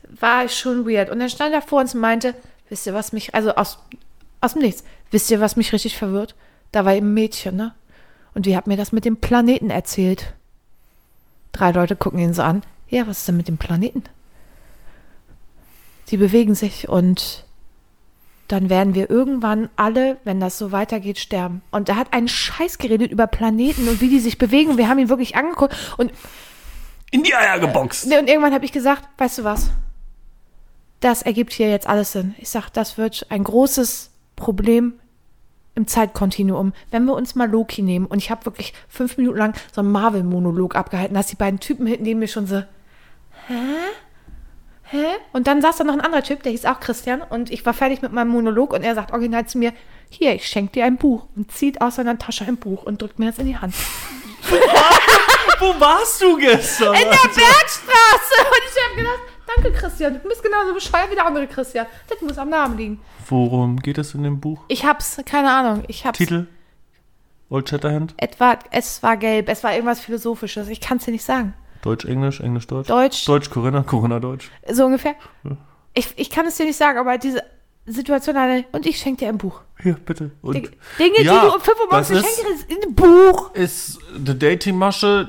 War 0.09 0.49
schon 0.49 0.89
weird. 0.89 1.11
Und 1.11 1.19
dann 1.19 1.29
stand 1.29 1.53
er 1.53 1.61
vor 1.61 1.81
uns 1.81 1.95
und 1.95 2.01
meinte, 2.01 2.35
wisst 2.69 2.87
ihr, 2.87 2.95
was 2.95 3.13
mich, 3.13 3.35
also 3.35 3.55
aus, 3.55 3.79
aus 4.41 4.55
dem 4.55 4.63
Nichts, 4.63 4.85
wisst 5.11 5.31
ihr, 5.31 5.41
was 5.41 5.57
mich 5.57 5.73
richtig 5.73 5.97
verwirrt? 5.97 6.35
Da 6.73 6.85
war 6.85 6.95
eben 6.95 7.11
ein 7.11 7.15
Mädchen, 7.15 7.57
ne? 7.57 7.75
Und 8.35 8.47
die 8.47 8.57
hat 8.57 8.67
mir 8.67 8.77
das 8.77 8.93
mit 8.93 9.05
dem 9.05 9.17
Planeten 9.17 9.71
erzählt. 9.71 10.33
Drei 11.53 11.73
Leute 11.73 11.97
gucken 11.97 12.21
ihn 12.21 12.35
so 12.35 12.43
an. 12.43 12.63
Ja, 12.89 13.07
was 13.07 13.19
ist 13.19 13.29
denn 13.29 13.37
mit 13.37 13.49
dem 13.49 13.59
Planeten? 13.59 14.05
Die 16.09 16.17
bewegen 16.17 16.55
sich 16.55 16.89
und 16.89 17.45
dann 18.49 18.71
werden 18.71 18.95
wir 18.95 19.11
irgendwann 19.11 19.69
alle, 19.77 20.17
wenn 20.25 20.41
das 20.41 20.57
so 20.57 20.73
weitergeht, 20.73 21.19
sterben. 21.19 21.61
Und 21.71 21.91
er 21.91 21.97
hat 21.97 22.15
einen 22.15 22.29
Scheiß 22.29 22.79
geredet 22.79 23.11
über 23.13 23.27
Planeten 23.27 23.87
und 23.89 24.01
wie 24.01 24.09
die 24.09 24.21
sich 24.21 24.39
bewegen. 24.39 24.71
Und 24.71 24.79
wir 24.79 24.89
haben 24.89 24.99
ihn 24.99 25.11
wirklich 25.11 25.37
angeguckt. 25.37 25.77
Und, 25.99 26.13
In 27.11 27.23
die 27.23 27.35
Eier 27.35 27.59
geboxt. 27.59 28.07
und 28.07 28.13
irgendwann 28.13 28.55
habe 28.55 28.65
ich 28.65 28.73
gesagt, 28.73 29.07
weißt 29.19 29.39
du 29.39 29.45
was? 29.45 29.71
Das 31.01 31.21
ergibt 31.23 31.53
hier 31.53 31.71
jetzt 31.71 31.87
alles 31.87 32.13
Sinn. 32.13 32.35
Ich 32.39 32.49
sag, 32.49 32.71
das 32.71 32.97
wird 32.97 33.27
ein 33.29 33.45
großes 33.45 34.11
Problem 34.35 34.95
im 35.75 35.87
Zeitkontinuum. 35.87 36.73
Wenn 36.91 37.05
wir 37.05 37.15
uns 37.15 37.35
mal 37.35 37.49
Loki 37.49 37.83
nehmen 37.83 38.07
und 38.07 38.19
ich 38.19 38.31
habe 38.31 38.47
wirklich 38.47 38.73
fünf 38.89 39.19
Minuten 39.19 39.37
lang 39.39 39.55
so 39.73 39.83
einen 39.83 39.93
Marvel-Monolog 39.93 40.75
abgehalten, 40.75 41.15
dass 41.15 41.27
die 41.27 41.37
beiden 41.37 41.61
Typen 41.61 41.87
hinten 41.87 42.05
neben 42.05 42.19
mir 42.19 42.29
schon 42.29 42.47
so, 42.47 42.63
hä? 43.49 43.77
Hä? 44.91 45.05
Und 45.33 45.47
dann 45.47 45.61
saß 45.61 45.77
da 45.77 45.85
noch 45.85 45.93
ein 45.93 46.01
anderer 46.01 46.23
Typ, 46.23 46.43
der 46.43 46.53
hieß 46.53 46.65
auch 46.65 46.81
Christian 46.81 47.21
und 47.21 47.51
ich 47.51 47.65
war 47.67 47.75
fertig 47.75 48.01
mit 48.01 48.13
meinem 48.13 48.29
Monolog 48.29 48.73
und 48.73 48.83
er 48.83 48.95
sagt 48.95 49.13
original 49.13 49.47
zu 49.47 49.59
mir, 49.59 49.73
hier, 50.09 50.35
ich 50.35 50.47
schenke 50.47 50.73
dir 50.73 50.85
ein 50.87 50.97
Buch 50.97 51.27
und 51.37 51.53
zieht 51.53 51.83
aus 51.83 51.97
seiner 51.97 52.19
Tasche 52.19 52.47
ein 52.47 52.57
Buch 52.57 52.85
und 52.85 53.03
drückt 53.03 53.19
mir 53.19 53.27
das 53.27 53.39
in 53.39 53.47
die 53.47 53.59
Hand. 53.59 53.75
Wo 55.61 55.79
warst 55.79 56.23
du 56.23 56.37
gestern? 56.37 56.95
In 56.95 57.03
der 57.03 57.11
Bergstraße! 57.11 58.39
Und 58.39 58.63
ich 58.65 58.85
habe 58.85 58.97
gedacht, 58.97 59.21
danke 59.47 59.73
Christian, 59.73 60.15
du 60.15 60.29
bist 60.29 60.43
genauso 60.43 60.73
bescheuert 60.73 61.11
wie 61.11 61.17
der 61.17 61.27
andere 61.27 61.47
Christian. 61.47 61.87
Das 62.09 62.23
muss 62.23 62.39
am 62.39 62.49
Namen 62.49 62.79
liegen. 62.79 63.01
Worum 63.29 63.81
geht 63.81 63.99
es 63.99 64.15
in 64.15 64.23
dem 64.23 64.41
Buch? 64.41 64.63
Ich 64.69 64.87
hab's, 64.87 65.21
keine 65.27 65.53
Ahnung, 65.53 65.85
ich 65.89 66.07
hab's. 66.07 66.17
Titel? 66.17 66.47
Old 67.51 67.69
Shatterhand? 67.69 68.15
Etwa, 68.17 68.59
es 68.71 69.03
war 69.03 69.17
gelb, 69.17 69.49
es 69.49 69.65
war 69.65 69.73
irgendwas 69.73 70.01
Philosophisches, 70.01 70.69
ich 70.69 70.81
kann's 70.81 71.05
dir 71.05 71.13
nicht 71.13 71.25
sagen. 71.25 71.55
Deutsch, 71.83 72.05
Englisch, 72.05 72.41
Englisch, 72.41 72.67
Deutsch? 72.67 72.89
Deutsch. 72.89 73.25
Deutsch, 73.25 73.51
Corinna, 73.51 73.83
Corinna, 73.83 74.21
Deutsch. 74.21 74.51
So 74.71 74.87
ungefähr. 74.87 75.15
Ich, 75.95 76.13
ich 76.17 76.31
kann 76.31 76.47
es 76.47 76.57
dir 76.57 76.67
nicht 76.67 76.77
sagen, 76.77 76.99
aber 76.99 77.19
diese, 77.19 77.43
Situation 77.89 78.37
eine 78.37 78.65
und 78.73 78.87
ich 78.87 78.99
schenke 78.99 79.25
dir 79.25 79.29
ein 79.29 79.39
Buch. 79.39 79.63
Ja, 79.83 79.95
bitte. 80.05 80.31
Und 80.43 80.55
Dinge, 80.55 80.71
die 81.19 81.25
ja, 81.25 81.41
du 81.47 81.55
um 81.55 81.61
5 81.61 81.69
Uhr 81.81 81.87
morgens 81.91 82.09
das 82.09 82.23
geschenkt 82.23 82.71
ist- 82.71 82.87
ein 82.87 82.95
Buch. 82.95 83.55
ist 83.55 83.99
eine 84.15 84.35
Dating-Masche, 84.35 85.29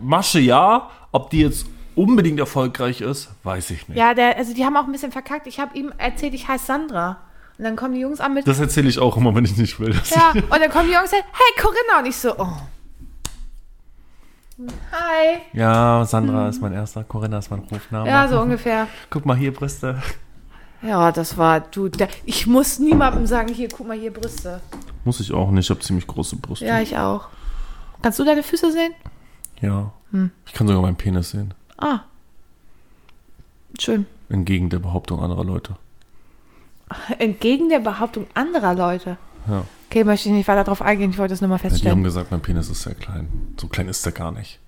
Masche 0.00 0.38
ja, 0.38 0.88
ob 1.12 1.30
die 1.30 1.40
jetzt 1.40 1.66
unbedingt 1.96 2.38
erfolgreich 2.38 3.00
ist, 3.00 3.30
weiß 3.42 3.70
ich 3.70 3.88
nicht. 3.88 3.98
Ja, 3.98 4.14
der, 4.14 4.36
also 4.36 4.54
die 4.54 4.64
haben 4.64 4.76
auch 4.76 4.84
ein 4.84 4.92
bisschen 4.92 5.12
verkackt. 5.12 5.46
Ich 5.46 5.58
habe 5.58 5.76
ihm 5.76 5.92
erzählt, 5.98 6.34
ich 6.34 6.46
heiße 6.46 6.66
Sandra. 6.66 7.18
Und 7.58 7.64
dann 7.64 7.76
kommen 7.76 7.94
die 7.94 8.00
Jungs 8.00 8.20
an 8.20 8.32
mit, 8.34 8.46
Das 8.46 8.60
erzähle 8.60 8.88
ich 8.88 8.98
auch 8.98 9.16
immer, 9.16 9.34
wenn 9.34 9.44
ich 9.44 9.56
nicht 9.56 9.78
will. 9.80 9.92
ja, 10.10 10.30
und 10.32 10.50
dann 10.60 10.70
kommen 10.70 10.86
die 10.88 10.94
Jungs 10.94 11.04
und 11.12 11.18
sagen, 11.18 11.24
hey 11.32 11.62
Corinna. 11.62 11.98
Und 11.98 12.06
ich 12.06 12.16
so, 12.16 12.34
oh. 12.38 12.46
Hi. 14.92 15.38
ja, 15.52 16.04
Sandra 16.04 16.48
ist 16.48 16.60
mein 16.60 16.72
erster, 16.72 17.04
Corinna 17.04 17.38
ist 17.38 17.50
mein 17.50 17.60
Rufname. 17.60 18.08
Ja, 18.08 18.28
so 18.28 18.40
ungefähr. 18.40 18.88
Guck 19.08 19.24
mal 19.24 19.36
hier, 19.36 19.54
Brüste. 19.54 20.02
Ja, 20.82 21.12
das 21.12 21.36
war, 21.36 21.60
du, 21.60 21.88
der, 21.88 22.08
ich 22.24 22.46
muss 22.46 22.78
niemandem 22.78 23.26
sagen, 23.26 23.52
hier, 23.52 23.68
guck 23.68 23.86
mal, 23.86 23.98
hier 23.98 24.12
Brüste. 24.12 24.60
Muss 25.04 25.20
ich 25.20 25.32
auch 25.32 25.50
nicht, 25.50 25.66
ich 25.66 25.70
habe 25.70 25.80
ziemlich 25.80 26.06
große 26.06 26.36
Brüste. 26.36 26.66
Ja, 26.66 26.80
ich 26.80 26.96
auch. 26.96 27.28
Kannst 28.02 28.18
du 28.18 28.24
deine 28.24 28.42
Füße 28.42 28.72
sehen? 28.72 28.92
Ja. 29.60 29.92
Hm. 30.10 30.30
Ich 30.46 30.52
kann 30.52 30.66
sogar 30.66 30.82
meinen 30.82 30.96
Penis 30.96 31.30
sehen. 31.30 31.54
Ah. 31.76 32.00
Schön. 33.78 34.06
Entgegen 34.28 34.70
der 34.70 34.78
Behauptung 34.78 35.20
anderer 35.20 35.44
Leute. 35.44 35.76
Entgegen 37.18 37.68
der 37.68 37.80
Behauptung 37.80 38.26
anderer 38.34 38.74
Leute. 38.74 39.16
Ja. 39.48 39.64
Okay, 39.90 40.04
möchte 40.04 40.28
ich 40.28 40.34
nicht 40.36 40.46
weiter 40.46 40.62
darauf 40.62 40.82
eingehen, 40.82 41.10
ich 41.10 41.18
wollte 41.18 41.34
es 41.34 41.40
nur 41.40 41.48
mal 41.48 41.56
ja 41.56 41.62
die 41.62 41.64
haben 41.64 41.70
feststellen. 41.72 42.04
gesagt, 42.04 42.30
mein 42.30 42.40
Penis 42.40 42.70
ist 42.70 42.82
sehr 42.82 42.94
klein. 42.94 43.28
So 43.60 43.66
klein 43.66 43.88
ist 43.88 44.06
der 44.06 44.12
gar 44.12 44.30
nicht. 44.30 44.60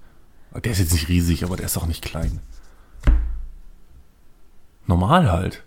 Der 0.52 0.72
ist 0.72 0.80
jetzt 0.80 0.92
nicht 0.92 1.08
riesig, 1.08 1.44
aber 1.44 1.56
der 1.56 1.66
ist 1.66 1.76
auch 1.76 1.87
nicht 1.87 2.02
klein. 2.02 2.40
Normal 4.88 5.30
halt. 5.30 5.62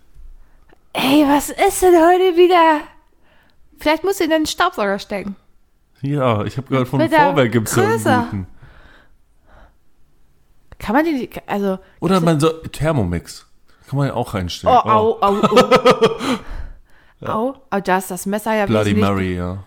Ey, 0.91 1.23
was 1.25 1.51
ist 1.51 1.81
denn 1.81 1.93
heute 1.93 2.35
wieder? 2.35 2.81
Vielleicht 3.79 4.03
musst 4.03 4.19
du 4.19 4.25
in 4.25 4.29
den 4.29 4.45
Staubsauger 4.45 4.99
stecken. 4.99 5.37
Ja, 6.01 6.43
ich 6.43 6.57
habe 6.57 6.67
gehört, 6.67 6.89
von 6.89 6.99
Mit 6.99 7.13
Vorwerk 7.13 7.53
gibt 7.53 7.69
es 7.69 7.77
ja 7.77 7.83
einen 7.83 8.03
guten. 8.03 8.47
Kann 10.79 10.95
man 10.97 11.05
die, 11.05 11.29
also, 11.47 11.79
Oder 12.01 12.19
man 12.19 12.41
so 12.41 12.49
Thermomix. 12.49 13.45
Kann 13.87 13.99
man 13.99 14.07
ja 14.07 14.15
auch 14.15 14.33
oh, 14.33 14.37
reinstellen. 14.37 14.75
au, 14.75 15.17
au, 15.21 15.41
au. 15.41 15.59
Au, 17.21 17.56
oh, 17.71 17.80
da 17.80 17.97
ist 17.97 18.12
das 18.12 18.25
Messer 18.25 18.54
ja 18.56 18.65
Bloody 18.65 18.93
Mary, 18.93 19.36
ja. 19.38 19.63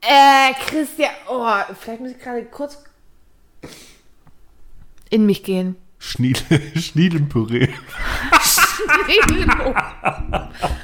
Äh, 0.00 0.52
Christian, 0.66 1.10
oh, 1.28 1.46
vielleicht 1.78 2.00
muss 2.00 2.10
ich 2.12 2.18
gerade 2.18 2.44
kurz 2.46 2.82
in 5.10 5.26
mich 5.26 5.42
gehen. 5.44 5.76
Schniedel, 5.98 6.60
Schniedelpüree. 6.80 7.68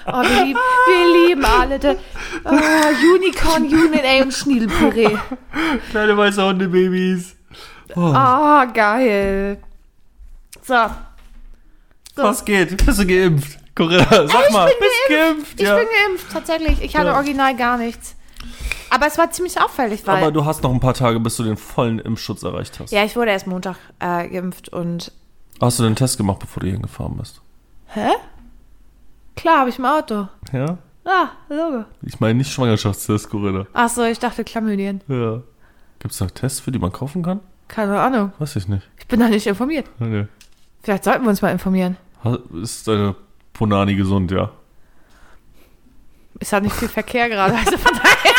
Oh, 0.06 0.22
wir 0.22 0.44
lieben, 0.44 0.58
wir 0.86 1.28
lieben 1.28 1.44
alle. 1.44 1.78
De, 1.78 1.96
oh, 2.44 3.14
Unicorn, 3.16 3.64
Union, 3.64 3.92
ey, 3.94 4.22
und 4.22 4.32
Schniedelpüree. 4.32 5.16
Kleine 5.90 6.16
weiße 6.16 6.42
Hundebabys. 6.42 7.36
Oh, 7.96 8.12
Ah, 8.14 8.64
geil. 8.66 9.58
So, 10.62 10.74
Was 12.16 12.44
geht? 12.44 12.84
Bist 12.84 12.98
du 13.00 13.06
geimpft? 13.06 13.58
Corinna, 13.74 14.04
sag 14.26 14.46
ich 14.46 14.52
mal, 14.52 14.66
bin 14.66 14.76
bist 14.78 15.08
geimpft? 15.08 15.60
ich 15.60 15.66
ja. 15.66 15.76
bin 15.76 15.86
geimpft, 15.86 16.32
tatsächlich. 16.32 16.82
Ich 16.82 16.96
hatte 16.96 17.08
Ja. 17.08 17.16
original 17.16 17.56
gar 17.56 17.78
nichts. 17.78 18.16
Aber 18.90 19.06
es 19.06 19.16
war 19.18 19.30
ziemlich 19.30 19.60
auffällig, 19.60 20.04
weil... 20.06 20.16
Aber 20.22 20.32
du 20.32 20.44
hast 20.44 20.62
noch 20.62 20.72
ein 20.72 20.80
paar 20.80 20.94
Tage, 20.94 21.20
bis 21.20 21.36
du 21.36 21.44
den 21.44 21.56
vollen 21.56 22.00
Impfschutz 22.00 22.42
erreicht 22.42 22.80
hast. 22.80 22.90
ja, 22.90 23.04
ich 23.04 23.14
wurde 23.14 23.30
erst 23.30 23.46
Montag 23.46 23.76
äh, 24.00 24.28
geimpft 24.28 24.68
und... 24.70 25.12
Hast 25.60 25.78
du 25.78 25.84
den 25.84 25.94
Test 25.94 26.16
gemacht, 26.16 26.40
bevor 26.40 26.62
du 26.62 26.68
hier 26.68 26.78
gefahren 26.78 27.16
bist? 27.16 27.40
Hä? 27.86 28.08
Klar, 29.36 29.60
habe 29.60 29.70
ich 29.70 29.78
im 29.78 29.84
Auto. 29.84 30.26
Ja? 30.52 30.78
Ah, 31.04 31.28
Logo. 31.48 31.84
Ich 32.02 32.18
meine 32.20 32.34
nicht 32.34 32.52
Schwangerschaftstest, 32.52 33.30
Corinna. 33.30 33.66
Ach 33.72 33.88
so, 33.88 34.02
ich 34.04 34.18
dachte 34.18 34.44
Chlamydien. 34.44 35.02
Ja. 35.08 35.42
Gibt 35.98 36.12
es 36.12 36.18
da 36.18 36.26
Tests, 36.26 36.60
für 36.60 36.72
die 36.72 36.78
man 36.78 36.92
kaufen 36.92 37.22
kann? 37.22 37.40
Keine 37.68 37.98
Ahnung. 38.00 38.32
Weiß 38.38 38.56
ich 38.56 38.68
nicht. 38.68 38.88
Ich 38.98 39.06
bin 39.06 39.20
da 39.20 39.28
nicht 39.28 39.46
informiert. 39.46 39.86
Okay. 40.00 40.26
Vielleicht 40.82 41.04
sollten 41.04 41.22
wir 41.24 41.30
uns 41.30 41.42
mal 41.42 41.50
informieren. 41.52 41.96
Ist 42.62 42.88
deine 42.88 43.14
Ponani 43.52 43.94
gesund, 43.94 44.30
ja? 44.30 44.50
Ist 46.38 46.52
halt 46.52 46.64
nicht 46.64 46.76
viel 46.76 46.88
Verkehr 46.88 47.28
gerade. 47.28 47.54
Also 47.54 47.76
von 47.76 47.92
daher. 47.94 48.34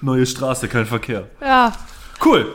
Neue 0.00 0.26
Straße, 0.26 0.68
kein 0.68 0.86
Verkehr. 0.86 1.28
Ja. 1.40 1.72
Cool. 2.24 2.54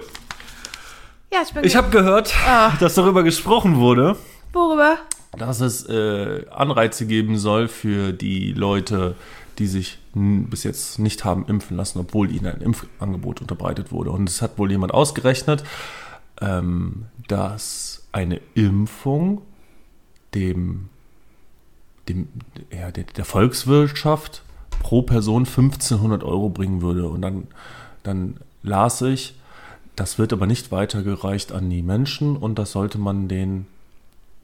Ja, 1.33 1.39
ich 1.45 1.53
bin. 1.53 1.63
Ich 1.63 1.75
habe 1.75 1.89
gehört, 1.89 2.33
Ah. 2.47 2.73
dass 2.79 2.93
darüber 2.95 3.23
gesprochen 3.23 3.77
wurde, 3.77 4.15
Worüber? 4.53 4.97
dass 5.37 5.59
es 5.61 5.85
äh, 5.87 6.45
Anreize 6.49 7.05
geben 7.07 7.37
soll 7.37 7.67
für 7.67 8.13
die 8.13 8.53
Leute, 8.53 9.15
die 9.57 9.67
sich 9.67 9.97
bis 10.13 10.63
jetzt 10.63 10.99
nicht 10.99 11.23
haben 11.25 11.45
impfen 11.47 11.77
lassen, 11.77 11.99
obwohl 11.99 12.31
ihnen 12.31 12.47
ein 12.47 12.61
Impfangebot 12.61 13.41
unterbreitet 13.41 13.91
wurde. 13.91 14.11
Und 14.11 14.27
es 14.29 14.41
hat 14.41 14.57
wohl 14.57 14.71
jemand 14.71 14.93
ausgerechnet, 14.93 15.63
ähm, 16.41 17.05
dass 17.27 18.07
eine 18.11 18.41
Impfung 18.55 19.41
dem, 20.33 20.89
dem 22.07 22.27
ja, 22.71 22.91
der, 22.91 23.05
der 23.05 23.25
Volkswirtschaft 23.25 24.43
pro 24.79 25.01
Person 25.01 25.45
1500 25.45 26.23
Euro 26.23 26.49
bringen 26.49 26.81
würde. 26.81 27.07
Und 27.07 27.21
dann, 27.21 27.47
dann 28.03 28.37
las 28.63 29.01
ich, 29.01 29.35
das 29.95 30.17
wird 30.17 30.31
aber 30.33 30.47
nicht 30.47 30.71
weitergereicht 30.71 31.51
an 31.51 31.69
die 31.69 31.81
Menschen 31.81 32.37
und 32.37 32.57
das 32.57 32.71
sollte 32.71 32.97
man 32.97 33.27
den 33.27 33.67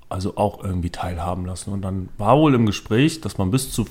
also 0.10 0.38
auch 0.38 0.63
irgendwie 0.63 0.89
teilhaben 0.89 1.45
lassen. 1.45 1.71
Und 1.71 1.82
dann 1.82 2.10
war 2.17 2.38
wohl 2.38 2.54
im 2.54 2.65
Gespräch, 2.65 3.21
dass 3.21 3.38
man 3.38 3.52
bis 3.52 3.71
zu, 3.71 3.86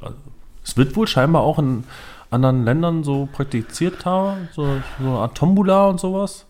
also 0.00 0.16
es 0.64 0.76
wird 0.76 0.96
wohl 0.96 1.06
scheinbar 1.06 1.42
auch 1.42 1.58
in 1.58 1.84
anderen 2.30 2.64
Ländern 2.64 3.04
so 3.04 3.28
praktiziert 3.32 4.04
haben, 4.04 4.48
so, 4.52 4.66
so 4.98 5.06
eine 5.06 5.18
Art 5.18 5.36
Tombola 5.36 5.88
und 5.88 6.00
sowas. 6.00 6.46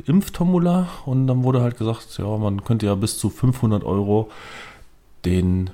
Impftombola. 0.00 0.88
Und 1.06 1.26
dann 1.26 1.42
wurde 1.42 1.62
halt 1.62 1.78
gesagt, 1.78 2.18
ja, 2.18 2.36
man 2.36 2.64
könnte 2.64 2.86
ja 2.86 2.94
bis 2.94 3.18
zu 3.18 3.30
500 3.30 3.84
Euro 3.84 4.30
den 5.24 5.70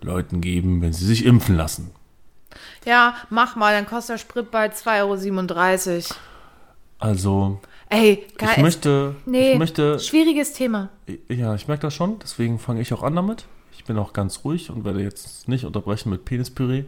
Leuten 0.00 0.40
geben, 0.40 0.82
wenn 0.82 0.92
sie 0.92 1.06
sich 1.06 1.24
impfen 1.24 1.56
lassen. 1.56 1.90
Ja, 2.84 3.14
mach 3.30 3.56
mal, 3.56 3.72
dann 3.72 3.86
kostet 3.86 4.14
der 4.14 4.18
Sprit 4.18 4.50
bald 4.50 4.74
2,37 4.74 5.90
Euro. 5.90 6.20
Also, 6.98 7.60
Ey, 7.88 8.26
geil. 8.38 8.50
ich 8.56 8.62
möchte, 8.62 9.14
nee, 9.26 9.52
ich 9.52 9.58
möchte, 9.58 9.98
schwieriges 9.98 10.52
Thema. 10.52 10.88
ja, 11.28 11.54
ich 11.54 11.68
merke 11.68 11.82
das 11.82 11.94
schon, 11.94 12.18
deswegen 12.20 12.58
fange 12.58 12.80
ich 12.80 12.92
auch 12.94 13.02
an 13.02 13.16
damit. 13.16 13.46
Ich 13.76 13.84
bin 13.84 13.98
auch 13.98 14.12
ganz 14.12 14.44
ruhig 14.44 14.70
und 14.70 14.84
werde 14.84 15.02
jetzt 15.02 15.48
nicht 15.48 15.64
unterbrechen 15.64 16.10
mit 16.10 16.24
Penispüree. 16.24 16.84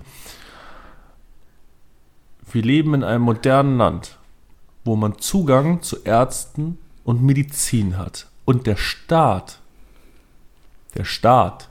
Wir 2.53 2.63
leben 2.63 2.95
in 2.95 3.03
einem 3.03 3.25
modernen 3.25 3.79
Land, 3.79 4.19
wo 4.85 4.97
man 4.97 5.19
Zugang 5.19 5.83
zu 5.83 6.03
Ärzten 6.05 6.79
und 7.05 7.23
Medizin 7.23 7.97
hat. 7.99 8.29
Und 8.45 8.67
der 8.67 8.77
Staat, 8.77 9.61
der 10.95 11.05
Staat 11.05 11.71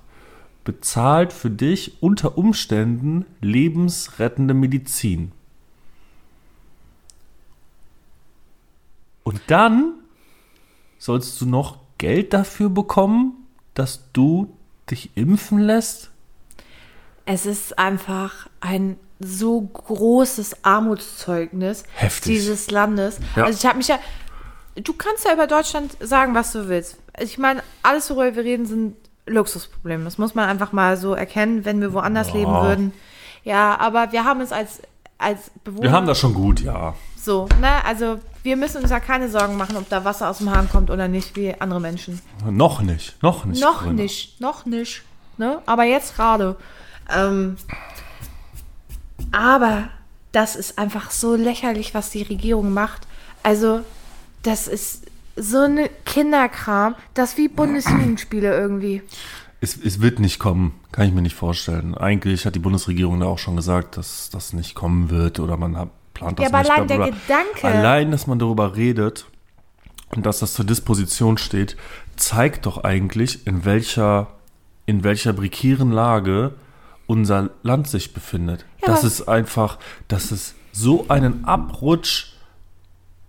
bezahlt 0.64 1.34
für 1.34 1.50
dich 1.50 2.02
unter 2.02 2.38
Umständen 2.38 3.26
lebensrettende 3.42 4.54
Medizin. 4.54 5.32
Und 9.24 9.42
dann 9.48 9.94
sollst 10.98 11.40
du 11.42 11.46
noch 11.46 11.78
Geld 11.98 12.34
dafür 12.34 12.70
bekommen, 12.70 13.34
dass 13.74 14.12
du 14.14 14.54
dich 14.90 15.12
impfen 15.16 15.60
lässt? 15.60 16.12
Es 17.26 17.46
ist 17.46 17.80
einfach 17.80 18.50
ein 18.60 18.98
so 19.26 19.62
großes 19.62 20.64
Armutszeugnis 20.64 21.84
Heftig. 21.96 22.34
dieses 22.34 22.72
Landes. 22.72 23.20
Ja. 23.36 23.46
Also 23.46 23.58
ich 23.60 23.66
habe 23.66 23.78
mich 23.78 23.88
ja. 23.88 24.00
Du 24.76 24.94
kannst 24.94 25.26
ja 25.26 25.34
über 25.34 25.46
Deutschland 25.46 25.96
sagen, 26.00 26.34
was 26.34 26.52
du 26.52 26.68
willst. 26.68 26.98
Ich 27.20 27.38
meine, 27.38 27.62
alles, 27.84 28.10
worüber 28.10 28.36
wir 28.36 28.44
reden, 28.44 28.66
sind 28.66 28.96
Luxusprobleme. 29.28 30.04
Das 30.04 30.18
muss 30.18 30.34
man 30.34 30.50
einfach 30.50 30.72
mal 30.72 30.98
so 30.98 31.14
erkennen, 31.14 31.64
wenn 31.64 31.80
wir 31.80 31.94
woanders 31.94 32.34
leben 32.34 32.52
würden. 32.52 32.94
Ja, 33.44 33.80
aber 33.80 34.12
wir 34.12 34.26
haben 34.26 34.42
es 34.42 34.52
als, 34.52 34.82
als 35.18 35.52
Bewohner. 35.64 35.84
Wir 35.84 35.92
haben 35.92 36.08
das 36.08 36.18
schon 36.18 36.34
gut, 36.34 36.62
ja. 36.62 36.96
So, 37.16 37.48
ne? 37.62 37.86
Also 37.86 38.20
wir 38.42 38.58
müssen 38.58 38.82
uns 38.82 38.90
ja 38.90 39.00
keine 39.00 39.30
Sorgen 39.30 39.56
machen, 39.58 39.78
ob 39.78 39.88
da 39.90 40.04
Wasser 40.04 40.30
aus 40.30 40.40
dem 40.40 40.50
Hahn 40.50 40.70
kommt 40.70 40.90
oder 40.90 41.08
nicht, 41.08 41.36
wie 41.36 41.54
andere 41.60 41.80
Menschen. 41.80 42.22
Noch 42.50 42.82
nicht, 42.82 43.22
noch 43.22 43.46
nicht. 43.46 43.62
Noch 43.62 43.80
Corinna. 43.80 44.02
nicht, 44.02 44.42
noch 44.42 44.66
nicht. 44.66 45.04
Ne? 45.38 45.62
Aber 45.66 45.84
jetzt 45.84 46.16
gerade. 46.16 46.58
Ähm, 47.14 47.58
aber 49.34 49.90
das 50.32 50.56
ist 50.56 50.80
einfach 50.80 51.12
so 51.12 51.36
lächerlich, 51.36 51.94
was 51.94 52.12
die 52.12 52.22
Regierung 52.22 52.74
macht. 52.74 53.08
Also, 53.44 53.82
das 54.44 54.68
ist 54.70 55.06
so 55.36 55.60
ein 55.60 55.90
Kinderkram, 56.06 56.96
das 57.14 57.32
ist 57.32 57.38
wie 57.38 57.48
Bundesjugendspiele 57.50 58.56
irgendwie. 58.56 59.02
Es, 59.60 59.76
es 59.78 60.02
wird 60.02 60.20
nicht 60.20 60.40
kommen, 60.40 60.80
kann 60.92 61.08
ich 61.08 61.14
mir 61.14 61.22
nicht 61.22 61.36
vorstellen. 61.36 61.96
Eigentlich 61.96 62.46
hat 62.46 62.56
die 62.56 62.60
Bundesregierung 62.60 63.20
da 63.20 63.26
auch 63.26 63.40
schon 63.40 63.56
gesagt, 63.56 63.98
dass 63.98 64.30
das 64.30 64.54
nicht 64.54 64.76
kommen 64.76 65.10
wird 65.10 65.40
oder 65.40 65.58
man 65.58 65.78
hat, 65.78 65.90
plant 66.14 66.40
das 66.40 66.44
Ja, 66.44 66.50
aber 66.50 66.60
nicht. 66.60 66.72
allein 66.72 66.88
bla, 66.88 66.98
der. 66.98 67.06
Gedanke. 67.12 67.68
Allein, 67.68 68.12
dass 68.12 68.28
man 68.28 68.40
darüber 68.40 68.76
redet 68.76 69.26
und 70.10 70.26
dass 70.26 70.40
das 70.40 70.54
zur 70.54 70.66
Disposition 70.66 71.38
steht, 71.38 71.76
zeigt 72.16 72.66
doch 72.66 72.84
eigentlich, 72.84 73.48
in 73.48 73.66
welcher 73.66 74.28
in 74.86 75.04
welcher 75.04 75.34
prekären 75.34 75.92
Lage 75.92 76.54
unser 77.08 77.52
Land 77.64 77.88
sich 77.88 78.14
befindet. 78.14 78.66
Ja, 78.86 78.94
das 78.94 79.04
ist 79.04 79.28
einfach, 79.28 79.80
dass 80.08 80.32
es 80.32 80.56
so 80.72 81.06
einen 81.10 81.46
Abrutsch 81.46 82.34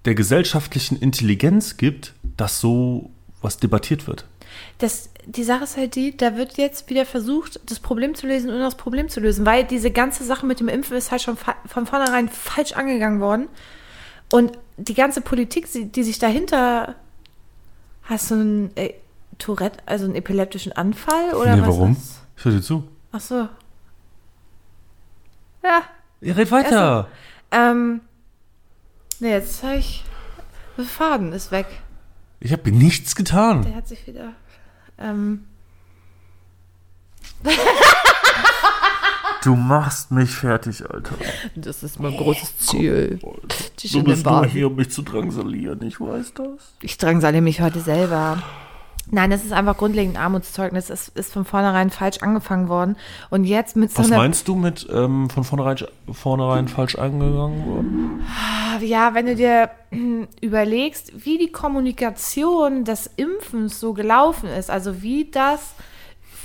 der 0.05 0.15
gesellschaftlichen 0.15 0.99
Intelligenz 0.99 1.77
gibt, 1.77 2.15
dass 2.37 2.61
so 2.61 3.11
was 3.41 3.59
debattiert 3.59 4.07
wird. 4.07 4.27
Das, 4.79 5.11
die 5.27 5.45
Sache 5.45 5.65
ist 5.65 5.77
halt 5.77 5.95
die, 5.95 6.17
da 6.17 6.37
wird 6.37 6.57
jetzt 6.57 6.89
wieder 6.91 7.07
versucht, 7.07 7.61
das 7.67 7.81
Problem 7.81 8.15
zu 8.15 8.27
lösen, 8.27 8.51
ohne 8.51 8.61
das 8.61 8.77
Problem 8.77 9.09
zu 9.09 9.21
lösen, 9.21 9.47
weil 9.47 9.65
diese 9.65 9.91
ganze 9.91 10.25
Sache 10.25 10.47
mit 10.47 10.61
dem 10.61 10.69
Impfen 10.69 10.97
ist 10.97 11.11
halt 11.11 11.23
schon 11.23 11.37
von 11.37 11.87
vornherein 11.87 12.29
falsch 12.29 12.73
angegangen 12.73 13.21
worden. 13.21 13.49
Und 14.31 14.53
die 14.77 14.95
ganze 14.95 15.21
Politik, 15.21 15.71
die 15.73 15.87
die 15.87 16.03
sich 16.03 16.19
dahinter. 16.19 16.97
Hast 18.03 18.31
du 18.31 18.35
einen 18.35 18.77
äh, 18.77 18.93
Tourette, 19.39 19.79
also 19.87 20.05
einen 20.05 20.15
epileptischen 20.15 20.73
Anfall? 20.73 21.33
Oder 21.35 21.57
nee, 21.57 21.63
was 21.63 21.69
warum? 21.69 21.93
Ist? 21.93 22.21
Ich 22.37 22.45
höre 22.45 22.53
dir 22.53 22.63
zu. 22.63 22.85
Ach 23.13 23.21
so. 23.21 23.49
Ja, 25.65 25.83
Ja, 26.21 26.35
red 26.35 26.51
weiter. 26.53 27.09
ähm. 27.51 28.01
Nee, 29.21 29.31
jetzt 29.31 29.63
habe 29.63 29.77
ich. 29.77 30.05
Der 30.77 30.85
Faden 30.85 31.33
ist 31.33 31.51
weg. 31.51 31.67
Ich 32.41 32.53
habe 32.53 32.71
nichts 32.71 33.15
getan. 33.17 33.63
Der 33.63 33.77
hat 33.77 33.89
sich 33.89 34.07
wieder. 34.07 34.33
Ähm. 34.99 35.45
Du 39.43 39.55
machst 39.55 40.11
mich 40.11 40.31
fertig, 40.31 40.83
Alter. 40.91 41.15
Das 41.55 41.83
ist 41.83 42.01
mein 42.01 42.17
großes 42.17 42.57
Ziel. 42.59 43.19
Die 43.79 43.89
Du 43.91 44.03
bist 44.03 44.25
nur 44.25 44.47
hier, 44.47 44.69
um 44.69 44.77
mich 44.77 44.91
zu 44.91 45.03
drangsalieren, 45.03 45.83
ich 45.83 46.01
weiß 46.01 46.33
das. 46.35 46.75
Ich 46.81 46.97
drangsale 46.97 47.43
mich 47.43 47.61
heute 47.61 47.81
selber. 47.81 48.43
Nein, 49.11 49.31
das 49.31 49.45
ist 49.45 49.53
einfach 49.53 49.77
grundlegend 49.77 50.19
Armutszeugnis. 50.19 50.89
Es 50.89 51.09
ist 51.09 51.33
von 51.33 51.45
vornherein 51.45 51.91
falsch 51.91 52.19
angefangen 52.23 52.69
worden. 52.69 52.97
Und 53.31 53.45
jetzt 53.45 53.77
mit 53.77 53.93
so 53.93 53.99
Was 53.99 54.09
meinst 54.09 54.49
du 54.49 54.55
mit 54.55 54.87
ähm, 54.91 55.29
von 55.29 55.45
vornherein, 55.45 55.77
vornherein 56.11 56.69
falsch 56.69 56.97
angegangen 56.97 57.67
worden? 57.67 58.27
Ja, 58.81 59.15
wenn 59.15 59.27
du 59.27 59.37
dir 59.37 59.71
hm, 59.91 60.27
überlegst, 60.41 61.25
wie 61.25 61.39
die 61.39 61.53
Kommunikation 61.53 62.85
des 62.85 63.11
Impfens 63.17 63.79
so 63.79 63.93
gelaufen 63.93 64.49
ist, 64.49 64.71
also 64.71 65.03
wie 65.03 65.31
das 65.31 65.75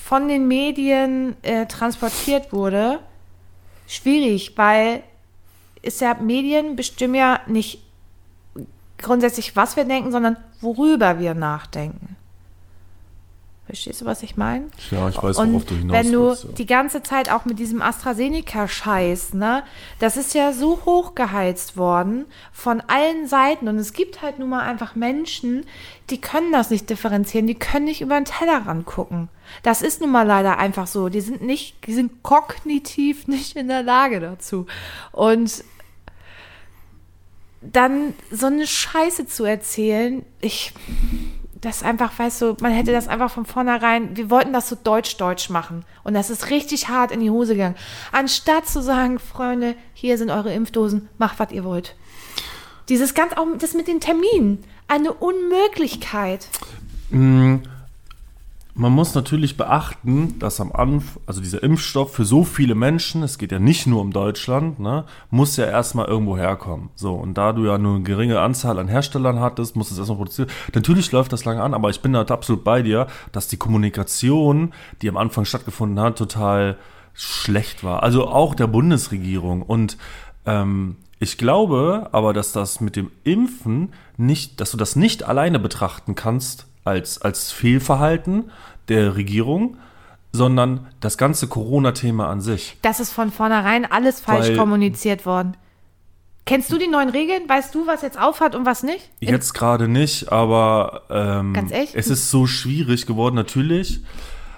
von 0.04 0.28
den 0.28 0.48
Medien 0.48 1.36
äh, 1.44 1.66
transportiert 1.66 2.52
wurde, 2.52 3.00
schwierig, 3.88 4.54
weil 4.58 5.04
ist 5.82 6.02
ja 6.02 6.14
Medien 6.16 6.76
bestimmen 6.76 7.16
ja 7.16 7.40
nicht 7.48 7.82
grundsätzlich, 8.98 9.56
was 9.56 9.78
wir 9.78 9.86
denken, 9.86 10.12
sondern 10.12 10.36
worüber 10.60 11.20
wir 11.20 11.34
nachdenken. 11.34 12.18
Verstehst 13.70 14.02
du, 14.02 14.06
was 14.06 14.24
ich 14.24 14.36
meine? 14.36 14.66
Ja, 14.90 15.10
ich 15.10 15.18
weiß, 15.22 15.38
worauf 15.38 15.48
Und 15.48 15.70
du 15.70 15.76
hinaus 15.76 15.94
wenn 15.94 16.12
du 16.12 16.30
willst. 16.30 16.44
Ja. 16.46 16.50
die 16.54 16.66
ganze 16.66 17.04
Zeit 17.04 17.32
auch 17.32 17.46
mit 17.46 17.60
diesem 17.60 17.84
AstraZeneca-Scheiß, 17.84 19.36
ne, 19.36 19.62
das 20.00 20.18
ist 20.18 20.34
ja 20.34 20.54
so 20.54 20.80
hochgeheizt 20.86 21.78
worden 21.78 22.26
von 22.52 22.82
allen 22.82 23.28
Seiten. 23.28 23.68
Und 23.68 23.78
es 23.78 23.94
gibt 23.94 24.24
halt 24.24 24.40
nun 24.40 24.50
mal 24.50 24.62
einfach 24.62 24.96
Menschen, 24.96 25.68
die 26.10 26.20
können 26.20 26.52
das 26.52 26.72
nicht 26.72 26.90
differenzieren, 26.90 27.46
die 27.46 27.54
können 27.54 27.86
nicht 27.86 28.02
über 28.02 28.20
den 28.20 28.26
Tellerrand 28.26 28.88
gucken. 28.88 29.30
Das 29.62 29.84
ist 29.84 30.02
nun 30.02 30.10
mal 30.10 30.26
leider 30.26 30.58
einfach 30.58 30.88
so. 30.88 31.10
Die 31.10 31.22
sind 31.22 31.44
nicht, 31.44 31.86
die 31.86 31.94
sind 31.94 32.24
kognitiv 32.24 33.28
nicht 33.28 33.56
in 33.56 33.68
der 33.68 33.84
Lage 33.84 34.20
dazu. 34.20 34.66
Und 35.12 35.64
dann 37.62 38.16
so 38.32 38.48
eine 38.48 38.66
Scheiße 38.66 39.28
zu 39.28 39.44
erzählen, 39.44 40.26
ich, 40.42 40.74
das 41.62 41.84
einfach, 41.84 42.18
weißt 42.18 42.42
du, 42.42 42.56
man 42.62 42.72
hätte 42.72 42.92
das 42.92 43.08
einfach 43.08 43.32
von 43.32 43.46
vornherein, 43.46 44.16
wir 44.16 44.30
wollten 44.30 44.54
das 44.54 44.70
so 44.70 44.78
deutsch-deutsch 44.82 45.50
machen. 45.50 45.84
Und 46.04 46.14
das 46.14 46.30
ist 46.30 46.50
richtig 46.50 46.88
hart 46.88 47.12
in 47.12 47.20
die 47.20 47.30
Hose 47.30 47.54
gegangen. 47.54 47.76
Anstatt 48.12 48.68
zu 48.68 48.82
sagen, 48.82 49.20
Freunde, 49.20 49.76
hier 49.94 50.18
sind 50.18 50.30
eure 50.30 50.54
Impfdosen, 50.54 51.10
macht, 51.18 51.40
was 51.40 51.52
ihr 51.52 51.64
wollt. 51.64 51.96
Dieses 52.88 53.14
ganz, 53.14 53.34
auch 53.34 53.46
das 53.60 53.74
mit 53.74 53.88
den 53.88 54.00
Terminen, 54.00 54.64
eine 54.88 55.14
Unmöglichkeit. 55.14 56.48
Man 58.80 58.94
muss 58.94 59.14
natürlich 59.14 59.58
beachten, 59.58 60.40
dass 60.40 60.62
am 60.62 60.72
Anfang, 60.72 61.22
also 61.26 61.42
dieser 61.42 61.62
Impfstoff 61.64 62.14
für 62.14 62.24
so 62.24 62.46
viele 62.46 62.76
Menschen, 62.76 63.24
es 63.24 63.38
geht 63.38 63.52
ja 63.52 63.60
nicht 63.60 63.88
nur 63.88 64.00
um 64.00 64.14
Deutschland, 64.14 64.80
ne, 64.80 65.04
muss 65.30 65.58
ja 65.58 65.66
erstmal 65.66 66.08
irgendwo 66.08 66.38
herkommen. 66.38 66.90
So, 66.96 67.14
und 67.16 67.34
da 67.34 67.52
du 67.52 67.66
ja 67.66 67.78
nur 67.78 67.96
eine 67.96 68.04
geringe 68.04 68.40
Anzahl 68.40 68.80
an 68.80 68.88
Herstellern 68.88 69.42
hattest, 69.42 69.76
muss 69.76 69.92
es 69.92 69.98
erstmal 69.98 70.20
produziert. 70.20 70.50
Natürlich 70.74 71.12
läuft 71.12 71.34
das 71.34 71.44
lange 71.44 71.62
an, 71.62 71.74
aber 71.74 71.90
ich 71.90 72.00
bin 72.00 72.14
da 72.14 72.22
absolut 72.22 72.64
bei 72.64 72.82
dir, 72.82 73.08
dass 73.34 73.50
die 73.50 73.58
Kommunikation, 73.58 74.74
die 75.02 75.10
am 75.10 75.18
Anfang 75.18 75.44
stattgefunden 75.44 76.00
hat, 76.00 76.18
total 76.18 76.78
schlecht 77.14 77.84
war. 77.84 78.02
Also 78.02 78.30
auch 78.30 78.56
der 78.56 78.68
Bundesregierung. 78.68 79.62
Und 79.62 79.98
ähm, 80.46 80.96
ich 81.20 81.38
glaube 81.38 82.08
aber, 82.14 82.32
dass 82.32 82.54
das 82.54 82.80
mit 82.80 82.96
dem 82.96 83.12
Impfen 83.26 83.92
nicht, 84.16 84.62
dass 84.62 84.72
du 84.72 84.78
das 84.78 84.96
nicht 84.96 85.24
alleine 85.24 85.60
betrachten 85.60 86.16
kannst 86.16 86.70
als, 86.90 87.22
als 87.22 87.52
Fehlverhalten 87.52 88.52
der 88.90 89.16
Regierung, 89.16 89.78
sondern 90.32 90.88
das 91.00 91.18
ganze 91.18 91.48
Corona-Thema 91.48 92.30
an 92.30 92.42
sich. 92.42 92.78
Das 92.82 93.00
ist 93.00 93.12
von 93.12 93.32
vornherein 93.32 93.86
alles 93.90 94.20
falsch 94.20 94.50
Weil- 94.50 94.58
kommuniziert 94.58 95.26
worden. 95.26 95.56
Kennst 96.46 96.72
du 96.72 96.78
die 96.80 96.88
neuen 96.88 97.10
Regeln? 97.10 97.44
Weißt 97.48 97.76
du, 97.76 97.86
was 97.86 98.02
jetzt 98.02 98.20
aufhat 98.20 98.56
und 98.56 98.66
was 98.66 98.82
nicht? 98.82 99.10
In- 99.20 99.30
Jetzt 99.30 99.54
gerade 99.54 99.88
nicht, 99.88 100.32
aber 100.32 101.04
ähm, 101.12 101.54
Ganz 101.54 101.72
echt? 101.72 101.94
es 101.96 102.08
ist 102.10 102.32
so 102.32 102.48
schwierig 102.48 103.06
geworden, 103.06 103.36
natürlich. 103.36 104.00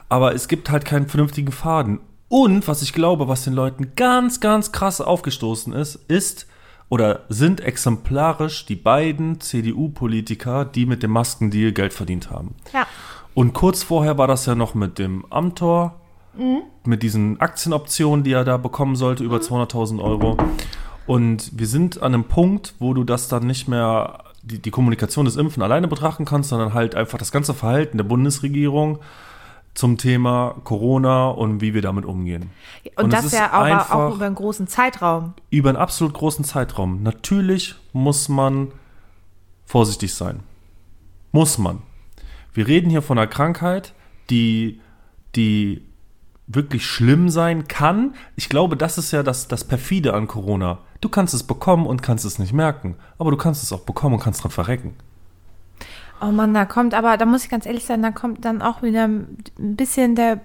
Aber 0.08 0.34
es 0.34 0.48
gibt 0.48 0.70
halt 0.70 0.86
keinen 0.86 1.08
vernünftigen 1.08 1.52
Faden. 1.52 2.00
Und 2.30 2.66
was 2.70 2.82
ich 2.82 2.94
glaube, 2.94 3.28
was 3.28 3.44
den 3.44 3.54
Leuten 3.54 3.92
ganz, 3.98 4.40
ganz 4.40 4.72
krass 4.72 5.02
aufgestoßen 5.02 5.74
ist, 5.74 5.96
ist 6.08 6.48
oder 6.88 7.22
sind 7.28 7.60
exemplarisch 7.60 8.66
die 8.66 8.76
beiden 8.76 9.42
CDU-Politiker, 9.42 10.64
die 10.66 10.86
mit 10.86 11.04
dem 11.04 11.12
Maskendeal 11.12 11.72
Geld 11.74 11.94
verdient 11.94 12.30
haben. 12.30 12.56
Ja. 12.74 12.86
Und 13.34 13.54
kurz 13.54 13.84
vorher 13.84 14.18
war 14.18 14.28
das 14.28 14.46
ja 14.46 14.56
noch 14.56 14.74
mit 14.74 15.00
dem 15.00 15.26
Amtor, 15.30 15.96
Mhm. 16.34 16.62
mit 16.86 17.04
diesen 17.04 17.42
Aktienoptionen, 17.42 18.24
die 18.24 18.32
er 18.32 18.46
da 18.46 18.56
bekommen 18.58 18.96
sollte, 18.96 19.24
über 19.24 19.42
200.000 19.42 20.02
Euro. 20.02 20.38
Und 21.06 21.52
wir 21.60 21.68
sind 21.68 22.02
an 22.02 22.14
einem 22.14 22.24
Punkt, 22.24 22.74
wo 22.80 22.94
du 22.94 23.04
das 23.04 23.28
dann 23.28 23.46
nicht 23.46 23.68
mehr, 23.68 24.24
die, 24.42 24.60
die 24.60 24.72
Kommunikation 24.72 25.26
des 25.26 25.36
Impfen 25.36 25.62
alleine 25.62 25.88
betrachten 25.90 26.24
kannst, 26.24 26.50
sondern 26.50 26.74
halt 26.74 26.96
einfach 26.96 27.18
das 27.18 27.32
ganze 27.32 27.54
Verhalten 27.54 27.98
der 27.98 28.06
Bundesregierung 28.06 29.00
zum 29.74 29.98
Thema 29.98 30.56
Corona 30.64 31.30
und 31.30 31.60
wie 31.62 31.74
wir 31.74 31.82
damit 31.82 32.06
umgehen. 32.06 32.50
Und, 32.96 33.06
Und 33.06 33.14
das 33.14 33.32
ja 33.32 33.52
aber 33.52 33.94
auch 33.94 34.16
über 34.16 34.26
einen 34.26 34.36
großen 34.36 34.68
Zeitraum. 34.68 35.34
Über 35.50 35.70
einen 35.70 35.78
absolut 35.78 36.14
großen 36.14 36.46
Zeitraum. 36.46 37.04
Natürlich 37.04 37.76
muss 37.94 38.30
man 38.30 38.72
vorsichtig 39.66 40.14
sein. 40.14 40.42
Muss 41.32 41.58
man. 41.58 41.80
Wir 42.54 42.68
reden 42.68 42.90
hier 42.90 43.02
von 43.02 43.18
einer 43.18 43.28
Krankheit, 43.28 43.94
die, 44.30 44.82
die 45.36 45.86
wirklich 46.48 46.86
schlimm 46.86 47.30
sein 47.30 47.68
kann. 47.68 48.16
Ich 48.36 48.50
glaube, 48.50 48.76
das 48.76 48.98
ist 48.98 49.12
ja 49.12 49.24
das, 49.24 49.48
das 49.48 49.64
perfide 49.64 50.14
an 50.14 50.28
Corona. 50.28 50.80
Du 51.00 51.10
kannst 51.10 51.34
es 51.34 51.44
bekommen 51.44 51.88
und 51.88 52.04
kannst 52.04 52.26
es 52.26 52.40
nicht 52.40 52.54
merken. 52.54 52.96
Aber 53.18 53.32
du 53.32 53.38
kannst 53.38 53.64
es 53.64 53.72
auch 53.72 53.82
bekommen 53.82 54.16
und 54.16 54.22
kannst 54.22 54.44
dran 54.44 54.52
verrecken. 54.52 54.96
Oh 56.22 56.32
Mann, 56.32 56.54
da 56.54 56.66
kommt 56.66 56.94
aber, 56.94 57.18
da 57.18 57.26
muss 57.26 57.44
ich 57.44 57.50
ganz 57.50 57.66
ehrlich 57.66 57.86
sein, 57.86 58.04
da 58.04 58.12
kommt 58.12 58.46
dann 58.46 58.62
auch 58.62 58.84
wieder 58.84 59.08
ein 59.08 59.38
bisschen 59.58 60.16
der 60.16 60.40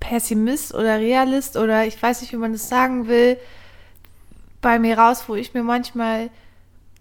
Pessimist 0.00 0.74
oder 0.74 0.98
Realist 0.98 1.56
oder 1.56 1.86
ich 1.86 2.02
weiß 2.02 2.22
nicht, 2.22 2.32
wie 2.32 2.38
man 2.38 2.52
das 2.52 2.68
sagen 2.68 3.06
will, 3.06 3.36
bei 4.60 4.80
mir 4.80 4.98
raus, 4.98 5.24
wo 5.28 5.36
ich 5.36 5.54
mir 5.54 5.62
manchmal 5.62 6.30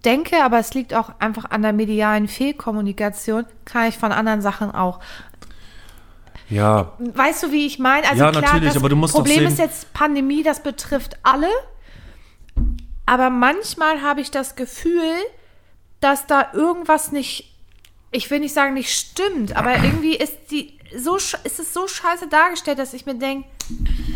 denke, 0.05 0.43
aber 0.43 0.59
es 0.59 0.73
liegt 0.73 0.93
auch 0.93 1.11
einfach 1.19 1.45
an 1.51 1.61
der 1.61 1.73
medialen 1.73 2.27
Fehlkommunikation, 2.27 3.45
kann 3.65 3.87
ich 3.89 3.97
von 3.97 4.11
anderen 4.11 4.41
Sachen 4.41 4.71
auch. 4.71 4.99
Ja, 6.49 6.93
Weißt 6.99 7.43
du, 7.43 7.51
wie 7.51 7.67
ich 7.67 7.77
meine? 7.79 8.07
Also 8.09 8.23
Ja, 8.23 8.31
klar, 8.31 8.41
natürlich, 8.41 8.69
das 8.73 8.77
aber 8.77 8.89
du 8.89 8.95
musst 8.95 9.13
doch 9.13 9.19
Problem 9.19 9.39
sehen- 9.39 9.47
ist 9.49 9.59
jetzt 9.59 9.93
Pandemie, 9.93 10.41
das 10.41 10.63
betrifft 10.63 11.17
alle. 11.23 11.47
Aber 13.05 13.29
manchmal 13.29 14.01
habe 14.01 14.21
ich 14.21 14.31
das 14.31 14.55
Gefühl, 14.55 15.13
dass 15.99 16.27
da 16.27 16.47
irgendwas 16.53 17.11
nicht, 17.11 17.55
ich 18.11 18.29
will 18.31 18.39
nicht 18.39 18.53
sagen, 18.53 18.73
nicht 18.73 18.93
stimmt, 18.93 19.55
aber 19.55 19.75
irgendwie 19.75 20.15
ist 20.15 20.33
die 20.51 20.77
so 20.97 21.17
ist 21.17 21.59
es 21.59 21.71
so 21.71 21.87
scheiße 21.87 22.27
dargestellt, 22.29 22.79
dass 22.79 22.95
ich 22.95 23.05
mir 23.05 23.13
denke, 23.13 23.47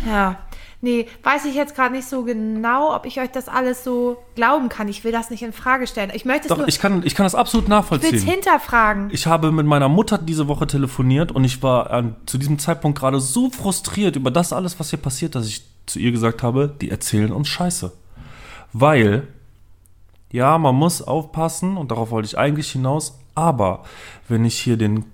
ja, 0.08 0.40
nee, 0.84 1.08
weiß 1.24 1.46
ich 1.46 1.54
jetzt 1.54 1.74
gerade 1.74 1.94
nicht 1.94 2.06
so 2.06 2.22
genau, 2.22 2.94
ob 2.94 3.06
ich 3.06 3.18
euch 3.18 3.30
das 3.30 3.48
alles 3.48 3.82
so 3.82 4.22
glauben 4.36 4.68
kann. 4.68 4.86
Ich 4.86 5.02
will 5.02 5.10
das 5.10 5.30
nicht 5.30 5.42
in 5.42 5.52
Frage 5.52 5.88
stellen. 5.88 6.12
Ich 6.14 6.24
möchte 6.24 6.42
es 6.42 6.48
doch, 6.48 6.58
nur, 6.58 6.68
ich 6.68 6.78
kann, 6.78 7.02
ich 7.04 7.14
kann 7.14 7.24
das 7.24 7.34
absolut 7.34 7.64
ich 7.64 7.70
will 7.70 7.76
es 7.76 7.82
nachvollziehen. 7.82 8.20
hinterfragen. 8.20 9.08
Ich 9.10 9.26
habe 9.26 9.50
mit 9.50 9.66
meiner 9.66 9.88
Mutter 9.88 10.18
diese 10.18 10.46
Woche 10.46 10.68
telefoniert 10.68 11.32
und 11.32 11.42
ich 11.42 11.62
war 11.62 11.90
an, 11.90 12.14
zu 12.26 12.38
diesem 12.38 12.60
Zeitpunkt 12.60 12.98
gerade 12.98 13.18
so 13.18 13.50
frustriert 13.50 14.14
über 14.14 14.30
das 14.30 14.52
alles, 14.52 14.78
was 14.78 14.90
hier 14.90 15.00
passiert, 15.00 15.34
dass 15.34 15.48
ich 15.48 15.64
zu 15.86 15.98
ihr 15.98 16.12
gesagt 16.12 16.42
habe, 16.42 16.72
die 16.80 16.90
erzählen 16.90 17.32
uns 17.32 17.48
Scheiße. 17.48 17.92
Weil, 18.72 19.26
ja, 20.30 20.58
man 20.58 20.74
muss 20.74 21.02
aufpassen 21.02 21.76
und 21.76 21.90
darauf 21.90 22.10
wollte 22.10 22.26
ich 22.26 22.38
eigentlich 22.38 22.70
hinaus, 22.70 23.18
aber 23.34 23.84
wenn 24.28 24.44
ich 24.44 24.58
hier 24.58 24.76
den 24.76 25.06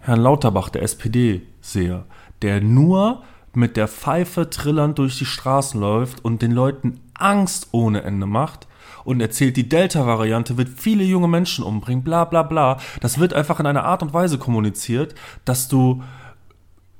Herrn 0.00 0.20
Lauterbach 0.20 0.68
der 0.68 0.82
SPD 0.82 1.42
sehe, 1.60 2.04
der 2.42 2.60
nur 2.60 3.22
mit 3.56 3.76
der 3.76 3.88
Pfeife 3.88 4.50
trillernd 4.50 4.98
durch 4.98 5.18
die 5.18 5.24
Straßen 5.26 5.80
läuft 5.80 6.24
und 6.24 6.42
den 6.42 6.52
Leuten 6.52 7.00
Angst 7.14 7.68
ohne 7.72 8.02
Ende 8.02 8.26
macht 8.26 8.66
und 9.04 9.20
erzählt, 9.20 9.56
die 9.56 9.68
Delta-Variante 9.68 10.56
wird 10.56 10.68
viele 10.68 11.04
junge 11.04 11.28
Menschen 11.28 11.64
umbringen, 11.64 12.02
bla 12.04 12.24
bla 12.24 12.42
bla. 12.42 12.78
Das 13.00 13.18
wird 13.18 13.34
einfach 13.34 13.60
in 13.60 13.66
einer 13.66 13.84
Art 13.84 14.02
und 14.02 14.12
Weise 14.12 14.38
kommuniziert, 14.38 15.14
dass 15.44 15.68
du 15.68 16.02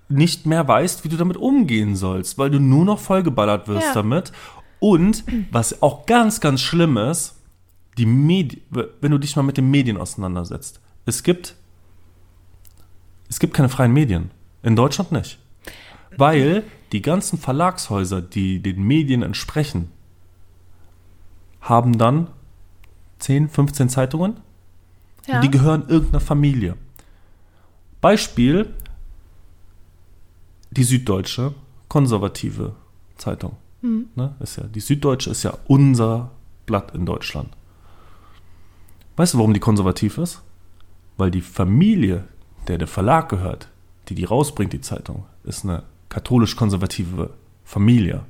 nicht 0.08 0.46
mehr 0.46 0.66
weißt, 0.68 1.04
wie 1.04 1.08
du 1.08 1.16
damit 1.16 1.36
umgehen 1.36 1.96
sollst, 1.96 2.38
weil 2.38 2.50
du 2.50 2.60
nur 2.60 2.84
noch 2.84 2.98
vollgeballert 2.98 3.68
wirst 3.68 3.86
Ja. 3.88 3.94
damit. 3.94 4.32
Und 4.80 5.24
was 5.50 5.82
auch 5.82 6.04
ganz, 6.04 6.40
ganz 6.40 6.60
schlimm 6.60 6.96
ist, 6.98 7.40
die 7.96 8.06
Medi 8.06 8.60
wenn 9.00 9.12
du 9.12 9.18
dich 9.18 9.34
mal 9.36 9.42
mit 9.42 9.56
den 9.56 9.70
Medien 9.70 9.96
auseinandersetzt. 9.96 10.80
Es 11.06 11.22
gibt, 11.22 11.54
es 13.28 13.38
gibt 13.38 13.54
keine 13.54 13.68
freien 13.68 13.92
Medien. 13.92 14.30
In 14.62 14.76
Deutschland 14.76 15.12
nicht. 15.12 15.38
Weil 16.18 16.62
die 16.92 17.02
ganzen 17.02 17.38
Verlagshäuser, 17.38 18.22
die 18.22 18.60
den 18.60 18.82
Medien 18.82 19.22
entsprechen, 19.22 19.90
haben 21.60 21.98
dann 21.98 22.28
10, 23.18 23.48
15 23.48 23.88
Zeitungen 23.88 24.36
Ja. 25.26 25.36
und 25.36 25.42
die 25.44 25.50
gehören 25.50 25.88
irgendeiner 25.88 26.20
Familie. 26.20 26.76
Beispiel 28.00 28.72
die 30.70 30.84
Süddeutsche 30.84 31.54
konservative 31.88 32.74
Zeitung. 33.16 33.56
Ne, 34.14 34.34
ist 34.40 34.56
ja, 34.56 34.64
die 34.64 34.80
Süddeutsche 34.80 35.30
ist 35.30 35.42
ja 35.42 35.56
unser 35.66 36.30
Blatt 36.64 36.94
in 36.94 37.04
Deutschland. 37.04 37.50
Weißt 39.16 39.34
du, 39.34 39.38
warum 39.38 39.52
die 39.52 39.60
konservativ 39.60 40.16
ist? 40.18 40.42
Weil 41.18 41.30
die 41.30 41.42
Familie, 41.42 42.24
der 42.66 42.78
der 42.78 42.88
Verlag 42.88 43.28
gehört, 43.28 43.68
die 44.08 44.14
die 44.14 44.24
rausbringt, 44.24 44.72
die 44.72 44.80
Zeitung, 44.80 45.26
ist 45.44 45.64
eine 45.64 45.82
katholisch-konservative 46.14 47.30
Familie. 47.64 48.22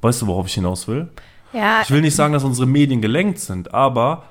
Weißt 0.00 0.22
du, 0.22 0.26
worauf 0.26 0.46
ich 0.46 0.54
hinaus 0.54 0.86
will? 0.88 1.08
ja, 1.52 1.82
Ich 1.82 1.90
will 1.90 2.00
nicht 2.00 2.14
sagen, 2.16 2.32
dass 2.32 2.44
unsere 2.44 2.66
Medien 2.66 3.00
gelenkt 3.02 3.38
sind, 3.40 3.74
aber 3.74 4.24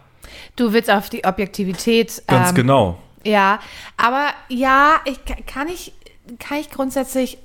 du 0.56 0.74
willst 0.74 0.90
auf 0.90 1.10
die 1.10 1.24
Objektivität. 1.26 2.24
ganz 2.28 2.50
ähm, 2.50 2.56
genau. 2.56 2.98
Ja, 3.24 3.60
aber 3.98 4.30
ja, 4.50 4.96
ich 5.06 5.24
ka- 5.26 5.36
kann 5.46 5.68
ich, 5.68 5.94
kann 6.40 6.58
ich 6.58 6.70
grundsätzlich 6.72 7.38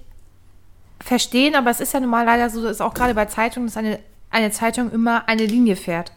verstehen, 1.00 1.54
aber 1.54 1.70
es 1.70 1.80
ist 1.80 1.92
ja 1.92 2.00
nun 2.00 2.08
mal 2.10 2.24
leider 2.24 2.48
so, 2.48 2.66
ist 2.66 2.80
auch 2.80 2.94
gerade 2.94 3.14
bei 3.14 3.26
Zeitungen, 3.26 3.68
dass 3.68 3.76
eine, 3.76 3.98
eine 4.30 4.50
Zeitung 4.50 4.90
immer 4.90 5.28
eine 5.28 5.44
Linie 5.44 5.76
fährt. 5.76 6.12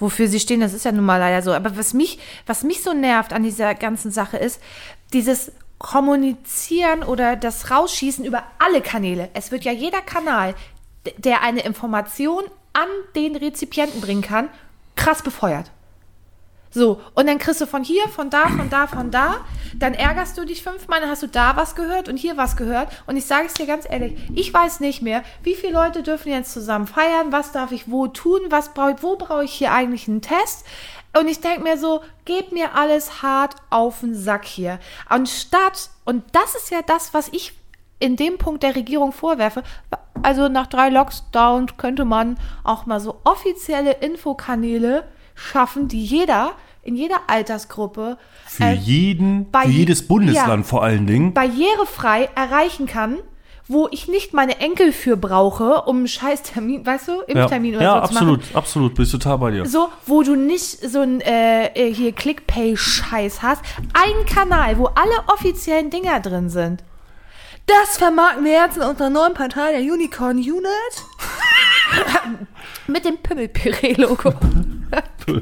Wofür 0.00 0.28
sie 0.28 0.40
stehen, 0.40 0.60
das 0.60 0.74
ist 0.74 0.84
ja 0.84 0.92
nun 0.92 1.04
mal 1.04 1.18
leider 1.18 1.42
so. 1.42 1.52
Aber 1.52 1.76
was 1.76 1.92
mich, 1.94 2.18
was 2.46 2.62
mich 2.64 2.82
so 2.82 2.92
nervt 2.92 3.32
an 3.32 3.42
dieser 3.42 3.74
ganzen 3.74 4.10
Sache 4.10 4.36
ist, 4.36 4.60
dieses 5.12 5.52
Kommunizieren 5.78 7.02
oder 7.02 7.36
das 7.36 7.70
Rausschießen 7.70 8.24
über 8.24 8.42
alle 8.58 8.80
Kanäle. 8.80 9.30
Es 9.34 9.50
wird 9.52 9.64
ja 9.64 9.72
jeder 9.72 10.02
Kanal, 10.02 10.54
der 11.16 11.42
eine 11.42 11.60
Information 11.60 12.44
an 12.72 12.88
den 13.14 13.36
Rezipienten 13.36 14.00
bringen 14.00 14.22
kann, 14.22 14.48
krass 14.96 15.22
befeuert. 15.22 15.70
So, 16.70 17.00
und 17.14 17.26
dann 17.26 17.38
kriegst 17.38 17.60
du 17.62 17.66
von 17.66 17.82
hier, 17.82 18.06
von 18.08 18.28
da, 18.28 18.48
von 18.48 18.68
da, 18.68 18.86
von 18.86 19.10
da. 19.10 19.36
Dann 19.74 19.94
ärgerst 19.94 20.36
du 20.36 20.44
dich 20.44 20.62
fünfmal, 20.62 21.00
dann 21.00 21.08
hast 21.08 21.22
du 21.22 21.26
da 21.26 21.56
was 21.56 21.74
gehört 21.74 22.08
und 22.08 22.18
hier 22.18 22.36
was 22.36 22.56
gehört. 22.56 22.88
Und 23.06 23.16
ich 23.16 23.24
sage 23.24 23.46
es 23.46 23.54
dir 23.54 23.66
ganz 23.66 23.86
ehrlich, 23.88 24.18
ich 24.34 24.52
weiß 24.52 24.80
nicht 24.80 25.00
mehr, 25.00 25.22
wie 25.42 25.54
viele 25.54 25.72
Leute 25.72 26.02
dürfen 26.02 26.30
jetzt 26.30 26.52
zusammen 26.52 26.86
feiern, 26.86 27.32
was 27.32 27.52
darf 27.52 27.72
ich 27.72 27.90
wo 27.90 28.06
tun, 28.06 28.40
was 28.50 28.74
brauche 28.74 29.02
wo 29.02 29.16
brauche 29.16 29.44
ich 29.44 29.52
hier 29.52 29.72
eigentlich 29.72 30.08
einen 30.08 30.20
Test. 30.20 30.66
Und 31.16 31.28
ich 31.28 31.40
denke 31.40 31.62
mir 31.62 31.78
so, 31.78 32.00
gebt 32.24 32.52
mir 32.52 32.74
alles 32.74 33.22
hart 33.22 33.54
auf 33.70 34.00
den 34.00 34.14
Sack 34.14 34.44
hier. 34.44 34.78
Anstatt, 35.08 35.90
und 36.04 36.24
das 36.32 36.54
ist 36.54 36.70
ja 36.70 36.80
das, 36.82 37.14
was 37.14 37.28
ich 37.28 37.52
in 37.98 38.16
dem 38.16 38.38
Punkt 38.38 38.62
der 38.62 38.76
Regierung 38.76 39.12
vorwerfe, 39.12 39.62
also 40.22 40.48
nach 40.48 40.66
drei 40.66 40.88
Lockdowns 40.90 41.76
könnte 41.76 42.04
man 42.04 42.38
auch 42.62 42.86
mal 42.86 43.00
so 43.00 43.20
offizielle 43.24 43.92
Infokanäle 43.92 45.04
schaffen, 45.34 45.88
die 45.88 46.04
jeder 46.04 46.52
in 46.82 46.94
jeder 46.96 47.20
Altersgruppe 47.26 48.16
Für 48.46 48.64
äh, 48.64 48.72
jeden, 48.72 49.48
für 49.52 49.68
je- 49.68 49.78
jedes 49.80 50.06
Bundesland 50.08 50.64
ja. 50.64 50.68
vor 50.68 50.82
allen 50.82 51.06
Dingen. 51.06 51.34
barrierefrei 51.34 52.30
erreichen 52.34 52.86
kann, 52.86 53.18
wo 53.68 53.86
ich 53.90 54.08
nicht 54.08 54.32
meine 54.32 54.60
Enkel 54.60 54.92
für 54.92 55.16
brauche, 55.18 55.82
um 55.82 55.98
einen 55.98 56.08
scheiß 56.08 56.42
Termin, 56.42 56.86
weißt 56.86 57.08
du, 57.08 57.12
Ja, 57.12 57.22
Impftermin 57.42 57.74
oder 57.76 57.84
ja 57.84 58.00
so 58.02 58.08
zu 58.08 58.14
machen. 58.14 58.28
absolut, 58.28 58.54
absolut, 58.56 58.94
bin 58.94 59.04
ich 59.04 59.12
total 59.12 59.38
bei 59.38 59.50
dir. 59.50 59.66
So, 59.66 59.88
wo 60.06 60.22
du 60.22 60.36
nicht 60.36 60.64
so 60.90 61.00
ein 61.00 61.20
äh, 61.20 61.66
äh, 61.74 61.92
hier 61.92 62.12
Clickpay-Scheiß 62.12 63.42
hast. 63.42 63.62
Ein 63.92 64.24
Kanal, 64.26 64.78
wo 64.78 64.86
alle 64.86 65.12
offiziellen 65.32 65.90
Dinger 65.90 66.20
drin 66.20 66.48
sind. 66.48 66.82
Das 67.66 67.98
vermarkten 67.98 68.44
wir 68.46 68.52
jetzt 68.52 68.78
in 68.78 68.82
unserer 68.82 69.10
neuen 69.10 69.34
Partei, 69.34 69.72
der 69.72 69.82
Unicorn 69.82 70.38
Unit. 70.38 70.56
Mit 72.86 73.04
dem 73.04 73.18
Pimmelpüree-Logo. 73.18 74.32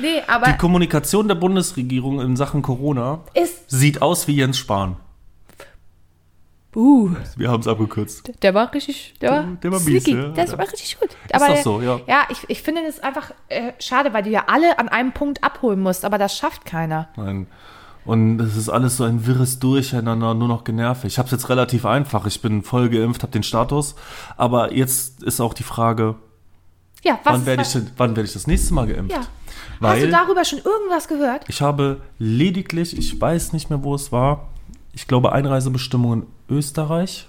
nee, 0.00 0.22
aber 0.26 0.46
Die 0.48 0.58
Kommunikation 0.58 1.28
der 1.28 1.36
Bundesregierung 1.36 2.20
in 2.20 2.34
Sachen 2.34 2.62
Corona 2.62 3.20
sieht 3.68 4.02
aus 4.02 4.26
wie 4.26 4.34
Jens 4.36 4.58
Spahn. 4.58 4.96
Uh, 6.74 7.10
Wir 7.36 7.50
haben 7.50 7.60
es 7.60 7.68
abgekürzt. 7.68 8.30
der 8.42 8.54
war 8.54 8.72
richtig. 8.74 9.14
Der 9.20 9.30
war, 9.30 9.44
der 9.62 9.72
war 9.72 9.80
mies, 9.80 10.06
ja. 10.06 10.28
Der 10.28 10.52
war 10.52 10.60
richtig 10.60 10.98
gut. 10.98 11.10
doch 11.32 11.56
so, 11.62 11.80
ja. 11.80 12.00
Ja, 12.06 12.26
ich, 12.30 12.38
ich 12.48 12.62
finde 12.62 12.82
das 12.84 13.00
einfach 13.00 13.30
äh, 13.48 13.72
schade, 13.78 14.12
weil 14.12 14.24
du 14.24 14.30
ja 14.30 14.44
alle 14.48 14.78
an 14.78 14.88
einem 14.88 15.12
Punkt 15.12 15.44
abholen 15.44 15.80
musst, 15.80 16.04
aber 16.04 16.18
das 16.18 16.36
schafft 16.36 16.64
keiner. 16.64 17.08
Nein. 17.16 17.46
Und 18.04 18.38
es 18.40 18.56
ist 18.56 18.68
alles 18.68 18.98
so 18.98 19.04
ein 19.04 19.26
wirres 19.26 19.60
Durcheinander, 19.60 20.34
nur 20.34 20.48
noch 20.48 20.64
genervt. 20.64 21.04
Ich 21.04 21.18
habe 21.18 21.26
es 21.26 21.32
jetzt 21.32 21.48
relativ 21.48 21.86
einfach. 21.86 22.26
Ich 22.26 22.42
bin 22.42 22.62
voll 22.62 22.90
geimpft, 22.90 23.22
habe 23.22 23.32
den 23.32 23.42
Status. 23.42 23.94
Aber 24.36 24.74
jetzt 24.74 25.22
ist 25.22 25.40
auch 25.40 25.54
die 25.54 25.62
Frage, 25.62 26.16
Ja, 27.02 27.18
was 27.24 27.34
wann 27.34 27.46
werde 27.46 27.62
ich, 27.62 27.74
ist, 27.74 27.92
wann 27.96 28.10
werde 28.14 28.26
ich 28.26 28.34
das 28.34 28.46
nächste 28.46 28.74
Mal 28.74 28.86
geimpft? 28.88 29.12
Ja. 29.12 29.20
Hast 29.20 29.28
Weil 29.80 30.00
du 30.02 30.10
darüber 30.10 30.44
schon 30.44 30.58
irgendwas 30.58 31.08
gehört? 31.08 31.44
ich 31.48 31.62
habe 31.62 32.00
lediglich, 32.18 32.96
ich 32.96 33.18
weiß 33.20 33.52
nicht 33.52 33.70
mehr, 33.70 33.82
wo 33.82 33.94
es 33.94 34.12
war, 34.12 34.48
ich 34.94 35.06
glaube 35.06 35.32
Einreisebestimmungen 35.32 36.26
Österreich, 36.48 37.26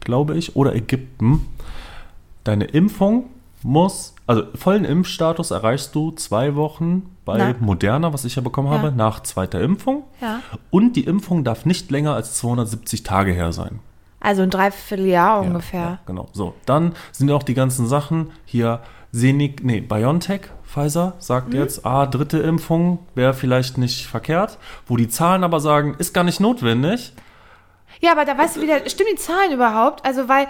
glaube 0.00 0.36
ich, 0.36 0.56
oder 0.56 0.74
Ägypten. 0.74 1.46
Deine 2.44 2.64
Impfung 2.64 3.26
muss, 3.62 4.14
also 4.26 4.44
vollen 4.54 4.84
Impfstatus 4.84 5.50
erreichst 5.50 5.94
du 5.94 6.12
zwei 6.12 6.54
Wochen 6.54 7.02
bei 7.24 7.38
Na. 7.38 7.54
Moderna, 7.60 8.12
was 8.12 8.24
ich 8.24 8.36
ja 8.36 8.42
bekommen 8.42 8.70
Ja. 8.70 8.78
habe, 8.78 8.92
nach 8.92 9.20
zweiter 9.22 9.60
Impfung. 9.60 10.04
Ja. 10.20 10.40
Und 10.70 10.94
die 10.96 11.04
Impfung 11.04 11.44
darf 11.44 11.66
nicht 11.66 11.90
länger 11.90 12.14
als 12.14 12.34
270 12.36 13.02
Tage 13.02 13.32
her 13.32 13.52
sein. 13.52 13.80
Also 14.20 14.42
ein 14.42 14.50
Dreivierteljahr 14.50 15.42
Ja, 15.42 15.48
ungefähr. 15.48 15.80
Ja, 15.80 15.98
genau. 16.06 16.28
So, 16.32 16.54
dann 16.66 16.92
sind 17.12 17.28
ja 17.28 17.34
auch 17.34 17.42
die 17.42 17.54
ganzen 17.54 17.86
Sachen 17.86 18.30
hier. 18.44 18.80
Senik, 19.10 19.64
nee, 19.64 19.80
BioNTech, 19.80 20.42
Pfizer 20.68 21.14
sagt 21.18 21.48
Mhm. 21.48 21.56
jetzt, 21.60 21.86
ah, 21.86 22.06
dritte 22.06 22.38
Impfung 22.38 22.98
wäre 23.14 23.34
vielleicht 23.34 23.78
nicht 23.78 24.06
verkehrt. 24.06 24.58
Wo 24.86 24.96
die 24.96 25.08
Zahlen 25.08 25.42
aber 25.44 25.60
sagen, 25.60 25.96
ist 25.98 26.12
gar 26.14 26.24
nicht 26.24 26.40
notwendig. 26.40 27.12
Ja, 28.00 28.12
aber 28.12 28.24
da 28.24 28.36
weißt 28.36 28.56
du 28.56 28.60
wieder, 28.62 28.88
stimmen 28.88 29.10
die 29.12 29.18
Zahlen 29.20 29.52
überhaupt? 29.52 30.04
Also, 30.04 30.28
weil 30.28 30.46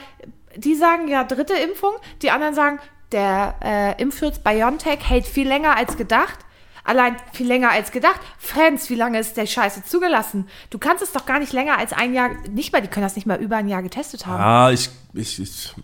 die 0.56 0.74
sagen 0.74 1.08
ja 1.08 1.24
dritte 1.24 1.54
Impfung, 1.54 1.92
die 2.22 2.30
anderen 2.30 2.54
sagen, 2.54 2.80
der 3.12 3.54
äh, 3.62 4.02
Impfschutz 4.02 4.40
BioNTech 4.40 4.98
hält 5.08 5.24
viel 5.26 5.46
länger 5.48 5.76
als 5.76 5.96
gedacht. 5.96 6.38
Allein 6.84 7.16
viel 7.32 7.46
länger 7.46 7.70
als 7.70 7.92
gedacht. 7.92 8.20
Friends, 8.38 8.90
wie 8.90 8.94
lange 8.96 9.18
ist 9.18 9.36
der 9.36 9.46
Scheiße 9.46 9.84
zugelassen? 9.84 10.48
Du 10.70 10.78
kannst 10.78 11.02
es 11.02 11.12
doch 11.12 11.26
gar 11.26 11.38
nicht 11.38 11.52
länger 11.52 11.78
als 11.78 11.92
ein 11.92 12.12
Jahr, 12.14 12.30
nicht 12.50 12.72
mal, 12.72 12.80
die 12.82 12.88
können 12.88 13.04
das 13.04 13.14
nicht 13.14 13.26
mal 13.26 13.38
über 13.38 13.56
ein 13.56 13.68
Jahr 13.68 13.82
getestet 13.82 14.26
haben. 14.26 14.42
Ah, 14.42 14.70
ich, 14.72 14.90
ich, 15.12 15.38
ich, 15.40 15.74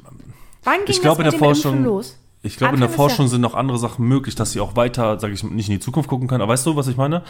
Wann 0.64 0.76
ging 0.78 0.84
ich 0.88 1.00
glaube 1.02 1.22
in 1.22 1.30
der 1.30 1.38
Forschung, 1.38 1.76
Impfen 1.76 1.84
los? 1.84 2.18
Ich 2.44 2.56
glaube 2.56 2.74
in 2.74 2.80
der 2.80 2.88
Anfang 2.88 3.08
Forschung 3.08 3.28
sind 3.28 3.40
noch 3.40 3.54
andere 3.54 3.78
Sachen 3.78 4.06
möglich, 4.06 4.34
dass 4.34 4.52
sie 4.52 4.60
auch 4.60 4.76
weiter, 4.76 5.18
sage 5.18 5.32
ich 5.34 5.42
nicht 5.42 5.68
in 5.68 5.74
die 5.74 5.80
Zukunft 5.80 6.08
gucken 6.08 6.28
können. 6.28 6.42
Aber 6.42 6.52
weißt 6.52 6.66
du, 6.66 6.76
was 6.76 6.86
ich 6.86 6.96
meine? 6.96 7.22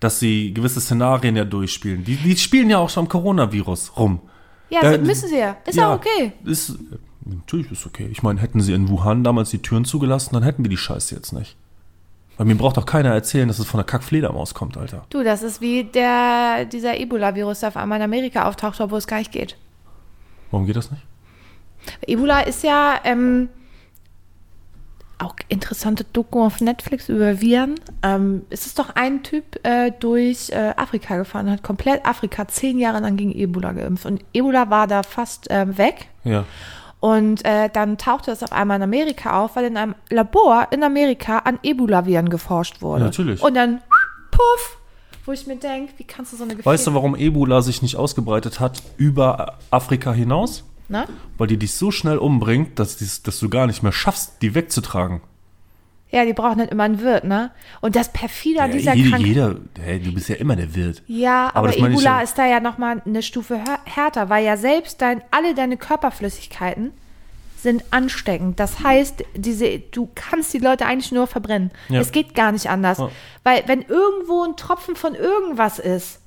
Dass 0.00 0.18
sie 0.18 0.54
gewisse 0.54 0.80
Szenarien 0.80 1.36
ja 1.36 1.44
durchspielen. 1.44 2.04
Die, 2.04 2.16
die 2.16 2.36
spielen 2.36 2.70
ja 2.70 2.78
auch 2.78 2.88
schon 2.88 3.04
am 3.04 3.08
Coronavirus 3.08 3.96
rum. 3.96 4.20
Ja, 4.70 4.80
Da- 4.80 4.98
müssen 4.98 5.28
sie 5.28 5.38
ja. 5.38 5.56
Ist 5.66 5.76
ja, 5.76 5.92
okay. 5.94 6.32
Ist, 6.44 6.76
natürlich 7.24 7.70
ist 7.70 7.84
okay. 7.86 8.08
Ich 8.10 8.22
meine, 8.22 8.40
hätten 8.40 8.60
sie 8.60 8.72
in 8.72 8.88
Wuhan 8.88 9.22
damals 9.24 9.50
die 9.50 9.58
Türen 9.60 9.84
zugelassen, 9.84 10.34
dann 10.34 10.42
hätten 10.42 10.64
wir 10.64 10.70
die 10.70 10.76
Scheiße 10.76 11.14
jetzt 11.14 11.32
nicht. 11.32 11.56
Weil 12.38 12.46
mir 12.46 12.54
braucht 12.56 12.78
doch 12.78 12.86
keiner 12.86 13.10
erzählen, 13.10 13.46
dass 13.48 13.58
es 13.58 13.66
von 13.66 13.78
der 13.78 13.84
Kackfledermaus 13.84 14.54
kommt, 14.54 14.76
Alter. 14.78 15.04
Du, 15.10 15.22
das 15.22 15.42
ist 15.42 15.60
wie 15.60 15.84
der, 15.84 16.64
dieser 16.64 16.98
Ebola-Virus, 16.98 17.60
der 17.60 17.68
auf 17.68 17.76
einmal 17.76 17.98
in 17.98 18.04
Amerika 18.04 18.48
auftaucht, 18.48 18.80
obwohl 18.80 18.98
es 18.98 19.06
gar 19.06 19.18
nicht 19.18 19.30
geht. 19.32 19.56
Warum 20.50 20.66
geht 20.66 20.76
das 20.76 20.90
nicht? 20.90 21.02
Ebola 22.06 22.40
ist 22.40 22.62
ja 22.64 22.94
ähm, 23.04 23.48
auch 25.18 25.36
interessante 25.48 26.04
Doku 26.12 26.44
auf 26.44 26.60
Netflix 26.60 27.08
über 27.08 27.40
Viren. 27.40 27.76
Ähm, 28.02 28.42
es 28.50 28.66
ist 28.66 28.78
doch 28.78 28.90
ein 28.96 29.22
Typ 29.22 29.64
äh, 29.64 29.92
durch 30.00 30.50
äh, 30.50 30.72
Afrika 30.76 31.16
gefahren, 31.16 31.50
hat 31.50 31.62
komplett 31.62 32.04
Afrika 32.04 32.48
zehn 32.48 32.78
Jahre 32.78 33.00
lang 33.00 33.16
gegen 33.16 33.32
Ebola 33.32 33.72
geimpft. 33.72 34.06
Und 34.06 34.24
Ebola 34.32 34.70
war 34.70 34.86
da 34.86 35.02
fast 35.02 35.46
ähm, 35.50 35.78
weg. 35.78 36.08
Ja. 36.24 36.44
Und 37.00 37.44
äh, 37.44 37.68
dann 37.72 37.98
tauchte 37.98 38.30
es 38.30 38.42
auf 38.44 38.52
einmal 38.52 38.76
in 38.76 38.84
Amerika 38.84 39.42
auf, 39.42 39.56
weil 39.56 39.64
in 39.64 39.76
einem 39.76 39.96
Labor 40.08 40.68
in 40.70 40.84
Amerika 40.84 41.38
an 41.38 41.58
Ebola-Viren 41.62 42.28
geforscht 42.28 42.80
wurde. 42.80 43.00
Ja, 43.00 43.06
natürlich. 43.06 43.42
Und 43.42 43.54
dann, 43.54 43.80
puff, 44.30 44.78
wo 45.24 45.32
ich 45.32 45.46
mir 45.46 45.56
denke, 45.56 45.94
wie 45.96 46.04
kannst 46.04 46.32
du 46.32 46.36
so 46.36 46.44
eine 46.44 46.64
Weißt 46.64 46.86
du, 46.86 46.94
warum 46.94 47.16
Ebola 47.16 47.60
sich 47.60 47.82
nicht 47.82 47.96
ausgebreitet 47.96 48.60
hat 48.60 48.82
über 48.96 49.58
Afrika 49.70 50.12
hinaus? 50.12 50.64
Na? 50.88 51.06
Weil 51.38 51.46
die 51.46 51.56
dich 51.56 51.72
so 51.74 51.90
schnell 51.90 52.18
umbringt, 52.18 52.78
dass, 52.78 52.96
dies- 52.96 53.22
dass 53.22 53.38
du 53.40 53.48
gar 53.48 53.66
nicht 53.66 53.82
mehr 53.82 53.92
schaffst, 53.92 54.42
die 54.42 54.54
wegzutragen. 54.54 55.20
Ja, 56.10 56.26
die 56.26 56.34
brauchen 56.34 56.58
nicht 56.58 56.70
immer 56.70 56.82
einen 56.84 57.00
Wirt, 57.00 57.24
ne? 57.24 57.50
Und 57.80 57.96
das 57.96 58.12
perfide 58.12 58.60
an 58.60 58.70
dieser 58.72 58.92
jede, 58.94 59.08
Krankheit. 59.10 59.26
jeder, 59.28 59.56
hey, 59.80 59.98
du 59.98 60.12
bist 60.12 60.28
ja 60.28 60.34
immer 60.34 60.56
der 60.56 60.74
Wirt. 60.74 61.02
Ja, 61.06 61.46
Aber 61.54 61.70
aber, 61.70 61.78
Ebola 61.78 62.18
ja. 62.18 62.20
ist 62.20 62.36
da 62.36 62.46
ja 62.46 62.60
nochmal 62.60 63.00
eine 63.06 63.22
Stufe 63.22 63.58
härter, 63.86 64.28
weil 64.28 64.44
ja 64.44 64.58
selbst 64.58 65.00
dein, 65.00 65.22
alle 65.30 65.54
deine 65.54 65.78
Körperflüssigkeiten 65.78 66.90
sind 67.56 67.82
ansteckend. 67.92 68.60
Das 68.60 68.80
heißt, 68.80 69.24
diese, 69.36 69.78
du 69.78 70.10
kannst 70.14 70.52
die 70.52 70.58
Leute 70.58 70.84
eigentlich 70.84 71.12
nur 71.12 71.26
verbrennen. 71.26 71.70
Ja. 71.88 72.00
Es 72.00 72.12
geht 72.12 72.34
gar 72.34 72.52
nicht 72.52 72.68
anders. 72.68 72.98
Ja. 72.98 73.10
Weil 73.44 73.62
wenn 73.66 73.80
irgendwo 73.80 74.42
ein 74.42 74.56
Tropfen 74.56 74.96
von 74.96 75.14
irgendwas 75.14 75.78
ist, 75.78 76.18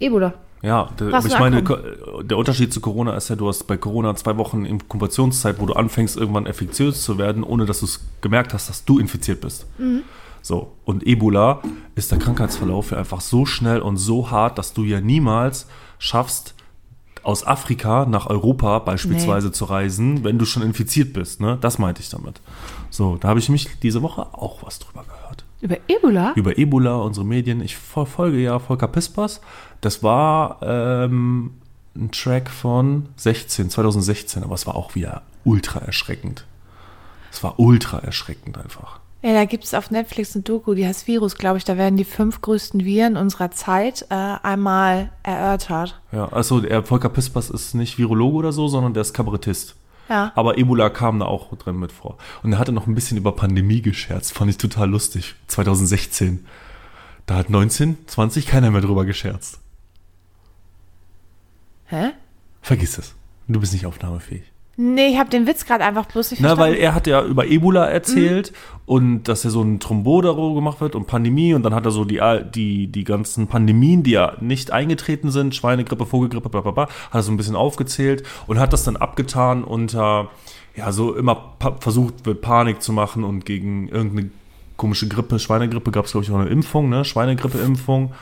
Ebola. 0.00 0.34
Ja, 0.64 0.88
der, 0.98 1.12
aber 1.14 1.26
ich 1.26 1.38
meine, 1.38 1.58
ankommt. 1.58 1.82
Ko- 2.04 2.22
der 2.22 2.38
Unterschied 2.38 2.72
zu 2.72 2.80
Corona 2.80 3.14
ist 3.16 3.28
ja, 3.28 3.36
du 3.36 3.48
hast 3.48 3.64
bei 3.66 3.76
Corona 3.76 4.16
zwei 4.16 4.36
Wochen 4.38 4.64
Inkubationszeit, 4.64 5.60
wo 5.60 5.66
du 5.66 5.74
anfängst, 5.74 6.16
irgendwann 6.16 6.46
infektiös 6.46 7.02
zu 7.02 7.18
werden, 7.18 7.44
ohne 7.44 7.66
dass 7.66 7.80
du 7.80 7.84
es 7.86 8.00
gemerkt 8.22 8.54
hast, 8.54 8.68
dass 8.68 8.84
du 8.84 8.98
infiziert 8.98 9.40
bist. 9.42 9.66
So, 10.42 10.72
und 10.84 11.06
Ebola 11.06 11.60
ist 11.94 12.10
der 12.12 12.18
Krankheitsverlauf 12.18 12.90
ja 12.92 12.98
einfach 12.98 13.20
so 13.20 13.44
schnell 13.46 13.80
und 13.80 13.96
so 13.98 14.30
hart, 14.30 14.58
dass 14.58 14.72
du 14.72 14.84
ja 14.84 15.00
niemals 15.00 15.66
schaffst, 15.98 16.54
aus 17.22 17.46
Afrika 17.46 18.04
nach 18.04 18.26
Europa 18.26 18.78
beispielsweise 18.80 19.50
zu 19.50 19.64
reisen, 19.64 20.24
wenn 20.24 20.38
du 20.38 20.44
schon 20.44 20.62
infiziert 20.62 21.14
bist. 21.14 21.40
Ne? 21.40 21.56
Das 21.60 21.78
meinte 21.78 22.02
ich 22.02 22.10
damit. 22.10 22.42
So, 22.90 23.16
da 23.18 23.28
habe 23.28 23.38
ich 23.38 23.48
mich 23.48 23.68
diese 23.82 24.02
Woche 24.02 24.22
auch 24.34 24.62
was 24.62 24.78
drüber 24.78 25.04
gehört 25.04 25.44
Über 25.62 25.76
Ebola? 25.88 26.32
über 26.36 26.58
Ebola, 26.58 26.96
unsere 26.96 27.24
Medien. 27.24 27.62
Ich 27.62 27.76
verfolge 27.78 28.36
ja 28.38 28.58
Volker 28.58 28.88
Pispers. 28.88 29.40
Das 29.84 30.02
war 30.02 30.60
ähm, 30.62 31.50
ein 31.94 32.10
Track 32.10 32.48
von 32.48 33.10
16, 33.16 33.68
2016, 33.68 34.42
aber 34.42 34.54
es 34.54 34.66
war 34.66 34.76
auch 34.76 34.94
wieder 34.94 35.20
ultra 35.44 35.80
erschreckend. 35.80 36.46
Es 37.30 37.42
war 37.42 37.60
ultra 37.60 37.98
erschreckend 37.98 38.56
einfach. 38.56 39.00
Ja, 39.20 39.34
da 39.34 39.44
gibt 39.44 39.64
es 39.64 39.74
auf 39.74 39.90
Netflix 39.90 40.34
eine 40.34 40.42
Doku, 40.42 40.72
die 40.72 40.86
heißt 40.86 41.06
Virus, 41.06 41.36
glaube 41.36 41.58
ich. 41.58 41.64
Da 41.64 41.76
werden 41.76 41.98
die 41.98 42.04
fünf 42.04 42.40
größten 42.40 42.86
Viren 42.86 43.18
unserer 43.18 43.50
Zeit 43.50 44.06
äh, 44.08 44.14
einmal 44.14 45.10
erörtert. 45.22 46.00
Ja, 46.12 46.28
also 46.28 46.60
der 46.60 46.82
Volker 46.82 47.10
Pispers 47.10 47.50
ist 47.50 47.74
nicht 47.74 47.98
Virologe 47.98 48.36
oder 48.36 48.52
so, 48.52 48.68
sondern 48.68 48.94
der 48.94 49.02
ist 49.02 49.12
Kabarettist. 49.12 49.76
Ja. 50.08 50.32
Aber 50.34 50.56
Ebola 50.56 50.88
kam 50.88 51.18
da 51.18 51.26
auch 51.26 51.54
drin 51.58 51.78
mit 51.78 51.92
vor. 51.92 52.16
Und 52.42 52.52
er 52.52 52.58
hatte 52.58 52.72
noch 52.72 52.86
ein 52.86 52.94
bisschen 52.94 53.18
über 53.18 53.32
Pandemie 53.32 53.82
gescherzt. 53.82 54.32
Fand 54.32 54.50
ich 54.50 54.56
total 54.56 54.88
lustig. 54.88 55.34
2016. 55.48 56.46
Da 57.26 57.36
hat 57.36 57.50
19, 57.50 57.98
20 58.06 58.46
keiner 58.46 58.70
mehr 58.70 58.80
drüber 58.80 59.04
gescherzt. 59.04 59.60
Hä? 61.94 62.10
Vergiss 62.60 62.98
es. 62.98 63.14
Du 63.46 63.60
bist 63.60 63.72
nicht 63.72 63.86
aufnahmefähig. 63.86 64.42
Nee, 64.76 65.12
ich 65.12 65.18
habe 65.18 65.30
den 65.30 65.46
Witz 65.46 65.64
gerade 65.64 65.84
einfach 65.84 66.06
bloß 66.06 66.32
nicht 66.32 66.40
Na, 66.40 66.48
verstanden. 66.48 66.74
weil 66.74 66.80
er 66.80 66.94
hat 66.94 67.06
ja 67.06 67.24
über 67.24 67.46
Ebola 67.46 67.86
erzählt 67.86 68.52
und 68.86 69.24
dass 69.28 69.44
er 69.44 69.52
so 69.52 69.62
ein 69.62 69.78
Thrombodero 69.78 70.52
gemacht 70.54 70.80
wird 70.80 70.96
und 70.96 71.06
Pandemie 71.06 71.54
und 71.54 71.62
dann 71.62 71.72
hat 71.72 71.84
er 71.84 71.92
so 71.92 72.04
die, 72.04 72.20
die, 72.52 72.88
die 72.88 73.04
ganzen 73.04 73.46
Pandemien, 73.46 74.02
die 74.02 74.10
ja 74.10 74.32
nicht 74.40 74.72
eingetreten 74.72 75.30
sind, 75.30 75.54
Schweinegrippe, 75.54 76.06
Vogelgrippe, 76.06 76.48
bla, 76.48 76.60
bla, 76.62 76.72
bla, 76.72 76.82
hat 76.88 77.14
er 77.14 77.22
so 77.22 77.30
ein 77.30 77.36
bisschen 77.36 77.54
aufgezählt 77.54 78.24
und 78.48 78.58
hat 78.58 78.72
das 78.72 78.82
dann 78.82 78.96
abgetan 78.96 79.62
unter, 79.62 80.30
ja, 80.74 80.90
so 80.90 81.14
immer 81.14 81.54
versucht 81.78 82.26
wird, 82.26 82.40
Panik 82.40 82.82
zu 82.82 82.92
machen 82.92 83.22
und 83.22 83.46
gegen 83.46 83.86
irgendeine 83.88 84.30
komische 84.76 85.06
Grippe, 85.06 85.38
Schweinegrippe 85.38 85.92
gab 85.92 86.06
es, 86.06 86.10
glaube 86.10 86.24
ich, 86.24 86.32
auch 86.32 86.38
eine 86.38 86.50
Impfung, 86.50 86.88
ne, 86.88 87.04
Schweinegrippe-Impfung. 87.04 88.12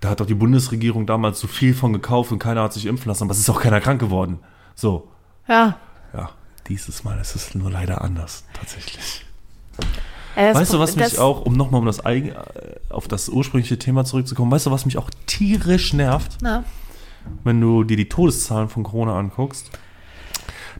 Da 0.00 0.10
hat 0.10 0.20
doch 0.20 0.26
die 0.26 0.34
Bundesregierung 0.34 1.06
damals 1.06 1.40
so 1.40 1.46
viel 1.48 1.74
von 1.74 1.92
gekauft 1.92 2.30
und 2.30 2.38
keiner 2.38 2.62
hat 2.62 2.72
sich 2.72 2.86
impfen 2.86 3.08
lassen, 3.08 3.24
aber 3.24 3.32
es 3.32 3.38
ist 3.40 3.50
auch 3.50 3.60
keiner 3.60 3.80
krank 3.80 4.00
geworden. 4.00 4.38
So, 4.76 5.08
ja. 5.48 5.76
ja, 6.14 6.30
dieses 6.68 7.02
Mal 7.04 7.18
ist 7.18 7.34
es 7.34 7.54
nur 7.54 7.70
leider 7.70 8.00
anders, 8.02 8.44
tatsächlich. 8.52 9.24
Äh, 10.36 10.52
das 10.52 10.56
weißt 10.60 10.72
du, 10.74 10.78
was 10.78 10.94
mich 10.94 11.18
auch, 11.18 11.40
um 11.44 11.54
nochmal 11.54 11.80
um 11.80 11.86
das 11.86 12.04
eigen, 12.04 12.28
äh, 12.28 12.34
auf 12.90 13.08
das 13.08 13.28
ursprüngliche 13.28 13.78
Thema 13.78 14.04
zurückzukommen, 14.04 14.52
weißt 14.52 14.66
du, 14.66 14.70
was 14.70 14.84
mich 14.86 14.98
auch 14.98 15.10
tierisch 15.26 15.92
nervt, 15.94 16.38
Na, 16.42 16.62
wenn 17.42 17.60
du 17.60 17.82
dir 17.82 17.96
die 17.96 18.08
Todeszahlen 18.08 18.68
von 18.68 18.84
Corona 18.84 19.18
anguckst? 19.18 19.70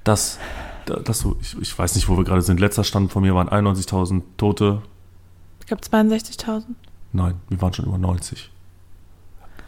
Dass, 0.04 0.38
da- 0.86 1.00
dass 1.00 1.20
du, 1.20 1.36
ich, 1.40 1.56
ich 1.60 1.76
weiß 1.76 1.96
nicht, 1.96 2.08
wo 2.08 2.16
wir 2.16 2.24
gerade 2.24 2.42
sind, 2.42 2.60
letzter 2.60 2.84
Stand 2.84 3.10
von 3.12 3.22
mir 3.22 3.34
waren 3.34 3.48
91.000 3.48 4.22
Tote. 4.36 4.82
ich 5.60 5.66
glaube 5.66 5.82
62.000. 5.82 6.62
Nein, 7.12 7.34
wir 7.48 7.60
waren 7.60 7.72
schon 7.74 7.86
über 7.86 7.98
90. 7.98 8.50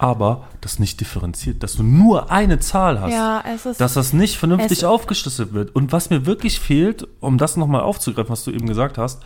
Aber 0.03 0.49
das 0.63 0.79
nicht 0.79 0.99
differenziert, 0.99 1.63
dass 1.63 1.75
du 1.75 1.83
nur 1.83 2.31
eine 2.33 2.59
Zahl 2.59 3.03
hast. 3.03 3.13
Ja, 3.13 3.41
ist. 3.41 3.79
dass 3.83 3.93
das 3.93 4.15
nicht 4.15 4.39
vernünftig 4.39 4.79
Es- 4.79 4.85
aufgeschlüsselt 4.85 5.53
wird. 5.53 5.77
Und 5.77 5.93
was 5.93 6.09
mir 6.09 6.25
wirklich 6.25 6.59
fehlt, 6.59 7.07
um 7.21 7.37
das 7.37 7.59
nochmal 7.59 7.83
aufzugreifen, 7.83 8.31
was 8.31 8.43
du 8.45 8.51
eben 8.51 8.67
gesagt 8.67 8.97
hast, 8.97 9.21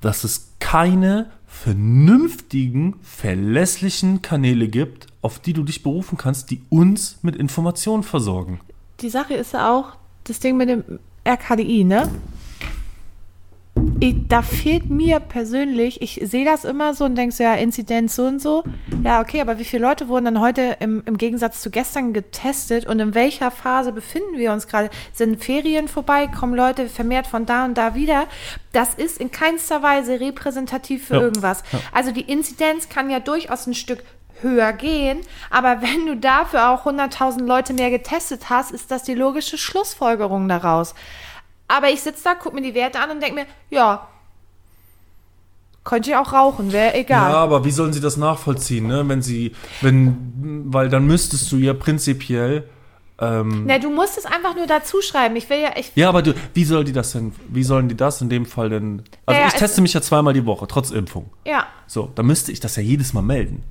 dass 0.00 0.24
es 0.24 0.52
keine 0.60 1.30
vernünftigen, 1.46 2.94
verlässlichen 3.02 4.22
Kanäle 4.22 4.68
gibt, 4.68 5.08
auf 5.20 5.38
die 5.40 5.52
du 5.52 5.62
dich 5.62 5.82
berufen 5.82 6.16
kannst, 6.16 6.50
die 6.50 6.62
uns 6.70 7.18
mit 7.20 7.36
Informationen 7.36 8.02
versorgen. 8.02 8.60
die 9.02 9.10
Sache 9.10 9.34
ist 9.34 9.52
ja 9.52 9.70
auch, 9.76 9.96
das 10.24 10.38
Ding 10.40 10.56
mit 10.56 10.70
dem 10.70 10.84
RKDI, 11.26 11.84
ne? 11.84 12.08
Ich, 14.02 14.16
da 14.28 14.40
fehlt 14.40 14.88
mir 14.88 15.20
persönlich, 15.20 16.00
ich 16.00 16.18
sehe 16.24 16.46
das 16.46 16.64
immer 16.64 16.94
so 16.94 17.04
und 17.04 17.16
denke 17.16 17.34
so, 17.34 17.42
ja, 17.42 17.54
Inzidenz 17.54 18.16
so 18.16 18.24
und 18.24 18.40
so. 18.40 18.64
Ja, 19.04 19.20
okay, 19.20 19.42
aber 19.42 19.58
wie 19.58 19.64
viele 19.64 19.82
Leute 19.86 20.08
wurden 20.08 20.24
dann 20.24 20.40
heute 20.40 20.78
im, 20.80 21.02
im 21.04 21.18
Gegensatz 21.18 21.60
zu 21.60 21.70
gestern 21.70 22.14
getestet 22.14 22.86
und 22.86 22.98
in 22.98 23.14
welcher 23.14 23.50
Phase 23.50 23.92
befinden 23.92 24.38
wir 24.38 24.52
uns 24.52 24.66
gerade? 24.68 24.88
Sind 25.12 25.44
Ferien 25.44 25.86
vorbei? 25.86 26.28
Kommen 26.28 26.54
Leute 26.54 26.88
vermehrt 26.88 27.26
von 27.26 27.44
da 27.44 27.66
und 27.66 27.76
da 27.76 27.94
wieder? 27.94 28.24
Das 28.72 28.94
ist 28.94 29.18
in 29.18 29.30
keinster 29.30 29.82
Weise 29.82 30.18
repräsentativ 30.18 31.08
für 31.08 31.16
Ja, 31.16 31.20
irgendwas. 31.20 31.62
ja. 31.70 31.80
Also 31.92 32.10
die 32.10 32.22
Inzidenz 32.22 32.88
kann 32.88 33.10
ja 33.10 33.20
durchaus 33.20 33.66
ein 33.66 33.74
Stück 33.74 34.02
höher 34.40 34.72
gehen, 34.72 35.18
aber 35.50 35.82
wenn 35.82 36.06
du 36.06 36.16
dafür 36.16 36.70
auch 36.70 36.86
100.000 36.86 37.44
Leute 37.44 37.74
mehr 37.74 37.90
getestet 37.90 38.48
hast, 38.48 38.70
ist 38.70 38.90
das 38.90 39.02
die 39.02 39.14
logische 39.14 39.58
Schlussfolgerung 39.58 40.48
daraus. 40.48 40.94
Aber 41.72 41.88
ich 41.90 42.00
sitze 42.00 42.24
da, 42.24 42.34
gucke 42.34 42.54
mir 42.56 42.62
die 42.62 42.74
Werte 42.74 42.98
an 43.00 43.10
und 43.10 43.20
denke 43.22 43.34
mir, 43.36 43.46
ja, 43.70 44.08
könnte 45.84 46.10
ich 46.10 46.16
auch 46.16 46.32
rauchen, 46.32 46.72
wäre 46.72 46.94
egal. 46.94 47.30
Ja, 47.30 47.36
aber 47.38 47.64
wie 47.64 47.70
sollen 47.70 47.92
sie 47.92 48.00
das 48.00 48.16
nachvollziehen, 48.16 48.86
ne? 48.86 49.08
Wenn 49.08 49.22
sie, 49.22 49.52
wenn, 49.80 50.64
weil 50.66 50.88
dann 50.88 51.06
müsstest 51.06 51.50
du 51.52 51.56
ja 51.56 51.72
prinzipiell, 51.72 52.68
ähm, 53.18 53.64
Na, 53.66 53.78
du 53.78 53.90
musst 53.90 54.18
es 54.18 54.26
einfach 54.26 54.54
nur 54.56 54.66
dazu 54.66 55.00
schreiben. 55.00 55.36
Ich 55.36 55.48
will 55.48 55.58
ja, 55.60 55.70
ich, 55.76 55.92
Ja, 55.94 56.08
aber 56.08 56.22
du, 56.22 56.34
wie 56.54 56.64
soll 56.64 56.84
die 56.84 56.92
das 56.92 57.12
denn, 57.12 57.32
wie 57.48 57.62
sollen 57.62 57.88
die 57.88 57.96
das 57.96 58.20
in 58.20 58.28
dem 58.28 58.46
Fall 58.46 58.68
denn? 58.70 59.02
Also 59.26 59.38
Naja, 59.38 59.46
ich 59.48 59.54
es- 59.54 59.58
teste 59.60 59.80
mich 59.80 59.92
ja 59.94 60.00
zweimal 60.02 60.32
die 60.34 60.44
Woche, 60.46 60.66
trotz 60.66 60.90
Impfung. 60.90 61.30
ja. 61.46 61.66
So, 61.86 62.10
da 62.14 62.22
müsste 62.22 62.52
ich 62.52 62.60
das 62.60 62.76
ja 62.76 62.82
jedes 62.82 63.12
Mal 63.14 63.22
melden. 63.22 63.64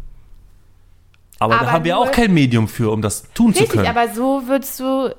Aber, 1.40 1.54
da 1.56 1.62
Aber 1.62 1.72
haben 1.72 1.86
wir 1.86 1.98
auch 1.98 2.12
kein 2.12 2.34
Medium 2.34 2.68
für, 2.68 2.92
um 2.92 3.02
das 3.02 3.24
tun 3.34 3.54
zu 3.54 3.62
Richtig, 3.62 3.78
können. 3.82 3.88
aber 3.98 4.14
so 4.14 4.44
würdest 4.48 4.78
du, 4.82 5.16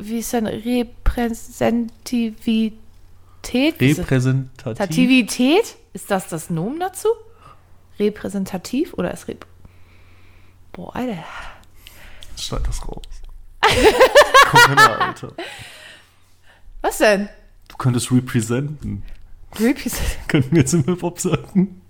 wie 0.00 0.18
ist 0.18 0.32
denn 0.32 0.46
Repräsentativität? 0.46 2.74
Repräsentativ. 3.80 4.78
Tativität? 4.78 5.76
Ist 5.92 6.10
das 6.10 6.28
das 6.28 6.50
Nomen 6.50 6.80
dazu? 6.80 7.08
Repräsentativ 7.98 8.94
oder 8.94 9.12
ist 9.12 9.28
Rep... 9.28 9.46
Boah, 10.72 10.94
Alter. 10.94 11.24
Schneid 12.36 12.66
das 12.66 12.86
raus. 12.86 13.02
Komm 14.50 14.76
her, 14.78 15.00
Alter. 15.00 15.32
Was 16.82 16.98
denn? 16.98 17.28
Du 17.68 17.76
könntest 17.76 18.12
representen. 18.12 19.02
Repräsent- 19.56 20.02
Könnten 20.28 20.52
wir 20.52 20.60
jetzt 20.60 20.74
im 20.74 20.84
Hip-Hop 20.84 21.18
sagen. 21.18 21.80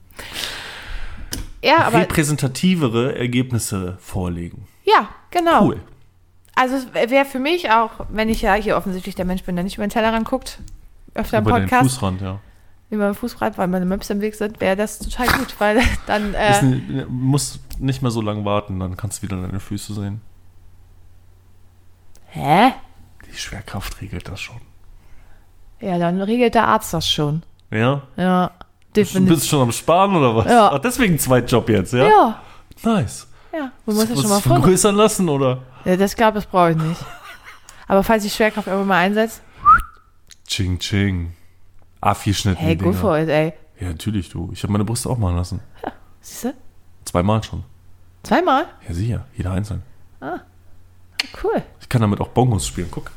Ja, 1.63 1.79
aber 1.85 1.99
Repräsentativere 2.01 3.17
Ergebnisse 3.17 3.99
vorlegen. 4.01 4.67
ja, 4.85 5.09
genau. 5.31 5.67
Cool. 5.67 5.81
Also 6.61 6.75
es 6.77 6.93
wäre 7.11 7.25
für 7.25 7.39
mich 7.39 7.71
auch, 7.71 7.91
wenn 8.09 8.29
ich 8.29 8.43
ja 8.43 8.55
hier 8.55 8.77
offensichtlich 8.77 9.15
der 9.15 9.25
Mensch 9.25 9.45
bin, 9.45 9.55
der 9.57 9.63
nicht 9.65 9.77
über 9.77 9.87
den 9.87 9.91
Tellerrand 9.91 10.27
guckt, 10.29 10.59
öfter 11.15 11.39
im 11.39 11.45
Über 11.47 11.61
den 11.61 11.69
Podcast, 11.69 11.91
Fußrand, 11.93 12.21
ja. 12.21 12.39
über 12.91 13.07
den 13.07 13.15
Fußrad, 13.15 13.59
weil 13.59 13.69
meine 13.69 13.85
Möpse 13.85 14.13
im 14.13 14.21
Weg 14.21 14.35
sind, 14.35 14.61
wäre 14.61 14.75
das 14.77 14.99
total 14.99 15.29
gut, 15.29 15.55
weil 15.59 15.81
dann, 16.07 16.35
äh, 16.35 16.63
ne- 16.63 17.07
musst 17.09 17.61
nicht 17.81 18.03
mehr 18.03 18.11
so 18.11 18.21
lange 18.21 18.45
warten, 18.45 18.81
dann 18.81 18.97
kannst 18.97 19.19
du 19.19 19.23
wieder 19.29 19.41
deine 19.41 19.61
Füße 19.61 19.95
sehen. 19.95 20.21
hä? 22.31 22.73
Die 23.31 23.37
Schwerkraft 23.37 24.01
regelt 24.01 24.29
das 24.29 24.41
schon. 24.41 24.61
Ja, 25.81 25.99
dann 25.99 26.21
regelt 26.23 26.55
der 26.55 26.67
Arzt 26.67 26.93
das 26.95 27.09
schon. 27.09 27.43
Ja? 27.71 28.03
Ja, 28.17 28.51
Du 28.95 29.03
definitiv. 29.03 29.37
bist 29.37 29.49
schon 29.49 29.61
am 29.63 29.71
Sparen 29.73 30.17
oder 30.17 30.35
was? 30.35 30.47
Ja. 30.47 30.73
Ach, 30.73 30.79
deswegen 30.81 31.19
Zweitjob 31.19 31.69
jetzt, 31.69 31.93
ja? 31.93 32.09
Ja, 32.09 32.41
Nice. 32.83 33.28
Ja, 33.59 33.73
du 33.87 33.93
musst 33.93 34.11
ja 34.11 34.17
schon 34.17 34.29
mal 34.29 34.41
vergrößern 34.41 34.95
lassen 34.95 35.29
oder? 35.29 35.63
Ja, 35.85 35.97
das 35.97 36.15
glaube 36.17 36.39
ich 36.39 36.49
brauche 36.49 36.73
ich 36.73 36.77
nicht. 36.77 37.01
Aber 37.87 38.03
falls 38.03 38.23
die 38.23 38.31
Schwerkraft 38.31 38.67
irgendwann 38.67 38.89
mal 38.89 38.99
einsetzt, 38.99 39.43
Ching 40.47 40.79
Ching. 40.79 41.33
A4 42.01 42.35
Schnitt. 42.35 42.59
hey, 42.59 42.77
go 42.77 42.93
for 42.93 43.19
it, 43.19 43.29
ey. 43.29 43.53
Ja, 43.81 43.89
natürlich, 43.89 44.29
du. 44.29 44.51
Ich 44.53 44.63
habe 44.63 44.73
meine 44.73 44.85
Brüste 44.85 45.11
auch 45.11 45.19
machen 45.19 45.37
lassen. 45.37 45.61
Siehst 46.21 46.45
du? 46.45 46.55
Zweimal 47.05 47.43
schon. 47.43 47.65
Zweimal? 48.23 48.67
Ja, 48.87 48.95
sicher. 48.95 49.25
Jeder 49.37 49.53
einzeln. 49.53 49.83
Cool. 51.43 51.63
Ich 51.81 51.89
kann 51.89 52.01
damit 52.01 52.21
auch 52.21 52.29
Bongos 52.29 52.67
spielen. 52.67 52.89
Guck. 52.91 53.11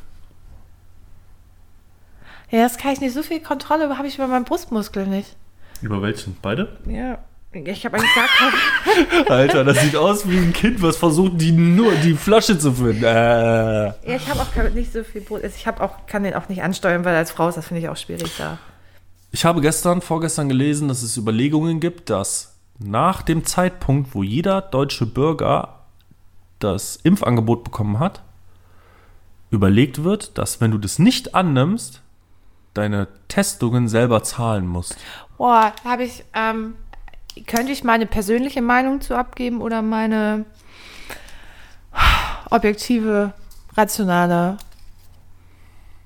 Ja, 2.50 2.62
das 2.62 2.76
kann 2.76 2.92
ich 2.92 3.00
nicht. 3.00 3.14
So 3.14 3.22
viel 3.22 3.40
Kontrolle 3.40 3.96
habe 3.96 4.06
ich 4.08 4.16
über 4.16 4.26
meinen 4.26 4.44
Brustmuskel 4.44 5.06
nicht. 5.06 5.36
Über 5.80 6.02
welchen? 6.02 6.36
Beide? 6.42 6.76
Ja. 6.86 7.18
Ich 7.54 7.84
habe 7.84 7.98
eigentlich 7.98 8.14
gar 8.14 8.28
keine. 8.28 9.30
Alter, 9.30 9.64
das 9.64 9.80
sieht 9.82 9.94
aus 9.94 10.28
wie 10.28 10.38
ein 10.38 10.52
Kind, 10.54 10.80
was 10.80 10.96
versucht, 10.96 11.40
die 11.40 11.52
nur 11.52 11.92
die 11.96 12.14
Flasche 12.14 12.58
zu 12.58 12.72
finden. 12.72 13.04
Äh. 13.04 13.86
Ja, 13.86 13.94
ich 14.04 14.28
habe 14.28 14.40
auch 14.40 14.74
nicht 14.74 14.92
so 14.92 15.04
viel. 15.04 15.22
Also 15.30 15.54
ich 15.54 15.66
habe 15.66 15.82
auch, 15.82 16.06
kann 16.06 16.22
den 16.22 16.34
auch 16.34 16.48
nicht 16.48 16.62
ansteuern, 16.62 17.04
weil 17.04 17.14
als 17.14 17.30
Frau 17.30 17.48
ist 17.48 17.56
das 17.56 17.66
finde 17.66 17.82
ich 17.82 17.88
auch 17.88 17.96
schwierig 17.96 18.32
da. 18.38 18.58
Ich 19.32 19.44
habe 19.44 19.60
gestern, 19.60 20.00
vorgestern 20.00 20.48
gelesen, 20.48 20.88
dass 20.88 21.02
es 21.02 21.16
Überlegungen 21.16 21.80
gibt, 21.80 22.08
dass 22.10 22.58
nach 22.78 23.22
dem 23.22 23.44
Zeitpunkt, 23.44 24.14
wo 24.14 24.22
jeder 24.22 24.62
deutsche 24.62 25.06
Bürger 25.06 25.80
das 26.58 26.96
Impfangebot 26.96 27.64
bekommen 27.64 27.98
hat, 27.98 28.22
überlegt 29.50 30.04
wird, 30.04 30.38
dass 30.38 30.60
wenn 30.60 30.70
du 30.70 30.78
das 30.78 30.98
nicht 30.98 31.34
annimmst, 31.34 32.02
deine 32.74 33.08
Testungen 33.28 33.88
selber 33.88 34.22
zahlen 34.22 34.66
musst. 34.66 34.96
Boah, 35.36 35.72
habe 35.84 36.04
ich, 36.04 36.24
ähm, 36.34 36.74
könnte 37.46 37.72
ich 37.72 37.84
meine 37.84 38.06
persönliche 38.06 38.62
Meinung 38.62 39.00
zu 39.00 39.16
abgeben 39.16 39.60
oder 39.60 39.82
meine 39.82 40.44
objektive, 42.50 43.32
rationale 43.76 44.58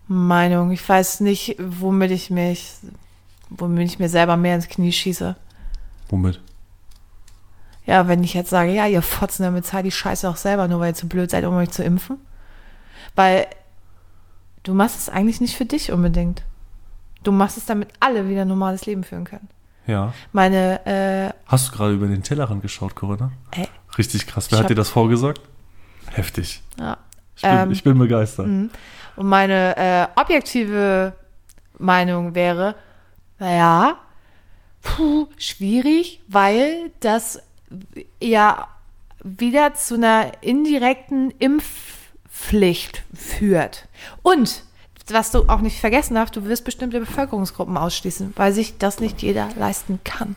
Meinung? 0.09 0.71
Ich 0.71 0.87
weiß 0.89 1.21
nicht, 1.21 1.57
womit 1.59 2.11
ich 2.11 2.31
mich, 2.31 2.75
womit 3.51 3.89
ich 3.89 3.99
mir 3.99 4.09
selber 4.09 4.37
mehr 4.37 4.57
ins 4.57 4.69
Knie 4.69 4.93
schieße. 4.93 5.37
Womit? 6.09 6.41
Ja, 7.85 8.09
wenn 8.09 8.25
ich 8.25 8.35
jetzt 8.35 8.51
sage, 8.51 8.73
ja, 8.73 8.87
ihr 8.87 9.03
Fotzen, 9.03 9.45
damit 9.45 9.65
zahlt 9.65 9.87
die 9.87 9.93
Scheiße 9.93 10.29
auch 10.29 10.37
selber, 10.37 10.67
nur 10.67 10.81
weil 10.81 10.91
ihr 10.91 10.95
zu 10.95 11.09
blöd 11.09 11.31
seid, 11.31 11.45
um 11.45 11.55
euch 11.55 11.71
zu 11.71 11.85
impfen. 11.85 12.19
Weil 13.15 13.47
du 14.65 14.75
machst 14.75 14.99
es 14.99 15.09
eigentlich 15.09 15.41
nicht 15.41 15.57
für 15.57 15.65
dich 15.65 15.93
unbedingt. 15.93 16.43
Du 17.23 17.31
machst 17.33 17.57
es, 17.57 17.67
damit 17.67 17.89
alle 18.01 18.29
wieder 18.29 18.43
ein 18.43 18.49
normales 18.49 18.87
Leben 18.87 19.05
führen 19.05 19.25
können. 19.25 19.49
Ja. 19.87 20.13
Meine, 20.33 20.85
äh, 20.87 21.33
Hast 21.47 21.69
du 21.69 21.77
gerade 21.77 21.95
über 21.95 22.07
den 22.07 22.23
Tellerrand 22.23 22.63
geschaut, 22.63 22.95
Corinna? 22.95 23.33
ey, 23.53 23.69
Richtig 23.99 24.27
krass. 24.27 24.51
Wer 24.51 24.59
hat 24.59 24.65
hab- 24.65 24.69
dir 24.69 24.75
das 24.75 24.89
vorgesagt? 24.91 25.41
Heftig. 26.11 26.63
ja. 26.79 26.97
Ich 27.37 27.43
bin, 27.43 27.51
Ähm, 27.51 27.71
ich 27.71 27.83
bin 27.85 27.99
begeistert. 27.99 28.47
Und 28.47 28.71
meine 29.17 29.77
äh, 29.77 30.07
objektive 30.21 31.13
Meinung 31.79 32.35
wäre, 32.35 32.75
naja, 33.39 33.97
puh, 34.83 35.27
schwierig, 35.37 36.23
weil 36.29 36.91
das 37.01 37.43
ja 38.23 38.69
wieder 39.23 39.75
zu 39.75 39.97
einer 39.97 40.33
indirekten 40.43 41.31
Impfpflicht 41.39 43.05
führt. 43.15 43.87
Und, 44.23 44.63
was 45.09 45.31
du 45.31 45.49
auch 45.49 45.61
nicht 45.61 45.81
vergessen 45.81 46.15
darfst, 46.15 46.37
du 46.37 46.45
wirst 46.45 46.65
bestimmte 46.65 47.01
Bevölkerungsgruppen 47.01 47.77
ausschließen, 47.77 48.33
weil 48.37 48.53
sich 48.53 48.79
das 48.79 49.01
nicht 49.01 49.23
jeder 49.23 49.49
leisten 49.57 50.01
kann. 50.05 50.37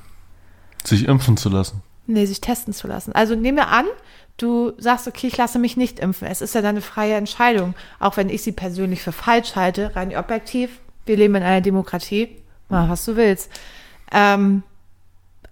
Sich 0.83 1.07
impfen 1.07 1.37
zu 1.37 1.49
lassen. 1.49 1.81
Nee, 2.07 2.25
sich 2.25 2.41
testen 2.41 2.73
zu 2.73 2.87
lassen. 2.87 3.13
Also 3.13 3.35
nehme 3.35 3.67
an, 3.67 3.85
du 4.37 4.73
sagst, 4.77 5.07
okay, 5.07 5.27
ich 5.27 5.37
lasse 5.37 5.59
mich 5.59 5.77
nicht 5.77 5.99
impfen. 5.99 6.27
Es 6.27 6.41
ist 6.41 6.55
ja 6.55 6.61
deine 6.61 6.81
freie 6.81 7.15
Entscheidung. 7.15 7.75
Auch 7.99 8.17
wenn 8.17 8.29
ich 8.29 8.41
sie 8.41 8.51
persönlich 8.51 9.01
für 9.01 9.11
falsch 9.11 9.55
halte, 9.55 9.95
rein 9.95 10.15
objektiv. 10.15 10.79
Wir 11.05 11.17
leben 11.17 11.35
in 11.35 11.43
einer 11.43 11.61
Demokratie. 11.61 12.37
Mach, 12.69 12.89
was 12.89 13.05
du 13.05 13.15
willst. 13.15 13.51
Ähm, 14.11 14.63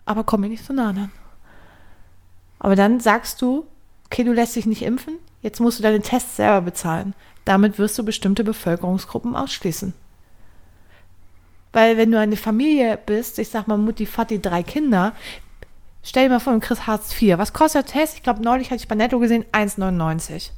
aber 0.05 0.23
komm 0.23 0.41
mir 0.41 0.49
nicht 0.49 0.65
so 0.65 0.73
nah 0.73 0.89
an. 0.89 1.11
Aber 2.59 2.75
dann 2.75 2.99
sagst 2.99 3.41
du, 3.41 3.65
okay, 4.05 4.23
du 4.23 4.33
lässt 4.33 4.55
dich 4.55 4.65
nicht 4.65 4.81
impfen, 4.81 5.19
jetzt 5.41 5.59
musst 5.59 5.79
du 5.79 5.83
deine 5.83 6.01
Tests 6.01 6.37
selber 6.37 6.61
bezahlen. 6.61 7.13
Damit 7.47 7.79
wirst 7.79 7.97
du 7.97 8.03
bestimmte 8.03 8.43
Bevölkerungsgruppen 8.43 9.33
ausschließen. 9.33 9.93
Weil 11.71 11.95
wenn 11.95 12.11
du 12.11 12.19
eine 12.19 12.35
Familie 12.35 12.99
bist, 13.05 13.39
ich 13.39 13.47
sag 13.47 13.69
mal 13.69 13.77
Mutti, 13.77 14.05
Vati, 14.05 14.41
drei 14.41 14.63
Kinder, 14.63 15.13
stell 16.03 16.25
dir 16.25 16.33
mal 16.33 16.39
vor, 16.41 16.51
du 16.51 16.59
kriegst 16.59 16.87
Hartz 16.87 17.21
IV. 17.21 17.37
Was 17.37 17.53
kostet 17.53 17.87
der 17.87 17.93
Test? 17.93 18.15
Ich 18.15 18.23
glaube, 18.23 18.43
neulich 18.43 18.69
hatte 18.69 18.81
ich 18.81 18.89
bei 18.89 18.95
Netto 18.95 19.17
gesehen 19.19 19.45
1,99. 19.53 20.49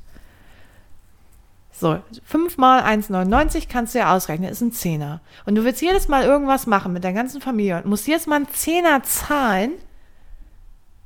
So, 1.71 1.99
fünfmal 2.23 2.81
1,99 2.81 3.67
kannst 3.69 3.93
du 3.93 3.99
ja 3.99 4.15
ausrechnen, 4.15 4.49
ist 4.49 4.61
ein 4.61 4.71
Zehner. 4.71 5.21
Und 5.45 5.53
du 5.53 5.63
willst 5.63 5.83
jedes 5.83 6.07
Mal 6.07 6.23
irgendwas 6.23 6.65
machen 6.65 6.91
mit 6.91 7.03
deiner 7.03 7.15
ganzen 7.15 7.39
Familie 7.39 7.77
und 7.77 7.85
musst 7.85 8.07
jedes 8.07 8.25
Mal 8.25 8.37
einen 8.37 8.49
Zehner 8.49 9.03
zahlen. 9.03 9.73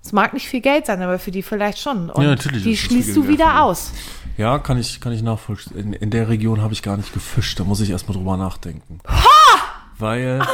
Es 0.04 0.12
mag 0.12 0.34
nicht 0.34 0.48
viel 0.50 0.60
Geld 0.62 0.86
sein, 0.86 1.02
aber 1.02 1.18
für 1.18 1.32
die 1.32 1.42
vielleicht 1.44 1.80
schon. 1.80 2.10
Und 2.10 2.22
Ja, 2.24 2.30
natürlich 2.32 2.64
die 2.64 2.76
schließt 2.76 3.16
du 3.16 3.22
Geld 3.22 3.34
wieder 3.34 3.52
die. 3.54 3.60
aus. 3.60 3.92
Ja, 4.38 4.60
kann 4.60 4.78
ich, 4.78 5.00
kann 5.00 5.14
ich 5.14 5.22
nachvollziehen. 5.22 5.78
In, 5.78 5.94
in 5.94 6.10
der 6.10 6.28
Region 6.28 6.62
habe 6.62 6.74
ich 6.74 6.82
gar 6.84 6.98
nicht 6.98 7.14
gefischt. 7.14 7.60
Da 7.60 7.64
muss 7.64 7.80
ich 7.80 7.90
erstmal 7.90 8.18
drüber 8.18 8.36
nachdenken. 8.36 9.00
Weil. 9.98 10.42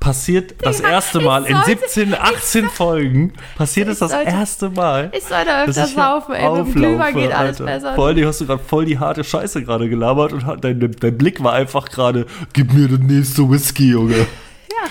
passiert 0.00 0.56
das 0.62 0.80
erste 0.80 1.20
Mal 1.20 1.46
in 1.46 1.54
sollte- 1.56 1.80
17, 1.88 2.14
18 2.14 2.68
Folgen. 2.68 3.32
Passiert 3.56 3.88
es 3.88 4.00
das 4.00 4.12
erste 4.12 4.68
Mal. 4.68 5.10
Ich 5.16 5.24
sollte 5.24 5.46
dass 5.46 5.68
öfter 5.68 5.84
ich 5.86 5.92
hier 5.94 6.02
saufen, 6.02 6.34
ey. 6.34 6.50
Mit 6.50 6.66
dem 6.66 6.74
Glühwein 6.74 7.14
geht 7.14 7.32
alles 7.32 7.60
Alter. 7.60 7.64
besser. 7.64 7.94
Vor 7.94 8.06
allem 8.08 8.26
hast 8.26 8.40
du 8.40 8.46
gerade 8.46 8.62
voll 8.62 8.84
die 8.84 8.98
harte 8.98 9.24
Scheiße 9.24 9.62
gerade 9.64 9.88
gelabert 9.88 10.34
und 10.34 10.44
dein, 10.62 10.78
dein 11.00 11.16
Blick 11.18 11.42
war 11.42 11.54
einfach 11.54 11.86
gerade, 11.88 12.26
gib 12.52 12.74
mir 12.74 12.88
den 12.88 13.06
nächste 13.06 13.48
Whisky, 13.48 13.92
Junge. 13.92 14.18
Ja. 14.18 14.90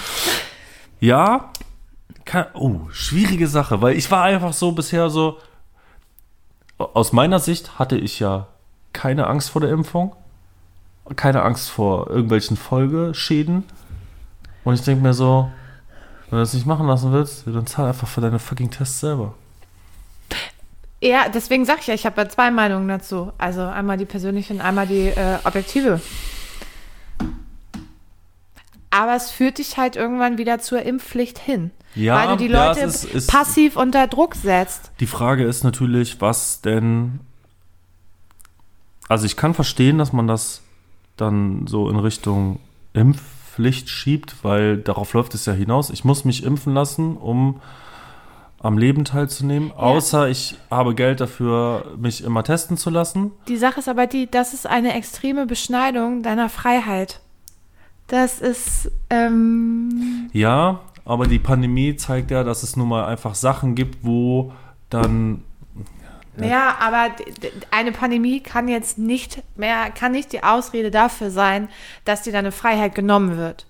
Ja, 1.04 1.50
kann, 2.24 2.46
oh, 2.54 2.80
schwierige 2.94 3.50
Sache, 3.50 3.82
weil 3.82 3.98
ich 3.98 4.10
war 4.10 4.24
einfach 4.24 4.54
so 4.54 4.72
bisher 4.72 5.10
so, 5.10 5.38
aus 6.78 7.12
meiner 7.12 7.40
Sicht 7.40 7.78
hatte 7.78 7.98
ich 7.98 8.22
ja 8.22 8.48
keine 8.94 9.28
Angst 9.28 9.50
vor 9.50 9.60
der 9.60 9.70
Impfung, 9.72 10.16
keine 11.18 11.42
Angst 11.42 11.70
vor 11.70 12.10
irgendwelchen 12.10 12.56
Folgeschäden. 12.56 13.66
Und 14.64 14.76
ich 14.76 14.84
denke 14.84 15.04
mir 15.04 15.14
so, 15.14 15.52
wenn 16.30 16.38
du 16.38 16.42
das 16.42 16.54
nicht 16.54 16.66
machen 16.66 16.88
lassen 16.88 17.12
willst, 17.12 17.48
dann 17.48 17.68
zahl 17.68 17.90
einfach 17.90 18.08
für 18.08 18.22
deine 18.22 18.40
fucking 18.40 18.72
Tests 18.72 19.02
selber. 19.02 19.34
Ja, 21.02 21.28
deswegen 21.28 21.66
sag 21.66 21.82
ich 21.82 21.88
ja, 21.88 21.96
ich 21.96 22.06
habe 22.06 22.22
ja 22.22 22.30
zwei 22.30 22.50
Meinungen 22.50 22.88
dazu. 22.88 23.34
Also 23.38 23.60
einmal 23.60 23.98
die 23.98 24.06
persönliche 24.06 24.54
und 24.54 24.62
einmal 24.62 24.88
die 24.88 25.08
äh, 25.08 25.40
objektive. 25.44 26.00
Aber 28.96 29.16
es 29.16 29.32
führt 29.32 29.58
dich 29.58 29.78
halt 29.78 29.96
irgendwann 29.96 30.38
wieder 30.38 30.60
zur 30.60 30.82
Impfpflicht 30.84 31.40
hin. 31.40 31.72
Ja, 31.96 32.16
weil 32.16 32.28
du 32.38 32.44
die 32.48 32.52
ja, 32.52 32.68
Leute 32.70 32.82
es 32.86 33.04
ist- 33.04 33.14
es- 33.16 33.28
passiv 33.28 33.76
unter 33.76 34.08
Druck 34.08 34.36
setzt. 34.36 34.92
Die 35.00 35.08
Frage 35.08 35.44
ist 35.46 35.64
natürlich, 35.64 36.22
was 36.22 36.62
denn. 36.62 37.20
Also 39.10 39.26
ich 39.26 39.36
kann 39.36 39.54
verstehen, 39.54 39.98
dass 39.98 40.14
man 40.14 40.28
das 40.28 40.62
dann 41.18 41.68
so 41.68 41.90
in 41.90 41.98
Richtung 41.98 42.60
Impfpflicht 42.94 43.90
schiebt, 43.90 44.36
weil 44.44 44.78
darauf 44.78 45.14
läuft 45.14 45.34
es 45.36 45.46
ja 45.46 45.54
hinaus. 45.54 45.90
Ich 45.90 46.04
muss 46.04 46.26
mich 46.26 46.44
impfen 46.44 46.74
lassen, 46.74 47.18
um 47.18 47.62
am 48.60 48.78
Leben 48.78 49.04
teilzunehmen, 49.04 49.72
außer 49.74 50.30
ich 50.30 50.56
habe 50.72 50.96
Geld 50.96 51.20
dafür, 51.20 51.96
mich 51.98 52.24
immer 52.24 52.44
testen 52.44 52.78
zu 52.78 52.90
lassen. 52.90 53.32
Die 53.50 53.58
Sache 53.58 53.80
ist 53.82 53.90
aber 53.90 54.08
die, 54.08 54.32
das 54.32 54.54
ist 54.54 54.66
eine 54.66 54.94
extreme 54.96 55.46
Beschneidung 55.46 56.24
deiner 56.24 56.48
Freiheit. 56.48 57.20
Das 58.08 58.40
ist, 58.40 58.92
ähm, 59.10 60.30
Ja, 60.34 60.80
aber 61.06 61.28
die 61.28 61.40
Pandemie 61.40 61.96
zeigt 61.96 62.32
ja, 62.32 62.44
dass 62.44 62.64
es 62.64 62.76
nun 62.76 62.88
mal 62.90 63.06
einfach 63.06 63.36
Sachen 63.36 63.76
gibt, 63.76 64.04
wo 64.06 64.52
dann 64.90 65.44
ja, 66.42 66.76
aber 66.80 67.10
d- 67.10 67.32
d- 67.32 67.52
eine 67.70 67.92
Pandemie 67.92 68.40
kann 68.40 68.68
jetzt 68.68 68.98
nicht 68.98 69.44
mehr, 69.56 69.92
kann 69.92 70.14
nicht 70.14 70.34
die 70.34 70.42
Ausrede 70.44 70.90
dafür 70.90 71.30
sein, 71.30 71.70
dass 72.06 72.24
dir 72.24 72.34
deine 72.34 72.52
Freiheit 72.52 72.96
genommen 72.96 73.38
wird. 73.38 73.68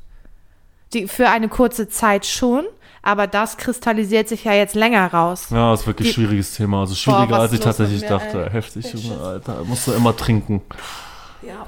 Die, 0.94 1.10
für 1.10 1.30
eine 1.30 1.50
kurze 1.50 1.90
Zeit 1.90 2.26
schon, 2.26 2.64
aber 3.02 3.28
das 3.28 3.58
kristallisiert 3.58 4.30
sich 4.30 4.46
ja 4.46 4.54
jetzt 4.54 4.76
länger 4.76 5.12
raus. 5.12 5.48
Ja, 5.50 5.72
das 5.72 5.82
ist 5.82 5.88
wirklich 5.88 6.10
ein 6.10 6.14
schwieriges 6.14 6.54
Thema. 6.56 6.82
Also 6.82 6.96
schwieriger, 6.96 7.32
was 7.32 7.40
als 7.42 7.54
ich 7.54 7.60
tatsächlich 7.60 8.02
mir, 8.04 8.08
dachte. 8.10 8.46
ey? 8.46 8.52
Heftig. 8.52 8.94
Junge, 8.94 9.20
Alter. 9.22 9.66
Musst 9.66 9.88
du 9.88 9.92
immer 9.92 10.16
trinken. 10.16 10.62
Ja, 11.46 11.68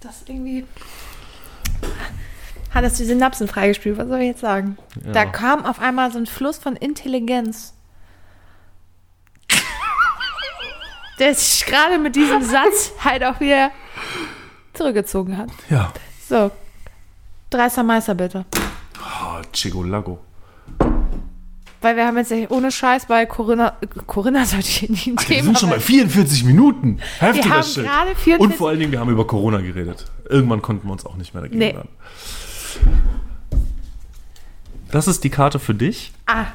das 0.00 0.22
irgendwie 0.26 0.64
hat 2.72 2.84
das 2.84 2.94
die 2.94 3.04
Synapsen 3.04 3.48
freigespielt. 3.48 3.98
Was 3.98 4.08
soll 4.08 4.20
ich 4.20 4.28
jetzt 4.28 4.40
sagen? 4.40 4.78
Ja. 5.04 5.12
Da 5.12 5.24
kam 5.26 5.64
auf 5.64 5.80
einmal 5.80 6.10
so 6.10 6.18
ein 6.18 6.26
Fluss 6.26 6.58
von 6.58 6.76
Intelligenz. 6.76 7.74
Der 11.18 11.34
sich 11.34 11.66
gerade 11.66 11.98
mit 11.98 12.16
diesem 12.16 12.42
Satz 12.42 12.92
halt 13.04 13.24
auch 13.24 13.40
wieder 13.40 13.70
zurückgezogen 14.72 15.36
hat. 15.36 15.50
Ja. 15.68 15.92
So, 16.28 16.50
Dreister 17.50 17.82
Meister 17.82 18.14
bitte. 18.14 18.46
Oh, 18.98 19.42
Chigo 19.52 19.82
Lago. 19.82 20.18
Weil 21.82 21.96
wir 21.96 22.06
haben 22.06 22.16
jetzt 22.16 22.32
ohne 22.50 22.70
Scheiß 22.70 23.06
bei 23.06 23.26
Corinna, 23.26 23.76
Corinna 24.06 24.44
sollte 24.46 24.68
ich 24.68 24.88
nie 24.88 25.12
ein 25.12 25.16
Ach, 25.18 25.28
wir 25.28 25.36
Thema. 25.36 25.44
sind 25.46 25.58
schon 25.58 25.70
bei 25.70 25.80
44 25.80 26.44
Minuten. 26.44 26.98
Heftiger 27.18 27.44
Wir 27.44 27.54
haben 27.54 27.62
Shit. 27.64 27.84
gerade 27.84 28.14
44 28.16 28.38
Und 28.40 28.54
vor 28.54 28.68
allen 28.70 28.78
Dingen, 28.78 28.92
wir 28.92 29.00
haben 29.00 29.10
über 29.10 29.26
Corona 29.26 29.58
geredet. 29.60 30.06
Irgendwann 30.28 30.62
konnten 30.62 30.86
wir 30.88 30.92
uns 30.92 31.04
auch 31.06 31.16
nicht 31.16 31.34
mehr 31.34 31.42
dagegen 31.42 31.58
Nee. 31.58 31.74
Das 34.90 35.08
ist 35.08 35.24
die 35.24 35.30
Karte 35.30 35.58
für 35.58 35.74
dich. 35.74 36.12
ah, 36.26 36.46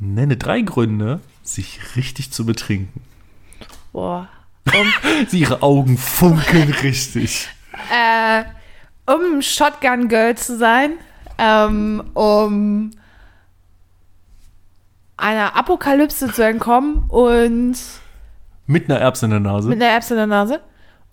Nenne 0.00 0.36
drei 0.36 0.60
Gründe, 0.60 1.20
sich 1.44 1.78
richtig 1.96 2.30
zu 2.32 2.44
betrinken. 2.46 3.00
boah. 3.92 4.28
Um, 4.66 5.26
Sie, 5.28 5.40
ihre 5.40 5.62
Augen 5.62 5.98
funkeln 5.98 6.70
richtig. 6.82 7.48
äh, 7.92 8.44
um 9.06 9.42
Shotgun 9.42 10.08
Girl 10.08 10.34
zu 10.38 10.56
sein, 10.56 10.92
ähm, 11.36 12.02
um 12.14 12.90
einer 15.16 15.56
Apokalypse 15.56 16.32
zu 16.32 16.42
entkommen 16.44 17.04
und 17.08 17.76
Mit 18.66 18.90
einer 18.90 19.00
Erbse 19.00 19.26
in 19.26 19.30
der 19.30 19.40
Nase. 19.40 19.68
mit 19.68 19.80
einer 19.82 19.90
Erbse 19.92 20.14
in 20.14 20.18
der 20.18 20.26
Nase 20.26 20.60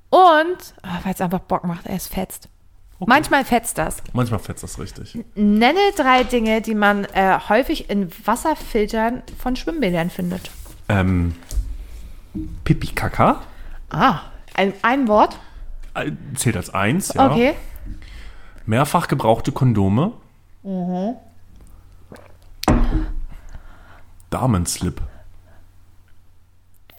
und, 0.09 0.73
ah, 0.83 0.99
weil 1.03 1.13
es 1.13 1.21
einfach 1.21 1.39
Bock 1.39 1.63
macht, 1.65 1.85
er 1.85 1.95
ist 1.95 2.13
fetzt. 2.13 2.49
Manchmal 3.07 3.43
fetzt 3.45 3.79
das. 3.79 3.97
Manchmal 4.13 4.39
fetzt 4.39 4.61
das 4.61 4.77
richtig. 4.77 5.17
Nenne 5.33 5.79
drei 5.97 6.23
Dinge, 6.23 6.61
die 6.61 6.75
man 6.75 7.05
äh, 7.05 7.39
häufig 7.49 7.89
in 7.89 8.09
Wasserfiltern 8.25 9.23
von 9.39 9.55
Schwimmbädern 9.55 10.11
findet. 10.11 10.51
Ähm, 10.87 11.33
Pipi 12.63 12.87
Kaka. 12.93 13.41
Ah, 13.89 14.19
ein, 14.53 14.73
ein 14.83 15.07
Wort. 15.07 15.39
Äh, 15.95 16.11
Zählt 16.35 16.57
als 16.57 16.71
eins, 16.71 17.13
ja. 17.15 17.31
Okay. 17.31 17.55
Mehrfach 18.67 19.07
gebrauchte 19.07 19.51
Kondome. 19.51 20.11
Damenslip. 24.31 25.01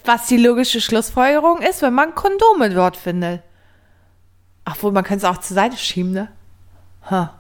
Was 0.04 0.26
die 0.26 0.36
logische 0.36 0.80
Schlussfolgerung 0.80 1.60
ist, 1.62 1.82
wenn 1.82 1.94
man 1.94 2.14
Kondome 2.14 2.70
dort 2.70 2.96
findet. 2.96 3.42
Obwohl, 4.64 4.92
man 4.92 5.04
kann 5.04 5.18
es 5.18 5.24
auch 5.24 5.38
zur 5.38 5.56
Seite 5.56 5.76
schieben, 5.76 6.12
ne? 6.12 6.28
Ha. 7.10 7.34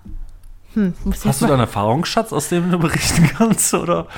Hm, 0.74 0.94
ich 1.12 1.24
Hast 1.24 1.40
du 1.40 1.46
da 1.46 1.52
einen 1.52 1.60
Erfahrungsschatz, 1.60 2.32
aus 2.32 2.48
dem 2.48 2.70
du 2.70 2.78
berichten 2.78 3.30
kannst, 3.36 3.72
oder? 3.74 4.08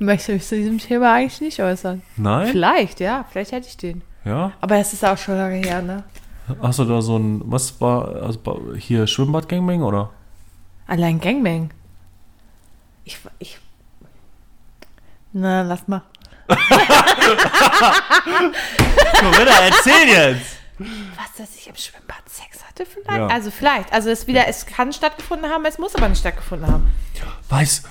möchte 0.00 0.32
mich 0.32 0.46
zu 0.46 0.56
diesem 0.56 0.78
Thema 0.78 1.14
eigentlich 1.14 1.40
nicht 1.40 1.60
äußern. 1.60 2.02
Nein? 2.16 2.48
Vielleicht, 2.48 3.00
ja, 3.00 3.24
vielleicht 3.30 3.52
hätte 3.52 3.68
ich 3.68 3.76
den. 3.76 4.02
Ja? 4.24 4.52
Aber 4.60 4.76
es 4.76 4.92
ist 4.92 5.04
auch 5.04 5.18
schon 5.18 5.36
lange 5.36 5.56
her, 5.56 5.82
ne? 5.82 6.04
Hast 6.60 6.80
du 6.80 6.84
da 6.84 7.00
so 7.00 7.16
ein, 7.16 7.42
was 7.44 7.80
war, 7.80 8.22
also 8.22 8.40
hier 8.76 9.06
Schwimmbad-Gangbang, 9.06 9.82
oder? 9.82 10.10
Allein 10.86 11.20
Gangbang. 11.20 11.70
Ich, 13.04 13.18
ich. 13.38 13.58
Na, 15.32 15.62
lass 15.62 15.86
mal. 15.88 16.02
Corinna, 19.20 19.50
erzähl 19.66 20.08
jetzt! 20.08 20.56
Was, 20.78 21.36
dass 21.36 21.54
ich 21.56 21.68
im 21.68 21.76
Schwimmbad 21.76 22.26
Sex 22.28 22.64
hatte? 22.66 22.86
Vielleicht? 22.86 23.10
Ja. 23.18 23.26
Also 23.26 23.50
vielleicht. 23.50 23.92
Also 23.92 24.08
es 24.10 24.26
wieder, 24.26 24.48
es 24.48 24.66
kann 24.66 24.92
stattgefunden 24.92 25.50
haben, 25.50 25.64
es 25.66 25.78
muss 25.78 25.94
aber 25.94 26.08
nicht 26.08 26.18
stattgefunden 26.20 26.66
haben. 26.72 26.92
Weiß, 27.50 27.82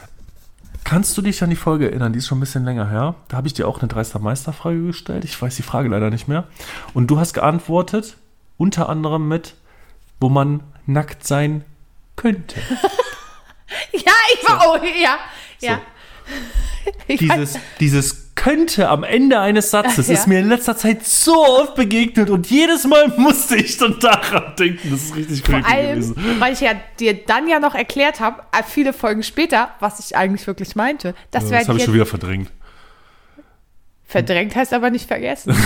kannst 0.84 1.16
du 1.18 1.22
dich 1.22 1.42
an 1.44 1.50
die 1.52 1.56
Folge 1.56 1.90
erinnern? 1.90 2.14
Die 2.14 2.20
ist 2.20 2.28
schon 2.28 2.38
ein 2.38 2.42
bisschen 2.42 2.66
länger 2.66 2.90
her. 2.90 3.16
Da 3.28 3.38
habe 3.38 3.48
ich 3.48 3.54
dir 3.54 3.68
auch 3.68 3.80
eine 3.80 3.88
Dreister 3.88 4.20
Meister-Frage 4.20 4.82
gestellt. 4.88 5.24
Ich 5.24 5.40
weiß 5.40 5.56
die 5.56 5.62
Frage 5.64 5.90
leider 5.90 6.10
nicht 6.10 6.28
mehr. 6.28 6.46
Und 6.94 7.08
du 7.08 7.20
hast 7.20 7.34
geantwortet, 7.34 8.18
unter 8.58 8.90
anderem 8.90 9.28
mit, 9.28 9.54
wo 10.20 10.30
man 10.30 10.62
nackt 10.86 11.26
sein 11.26 11.64
könnte. 12.16 12.60
Ja, 13.92 14.12
ich 14.34 14.50
war, 14.50 14.64
oh, 14.68 14.78
ja, 14.84 14.90
ja. 14.92 15.20
Ich 15.60 15.70
weiß- 15.70 15.80
Dieses, 17.10 17.60
dieses 17.80 18.32
könnte 18.36 18.88
am 18.90 19.04
Ende 19.04 19.40
eines 19.40 19.70
Satzes 19.70 20.08
Ja. 20.08 20.14
ist 20.14 20.28
mir 20.28 20.40
in 20.40 20.48
letzter 20.48 20.78
Zeit 20.78 21.06
so 21.06 21.34
oft 21.46 21.76
begegnet 21.76 22.30
und 22.30 22.50
jedes 22.50 22.86
Mal 22.86 23.10
musste 23.18 23.56
ich 23.58 23.78
dann 23.78 24.00
daran 24.00 24.54
denken. 24.58 24.90
Das 24.92 25.02
ist 25.04 25.16
richtig 25.16 25.42
Vor 25.44 25.56
creepy 25.56 25.70
allem, 25.72 25.90
gewesen. 26.00 26.16
weil 26.40 26.54
ich 26.54 26.62
ja 26.62 26.72
dir 27.00 27.14
dann 27.26 27.48
ja 27.48 27.60
noch 27.60 27.76
erklärt 27.76 28.20
habe, 28.22 28.42
äh, 28.58 28.64
viele 28.66 28.94
Folgen 28.94 29.24
später, 29.24 29.70
was 29.80 30.00
ich 30.00 30.16
eigentlich 30.16 30.48
wirklich 30.48 30.76
meinte. 30.76 31.16
Das 31.32 31.50
Ja, 31.50 31.60
das 31.60 31.68
habe 31.68 31.78
ich 31.80 31.84
schon 31.86 31.94
wieder 31.96 32.06
verdrängt. 32.06 32.50
verdrängt, 34.06 34.56
heißt 34.56 34.74
aber 34.74 34.90
nicht 34.90 35.08
vergessen. 35.08 35.56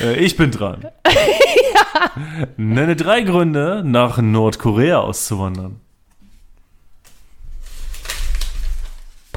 Äh, 0.00 0.16
ich 0.16 0.36
bin 0.36 0.50
dran. 0.50 0.86
Nenne 2.56 2.96
drei 2.96 3.22
Gründe, 3.22 3.82
nach 3.84 4.18
Nordkorea 4.18 4.98
auszuwandern. 4.98 5.80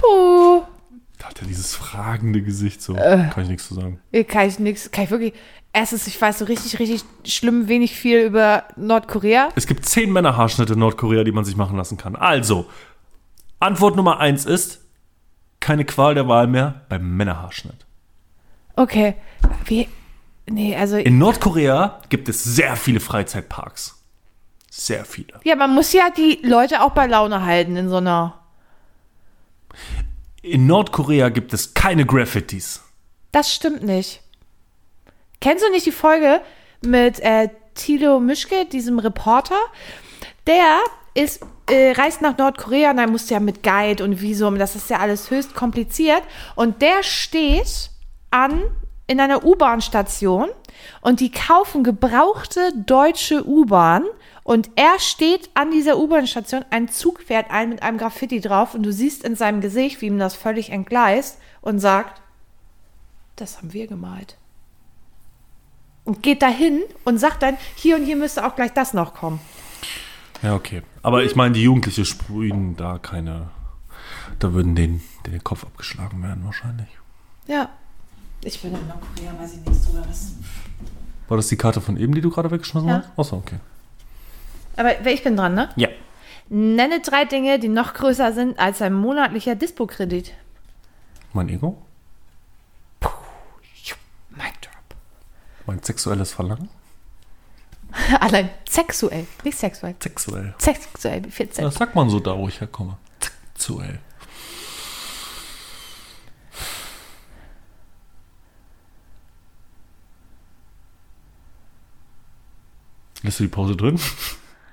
Puh. 0.01 0.63
Da 1.17 1.27
hat 1.27 1.41
er 1.41 1.47
dieses 1.47 1.75
fragende 1.75 2.41
Gesicht 2.41 2.81
so. 2.81 2.93
Kann 2.93 3.43
ich 3.43 3.49
nichts 3.49 3.67
zu 3.67 3.75
sagen. 3.75 3.99
Hier 4.11 4.23
Kann 4.23 4.47
ich 4.47 4.59
nichts, 4.59 4.89
kann 4.91 5.03
ich 5.03 5.11
wirklich. 5.11 5.33
Erstens, 5.71 6.07
ich 6.07 6.19
weiß 6.19 6.39
so 6.39 6.45
richtig, 6.45 6.79
richtig 6.79 7.03
schlimm 7.25 7.67
wenig 7.67 7.93
viel 7.95 8.21
über 8.21 8.63
Nordkorea. 8.75 9.49
Es 9.55 9.67
gibt 9.67 9.85
zehn 9.85 10.11
Männerhaarschnitte 10.11 10.73
in 10.73 10.79
Nordkorea, 10.79 11.23
die 11.23 11.31
man 11.31 11.45
sich 11.45 11.55
machen 11.55 11.77
lassen 11.77 11.97
kann. 11.97 12.15
Also, 12.15 12.65
Antwort 13.59 13.95
Nummer 13.95 14.19
eins 14.19 14.45
ist, 14.45 14.81
keine 15.59 15.85
Qual 15.85 16.15
der 16.15 16.27
Wahl 16.27 16.47
mehr 16.47 16.85
beim 16.89 17.15
Männerhaarschnitt. 17.17 17.85
Okay. 18.75 19.15
Wie. 19.65 19.87
Nee, 20.49 20.75
also. 20.75 20.97
In 20.97 21.17
Nordkorea 21.19 22.01
gibt 22.09 22.29
es 22.29 22.43
sehr 22.43 22.75
viele 22.75 22.99
Freizeitparks. 22.99 24.01
Sehr 24.71 25.03
viele. 25.03 25.33
ja, 25.43 25.55
man 25.55 25.73
muss 25.73 25.91
ja 25.93 26.09
die 26.15 26.39
Leute 26.43 26.81
auch 26.81 26.91
bei 26.91 27.05
Laune 27.05 27.43
halten 27.45 27.75
in 27.75 27.89
so 27.89 27.97
einer. 27.97 28.38
In 30.41 30.67
Nordkorea 30.67 31.29
gibt 31.29 31.53
es 31.53 31.73
keine 31.73 32.05
Graffitis. 32.05 32.81
Das 33.31 33.53
stimmt 33.53 33.83
nicht. 33.83 34.21
Kennst 35.41 35.63
du 35.63 35.71
nicht 35.71 35.85
die 35.85 35.91
Folge 35.91 36.41
mit 36.81 37.19
äh, 37.19 37.49
Tilo 37.75 38.19
Mischke, 38.19 38.65
diesem 38.65 38.99
Reporter? 38.99 39.59
Der 40.47 40.79
ist, 41.13 41.41
äh, 41.69 41.91
reist 41.91 42.21
nach 42.21 42.37
Nordkorea 42.37 42.91
und 42.91 42.97
dann 42.97 43.11
muss 43.11 43.29
ja 43.29 43.39
mit 43.39 43.63
Guide 43.63 44.03
und 44.03 44.21
Visum, 44.21 44.57
das 44.57 44.75
ist 44.75 44.89
ja 44.89 44.99
alles 44.99 45.29
höchst 45.29 45.55
kompliziert. 45.55 46.23
Und 46.55 46.81
der 46.81 47.03
steht 47.03 47.91
an 48.31 48.63
in 49.07 49.19
einer 49.19 49.43
U-Bahn-Station 49.43 50.49
und 51.01 51.19
die 51.19 51.31
kaufen 51.31 51.83
gebrauchte 51.83 52.71
deutsche 52.75 53.45
U-Bahn 53.45 54.05
und 54.49 54.71
er 54.75 54.97
steht 54.97 55.51
an 55.53 55.69
dieser 55.69 55.99
U-Bahn-Station, 55.99 56.65
ein 56.71 56.89
Zug 56.89 57.21
fährt 57.21 57.51
ein 57.51 57.69
mit 57.69 57.83
einem 57.83 57.99
Graffiti 57.99 58.41
drauf 58.41 58.73
und 58.73 58.81
du 58.81 58.91
siehst 58.91 59.23
in 59.23 59.35
seinem 59.35 59.61
Gesicht, 59.61 60.01
wie 60.01 60.07
ihm 60.07 60.17
das 60.17 60.33
völlig 60.33 60.71
entgleist 60.71 61.37
und 61.61 61.77
sagt, 61.77 62.19
das 63.35 63.57
haben 63.57 63.73
wir 63.73 63.85
gemalt. 63.85 64.37
Und 66.03 66.23
geht 66.23 66.41
dahin 66.41 66.79
und 67.05 67.19
sagt 67.19 67.43
dann, 67.43 67.57
hier 67.75 67.95
und 67.95 68.05
hier 68.05 68.15
müsste 68.15 68.43
auch 68.43 68.55
gleich 68.55 68.73
das 68.73 68.95
noch 68.95 69.13
kommen. 69.13 69.39
Ja, 70.41 70.55
okay. 70.55 70.81
Aber 71.03 71.23
ich 71.23 71.35
meine, 71.35 71.53
die 71.53 71.61
Jugendliche 71.61 72.03
sprühen 72.03 72.75
da 72.75 72.97
keine. 72.97 73.51
Da 74.39 74.51
würden 74.53 74.73
denen 74.75 75.03
den 75.27 75.43
Kopf 75.43 75.63
abgeschlagen 75.63 76.23
werden, 76.23 76.43
wahrscheinlich. 76.43 76.87
Ja. 77.45 77.69
Ich 78.43 78.59
bin 78.59 78.73
in 78.73 78.87
Nordkorea, 78.87 79.39
weiß 79.39 79.57
ich 79.57 79.59
nichts 79.63 79.85
drüber 79.85 80.09
wissen. 80.09 80.43
War 81.27 81.37
das 81.37 81.49
die 81.49 81.55
Karte 81.55 81.81
von 81.81 81.97
eben, 81.97 82.15
die 82.15 82.21
du 82.21 82.31
gerade 82.31 82.49
weggeschmissen 82.49 82.89
Ja. 82.89 83.03
hast? 83.03 83.19
Achso, 83.19 83.35
okay. 83.37 83.59
Aber 84.79 85.05
ich 85.07 85.23
bin 85.23 85.35
dran, 85.35 85.55
ne? 85.55 85.67
Ja. 85.75 85.89
Nenne 86.47 87.01
drei 87.01 87.25
Dinge, 87.25 87.59
die 87.59 87.67
noch 87.67 87.93
größer 87.93 88.31
sind 88.31 88.57
als 88.57 88.81
ein 88.81 88.93
monatlicher 88.93 89.53
Dispo-Kredit. 89.53 90.31
Mein 91.33 91.49
Ego? 91.49 91.77
Mic 94.29 94.53
drop. 94.61 94.97
Mein 95.65 95.83
sexuelles 95.83 96.31
Verlangen? 96.31 96.69
Allein 98.21 98.49
sexuell, 98.69 99.27
nicht 99.43 99.57
sexuell. 99.57 99.95
Sexuell. 100.01 100.55
Sexuell, 100.59 101.25
wie 101.25 101.31
14. 101.31 101.65
Das 101.65 101.75
sagt 101.75 101.95
man 101.95 102.09
so 102.09 102.21
da, 102.21 102.37
wo 102.37 102.47
ich 102.47 102.61
herkomme. 102.61 102.97
Sexuell. 103.53 103.99
Lässt 113.23 113.39
du 113.41 113.43
die 113.43 113.49
Pause 113.49 113.75
drin? 113.75 113.99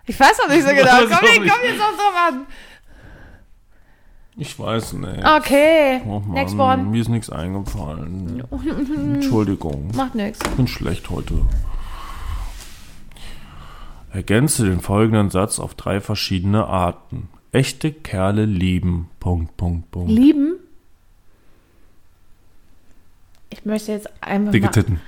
Ich 0.07 0.18
weiß 0.18 0.40
auch 0.44 0.48
nicht 0.48 0.62
so 0.62 0.74
genau. 0.74 0.98
Komm, 0.98 1.28
nicht. 1.28 1.52
komm 1.52 1.64
jetzt 1.64 1.80
auch 1.80 1.96
drauf 1.96 2.14
an. 2.28 2.46
Ich 4.38 4.59
weiß 4.59 4.92
nicht. 4.94 5.24
Okay. 5.24 6.02
Oh 6.07 6.20
Mann, 6.20 6.32
Next 6.32 6.54
one. 6.59 6.82
Mir 6.84 7.00
ist 7.00 7.09
nichts 7.09 7.30
eingefallen. 7.30 8.44
Entschuldigung. 9.14 9.90
Macht 9.94 10.14
nix. 10.14 10.38
Ich 10.44 10.50
bin 10.57 10.66
schlecht 10.68 11.09
heute. 11.11 11.34
Ergänze 14.12 14.66
den 14.66 14.80
folgenden 14.80 15.30
Satz 15.30 15.59
auf 15.59 15.74
drei 15.74 16.00
verschiedene 16.00 16.66
Arten. 16.66 17.28
Echte 17.52 17.92
Kerle 17.92 18.44
lieben. 18.44 19.09
Punkt, 19.20 19.57
Punkt, 19.57 19.90
Punkt. 19.90 20.11
Lieben. 20.11 20.57
Ich 23.50 23.64
möchte 23.64 23.92
jetzt 23.92 24.09
einfach 24.22 24.52
Dicke. 24.52 24.70
Titten. 24.70 25.00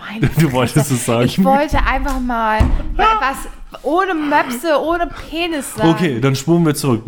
Meine 0.00 0.26
Du 0.38 0.50
wolltest 0.52 0.88
Fresse. 0.88 0.94
es 0.94 1.04
sagen. 1.04 1.24
Ich 1.26 1.44
wollte 1.44 1.78
einfach 1.84 2.18
mal 2.20 2.60
was 2.96 3.48
ohne 3.82 4.14
Möpse, 4.14 4.80
ohne 4.80 5.06
Penis 5.06 5.74
sagen. 5.74 5.90
Okay, 5.90 6.20
dann 6.20 6.34
spulen 6.34 6.64
wir 6.66 6.74
zurück. 6.74 7.04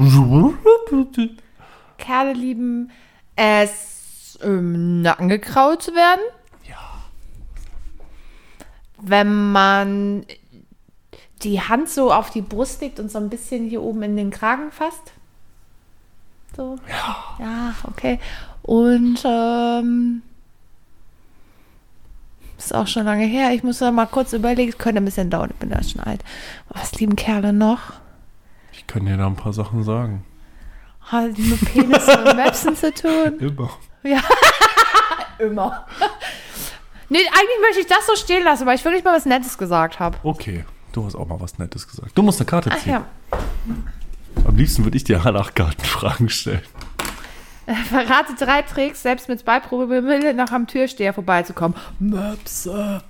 Kerle 1.98 2.32
lieben 2.32 2.90
es, 3.36 4.38
im 4.42 5.02
Nacken 5.02 5.28
gekraut 5.28 5.82
zu 5.82 5.94
werden. 5.94 6.20
Ja. 6.68 6.76
Wenn 9.00 9.52
man 9.52 10.24
die 11.42 11.60
Hand 11.60 11.88
so 11.88 12.12
auf 12.12 12.30
die 12.30 12.42
Brust 12.42 12.80
legt 12.80 13.00
und 13.00 13.10
so 13.10 13.18
ein 13.18 13.28
bisschen 13.28 13.68
hier 13.68 13.82
oben 13.82 14.02
in 14.02 14.16
den 14.16 14.30
Kragen 14.30 14.70
fasst. 14.70 15.12
So. 16.56 16.76
Ja. 16.88 17.44
Ja, 17.44 17.74
okay. 17.84 18.18
Und 18.62 19.20
ähm, 19.24 20.22
ist 22.66 22.74
auch 22.74 22.86
schon 22.86 23.04
lange 23.04 23.24
her. 23.24 23.52
Ich 23.52 23.62
muss 23.62 23.78
da 23.78 23.90
mal 23.90 24.06
kurz 24.06 24.32
überlegen. 24.32 24.70
Es 24.70 24.78
könnte 24.78 25.00
ein 25.00 25.04
bisschen 25.04 25.30
dauern. 25.30 25.50
Ich 25.52 25.56
bin 25.56 25.70
da 25.70 25.82
schon 25.82 26.00
alt. 26.02 26.22
Was 26.68 26.92
lieben 26.94 27.16
Kerle 27.16 27.52
noch? 27.52 27.80
Ich 28.72 28.86
kann 28.86 29.04
dir 29.06 29.16
da 29.16 29.26
ein 29.26 29.36
paar 29.36 29.52
Sachen 29.52 29.82
sagen. 29.84 30.24
Hat 31.00 31.36
die 31.36 31.42
mit 31.42 31.60
Penis 31.72 32.08
und 32.08 32.36
Möpsen 32.36 32.76
zu 32.76 32.92
tun? 32.92 33.38
Immer. 33.40 33.70
Immer. 35.38 35.86
nee, 37.08 37.18
eigentlich 37.18 37.60
möchte 37.60 37.80
ich 37.80 37.86
das 37.86 38.06
so 38.06 38.14
stehen 38.16 38.44
lassen, 38.44 38.66
weil 38.66 38.76
ich 38.76 38.84
wirklich 38.84 39.04
mal 39.04 39.14
was 39.16 39.26
Nettes 39.26 39.58
gesagt 39.58 39.98
habe. 40.00 40.16
Okay, 40.22 40.64
du 40.92 41.04
hast 41.04 41.14
auch 41.16 41.26
mal 41.26 41.40
was 41.40 41.58
Nettes 41.58 41.86
gesagt. 41.88 42.12
Du 42.14 42.22
musst 42.22 42.40
eine 42.40 42.46
Karte 42.46 42.70
Ach 42.72 42.78
ziehen. 42.78 42.92
ja. 42.92 43.04
Am 44.44 44.56
liebsten 44.56 44.84
würde 44.84 44.96
ich 44.96 45.04
dir 45.04 45.22
Hannach-Kartenfragen 45.24 46.28
stellen. 46.28 46.62
Verrate 47.88 48.34
drei 48.38 48.62
Tricks, 48.62 49.02
selbst 49.02 49.28
mit 49.28 49.44
Beiprobe 49.44 50.02
noch 50.34 50.50
am 50.50 50.66
Türsteher 50.66 51.12
vorbeizukommen. 51.12 51.76
Möpse. 51.98 53.02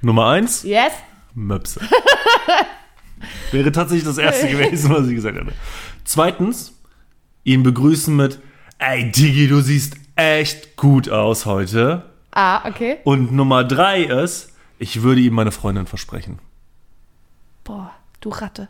Nummer 0.00 0.28
eins, 0.28 0.62
Yes? 0.64 0.92
Möpse. 1.34 1.80
Wäre 3.52 3.70
tatsächlich 3.72 4.04
das 4.04 4.18
erste 4.18 4.48
gewesen, 4.50 4.90
was 4.90 5.06
ich 5.06 5.14
gesagt 5.14 5.36
hätte. 5.38 5.52
Zweitens, 6.04 6.72
ihn 7.44 7.62
begrüßen 7.62 8.14
mit, 8.14 8.40
ey 8.78 9.10
Digi, 9.10 9.48
du 9.48 9.60
siehst 9.60 9.94
echt 10.16 10.76
gut 10.76 11.08
aus 11.08 11.46
heute. 11.46 12.10
Ah, 12.32 12.68
okay. 12.68 12.98
Und 13.04 13.32
Nummer 13.32 13.62
drei 13.64 14.02
ist, 14.02 14.50
ich 14.78 15.02
würde 15.02 15.20
ihm 15.20 15.34
meine 15.34 15.52
Freundin 15.52 15.86
versprechen. 15.86 16.38
Boah, 17.64 17.92
du 18.20 18.30
Ratte. 18.30 18.68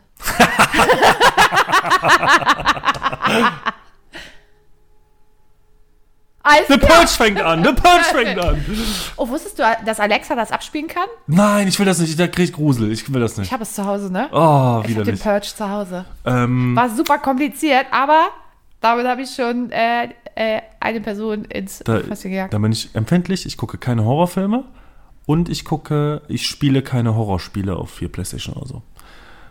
Alles 6.43 6.67
The. 6.67 6.77
Purge 6.77 7.07
fängt 7.07 7.41
an, 7.41 7.63
The 7.63 7.71
Purge 7.71 8.03
fängt 8.11 8.37
an. 8.39 8.63
Oh, 9.15 9.27
wusstest 9.29 9.57
du, 9.59 9.63
dass 9.85 9.99
Alexa 9.99 10.35
das 10.35 10.51
abspielen 10.51 10.87
kann? 10.87 11.07
Nein, 11.25 11.67
ich 11.69 11.79
will 11.79 11.85
das 11.85 11.99
nicht, 11.99 12.19
da 12.19 12.27
krieg 12.27 12.49
ich 12.49 12.53
Grusel, 12.53 12.91
ich 12.91 13.11
will 13.13 13.21
das 13.21 13.37
nicht. 13.37 13.47
Ich 13.47 13.53
habe 13.53 13.63
es 13.63 13.73
zu 13.73 13.85
Hause, 13.85 14.11
ne? 14.11 14.27
Oh, 14.31 14.83
ich 14.85 14.93
habe 14.95 15.05
den. 15.05 15.17
Purge 15.17 15.47
zu 15.55 15.69
Hause. 15.69 16.05
Ähm, 16.25 16.75
War 16.75 16.89
super 16.89 17.17
kompliziert, 17.19 17.85
aber 17.91 18.27
damit 18.81 19.07
habe 19.07 19.21
ich 19.21 19.29
schon 19.33 19.71
äh, 19.71 20.09
äh, 20.35 20.61
eine 20.81 20.99
Person 20.99 21.45
ins 21.45 21.79
da, 21.79 22.01
Fässchen 22.01 22.31
gejagt. 22.31 22.53
da 22.53 22.57
bin 22.57 22.73
ich 22.73 22.93
empfindlich, 22.93 23.45
ich 23.45 23.55
gucke 23.55 23.77
keine 23.77 24.03
Horrorfilme 24.03 24.65
und 25.25 25.47
ich 25.47 25.63
gucke, 25.63 26.23
ich 26.27 26.45
spiele 26.45 26.81
keine 26.81 27.15
Horrorspiele 27.15 27.73
auf 27.77 27.89
4 27.91 28.11
Playstation 28.11 28.55
oder 28.57 28.67
so. 28.67 28.81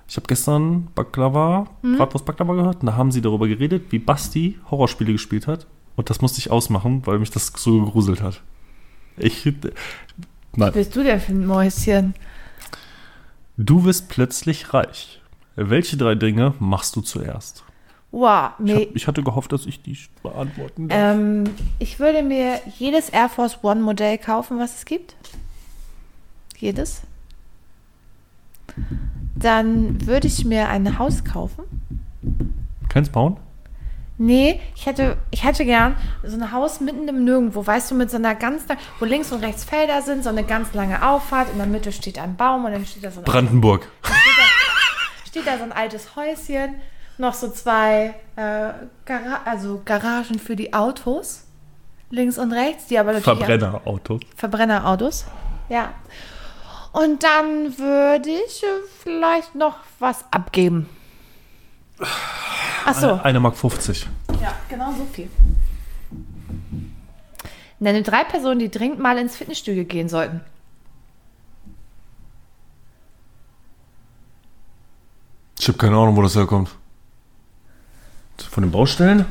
Ich 0.09 0.17
habe 0.17 0.27
gestern 0.27 0.89
Baklava, 0.95 1.69
Mhm. 1.81 1.97
Bratwurst 1.97 2.27
Baklava 2.27 2.53
gehört 2.53 2.81
und 2.83 2.87
da 2.89 2.97
haben 2.97 3.11
sie 3.11 3.23
darüber 3.23 3.49
geredet, 3.49 3.85
wie 3.91 3.99
Basti 3.99 4.59
Horrorspiele 4.71 5.13
gespielt 5.13 5.47
hat. 5.47 5.67
Und 5.97 6.11
das 6.11 6.21
musste 6.21 6.39
ich 6.39 6.51
ausmachen, 6.51 7.03
weil 7.07 7.19
mich 7.19 7.31
das 7.31 7.53
so 7.57 7.85
gegruselt 7.85 8.23
hat. 8.23 8.41
Ich. 9.17 9.45
Nein. 9.45 9.73
Was 10.57 10.73
bist 10.73 10.97
du 10.97 11.03
denn 11.03 11.21
für 11.21 11.33
ein 11.33 11.47
Mäuschen? 11.47 12.15
Du 13.57 13.85
wirst 13.85 14.09
plötzlich 14.09 14.73
reich. 14.73 15.21
Welche 15.57 15.97
drei 15.97 16.15
Dinge 16.15 16.55
machst 16.59 16.97
du 16.97 17.03
zuerst? 17.03 17.65
Wow, 18.11 18.51
Ich, 18.63 18.75
hab, 18.75 18.97
ich 18.97 19.07
hatte 19.07 19.23
gehofft, 19.23 19.53
dass 19.53 19.65
ich 19.65 19.83
die 19.83 19.97
beantworten 20.23 20.89
darf. 20.89 20.99
Ähm, 21.17 21.45
ich 21.79 21.99
würde 21.99 22.23
mir 22.23 22.61
jedes 22.79 23.09
Air 23.09 23.31
Force 23.31 23.59
One 23.63 23.81
Modell 23.81 24.19
kaufen, 24.19 24.59
was 24.59 24.77
es 24.77 24.85
gibt. 24.85 25.17
Jedes. 26.59 27.03
Dann 29.35 30.07
würde 30.07 30.27
ich 30.29 30.45
mir 30.45 30.69
ein 30.69 30.99
Haus 30.99 31.25
kaufen. 31.25 31.65
Keins 32.89 33.09
bauen? 33.09 33.37
Nee, 34.25 34.61
ich 34.77 34.87
hätte, 34.87 35.17
ich 35.33 35.43
hätte 35.43 35.65
gern 35.65 35.97
so 36.23 36.37
ein 36.37 36.53
Haus 36.53 36.79
mitten 36.79 37.09
im 37.09 37.25
Nirgendwo, 37.25 37.67
weißt 37.67 37.91
du, 37.91 37.97
mit 37.97 38.09
so 38.09 38.19
einer 38.19 38.37
ganz, 38.37 38.69
lang- 38.69 38.79
wo 39.01 39.05
links 39.05 39.33
und 39.33 39.43
rechts 39.43 39.65
Felder 39.65 40.01
sind, 40.01 40.23
so 40.23 40.29
eine 40.29 40.45
ganz 40.45 40.73
lange 40.75 41.05
Auffahrt, 41.05 41.51
in 41.51 41.59
der 41.59 41.67
Mitte 41.67 41.91
steht 41.91 42.21
ein 42.21 42.37
Baum 42.37 42.65
und 42.65 42.71
dann 42.71 42.87
steht 42.87 43.03
da 43.03 43.11
so 43.11 43.19
ein, 43.19 43.25
Brandenburg. 43.25 43.89
steht 45.29 45.45
da 45.45 45.59
so 45.59 45.65
ein 45.65 45.73
altes 45.73 46.15
Häuschen, 46.15 46.77
noch 47.19 47.35
so 47.35 47.51
zwei 47.51 48.15
äh, 48.37 48.71
Gara 49.05 49.41
also 49.45 49.83
Garagen 49.85 50.39
für 50.39 50.55
die 50.55 50.73
Autos, 50.73 51.43
links 52.11 52.39
und 52.39 52.53
rechts, 52.53 52.87
die 52.87 53.01
aber 53.01 53.15
natürlich 53.15 53.41
Verbrennerauto. 53.45 54.21
Verbrennerautos. 54.37 55.25
Ja. 55.69 55.95
Und 56.93 57.25
dann 57.25 57.77
würde 57.77 58.31
ich 58.31 58.63
äh, 58.63 58.67
vielleicht 59.03 59.57
noch 59.57 59.79
was 59.99 60.25
abgeben. 60.31 60.89
Ach 62.85 62.95
so. 62.95 63.21
Eine 63.23 63.41
Mark 63.41 63.57
50. 63.57 64.07
Ja, 64.41 64.55
genau 64.69 64.93
so 64.93 65.07
viel. 65.13 65.31
Nenne 67.79 68.03
drei 68.03 68.25
Personen, 68.25 68.61
die 68.61 68.71
dringend 68.71 68.99
mal 69.01 69.19
ins 69.19 69.37
Fitnessstudio 69.37 69.85
gehen 69.85 70.09
sollten. 70.09 70.41
Ich 75.59 75.69
habe 75.69 75.79
keine 75.79 75.97
Ahnung, 75.97 76.17
wo 76.17 76.23
das 76.23 76.35
herkommt. 76.35 76.71
Von 78.51 78.65
den 78.65 78.73
Baustellen? 78.73 79.25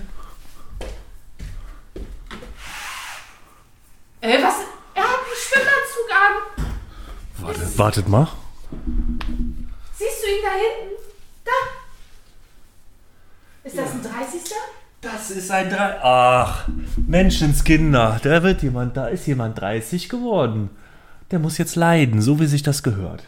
Ey, 4.21 4.41
was? 4.41 4.55
Er 4.93 5.03
hat 5.03 5.19
einen 5.19 5.35
Schwimmanzug 5.35 6.09
an. 6.09 6.33
Warte, 7.39 7.77
wartet 7.77 8.07
mal. 8.07 8.27
Siehst 9.97 10.23
du 10.23 10.27
ihn 10.27 10.43
da 10.43 10.51
hinten? 10.51 10.95
Da. 11.43 11.51
Ist 13.63 13.77
das 13.77 13.91
ein 13.91 14.01
30. 14.01 14.41
Das 15.01 15.31
ist 15.31 15.49
ein 15.51 15.69
drei. 15.69 15.99
Ach, 16.01 16.67
Menschenskinder. 17.07 18.19
Da 18.23 18.43
wird 18.43 18.61
jemand, 18.63 18.97
da 18.97 19.07
ist 19.07 19.27
jemand 19.27 19.59
30 19.59 20.09
geworden. 20.09 20.69
Der 21.31 21.39
muss 21.39 21.57
jetzt 21.57 21.75
leiden, 21.75 22.21
so 22.21 22.39
wie 22.39 22.45
sich 22.47 22.63
das 22.63 22.83
gehört. 22.83 23.23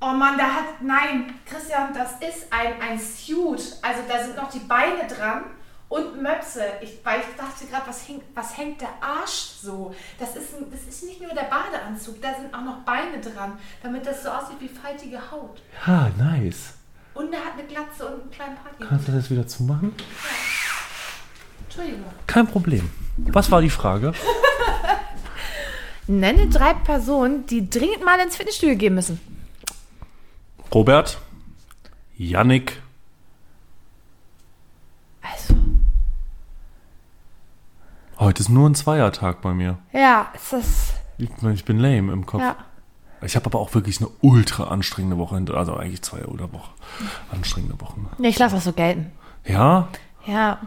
Oh 0.00 0.12
Mann, 0.12 0.38
da 0.38 0.44
hat. 0.44 0.82
Nein, 0.82 1.34
Christian, 1.44 1.92
das 1.94 2.12
ist 2.12 2.46
ein, 2.50 2.80
ein 2.80 2.98
Suit. 2.98 3.76
Also 3.82 4.00
da 4.08 4.24
sind 4.24 4.36
noch 4.36 4.50
die 4.50 4.60
Beine 4.60 5.06
dran 5.06 5.42
und 5.90 6.22
Möpse. 6.22 6.62
Ich, 6.80 7.00
weil 7.04 7.20
ich 7.20 7.36
dachte 7.36 7.66
gerade, 7.70 7.86
was, 7.86 8.08
hängt- 8.08 8.24
was 8.34 8.56
hängt 8.56 8.80
der 8.80 8.88
Arsch 9.00 9.50
so? 9.62 9.94
Das 10.18 10.36
ist, 10.36 10.54
ein, 10.56 10.70
das 10.70 10.82
ist 10.88 11.04
nicht 11.04 11.20
nur 11.20 11.30
der 11.34 11.50
Badeanzug, 11.50 12.22
da 12.22 12.34
sind 12.34 12.54
auch 12.54 12.62
noch 12.64 12.78
Beine 12.78 13.20
dran, 13.20 13.58
damit 13.82 14.06
das 14.06 14.22
so 14.22 14.30
aussieht 14.30 14.56
wie 14.60 14.68
faltige 14.68 15.18
Haut. 15.30 15.60
Ja, 15.86 16.10
nice. 16.16 16.74
Und 17.14 17.32
er 17.32 17.40
hat 17.44 17.52
eine 17.54 17.64
Glatze 17.64 18.06
und 18.06 18.22
einen 18.22 18.30
kleinen 18.30 18.56
Party. 18.56 18.84
Kannst 18.88 19.08
du 19.08 19.12
das 19.12 19.30
wieder 19.30 19.46
zumachen? 19.46 19.92
Entschuldigung. 21.64 22.04
Kein 22.26 22.46
Problem. 22.46 22.90
Was 23.16 23.50
war 23.50 23.60
die 23.60 23.70
Frage? 23.70 24.12
Nenne 26.06 26.48
drei 26.48 26.74
Personen, 26.74 27.46
die 27.46 27.68
dringend 27.68 28.04
mal 28.04 28.18
ins 28.20 28.36
Fitnessstudio 28.36 28.76
gehen 28.76 28.94
müssen. 28.94 29.20
Robert, 30.74 31.18
Yannick, 32.16 32.80
Also, 35.22 35.54
heute 38.18 38.42
ist 38.42 38.48
nur 38.48 38.68
ein 38.68 38.74
Zweiertag 38.74 39.40
bei 39.42 39.52
mir. 39.52 39.78
ja, 39.92 40.32
es 40.34 40.52
ist. 40.52 40.92
Ich, 41.18 41.28
ich 41.42 41.64
bin 41.64 41.78
lame 41.78 42.12
im 42.12 42.24
Kopf. 42.24 42.40
Ja. 42.40 42.56
Ich 43.22 43.36
habe 43.36 43.46
aber 43.46 43.58
auch 43.58 43.74
wirklich 43.74 44.00
eine 44.00 44.08
ultra 44.22 44.64
anstrengende 44.64 45.18
Woche 45.18 45.34
hinter, 45.36 45.54
also 45.54 45.76
eigentlich 45.76 46.02
zwei 46.02 46.24
oder 46.24 46.52
Woche. 46.52 46.70
Anstrengende 47.32 47.80
Wochen. 47.80 48.08
Nee, 48.18 48.28
ich 48.28 48.38
lasse 48.38 48.54
das 48.54 48.64
so 48.64 48.72
gelten. 48.72 49.12
Ja, 49.44 49.88
Ja. 50.26 50.58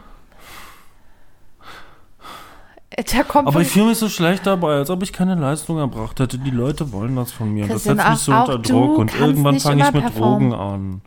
Kommt 3.28 3.48
aber 3.48 3.62
ich 3.62 3.70
fühle 3.70 3.88
mich 3.88 3.98
so 3.98 4.08
schlecht 4.08 4.46
dabei, 4.46 4.76
als 4.76 4.92
ob 4.92 5.02
ich 5.02 5.12
keine 5.12 5.34
Leistung 5.34 5.80
erbracht 5.80 6.20
hätte. 6.20 6.38
Die 6.38 6.52
Leute 6.52 6.92
wollen 6.92 7.16
das 7.16 7.32
von 7.32 7.52
mir. 7.52 7.64
Und 7.64 7.70
das 7.70 7.86
Christian, 7.86 7.98
setzt 7.98 8.10
mich 8.10 8.20
so 8.20 8.34
unter 8.34 8.60
Druck 8.60 8.98
und 9.00 9.20
irgendwann 9.20 9.60
fange 9.60 9.82
ich 9.84 9.92
mit 9.92 10.04
performen. 10.04 10.52
Drogen 10.52 10.62
an. 10.62 11.02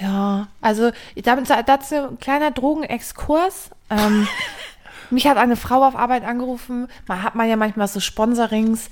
Ja, 0.00 0.48
also 0.60 0.90
dazu 1.22 1.94
ein 1.94 2.18
kleiner 2.18 2.50
Drogenexkurs. 2.50 3.70
Ähm, 3.90 4.26
mich 5.10 5.28
hat 5.28 5.36
eine 5.36 5.54
Frau 5.56 5.84
auf 5.84 5.94
Arbeit 5.94 6.24
angerufen. 6.24 6.88
Man 7.06 7.22
hat 7.22 7.36
man 7.36 7.48
ja 7.48 7.54
manchmal 7.54 7.86
so 7.86 8.00
Sponsorings 8.00 8.90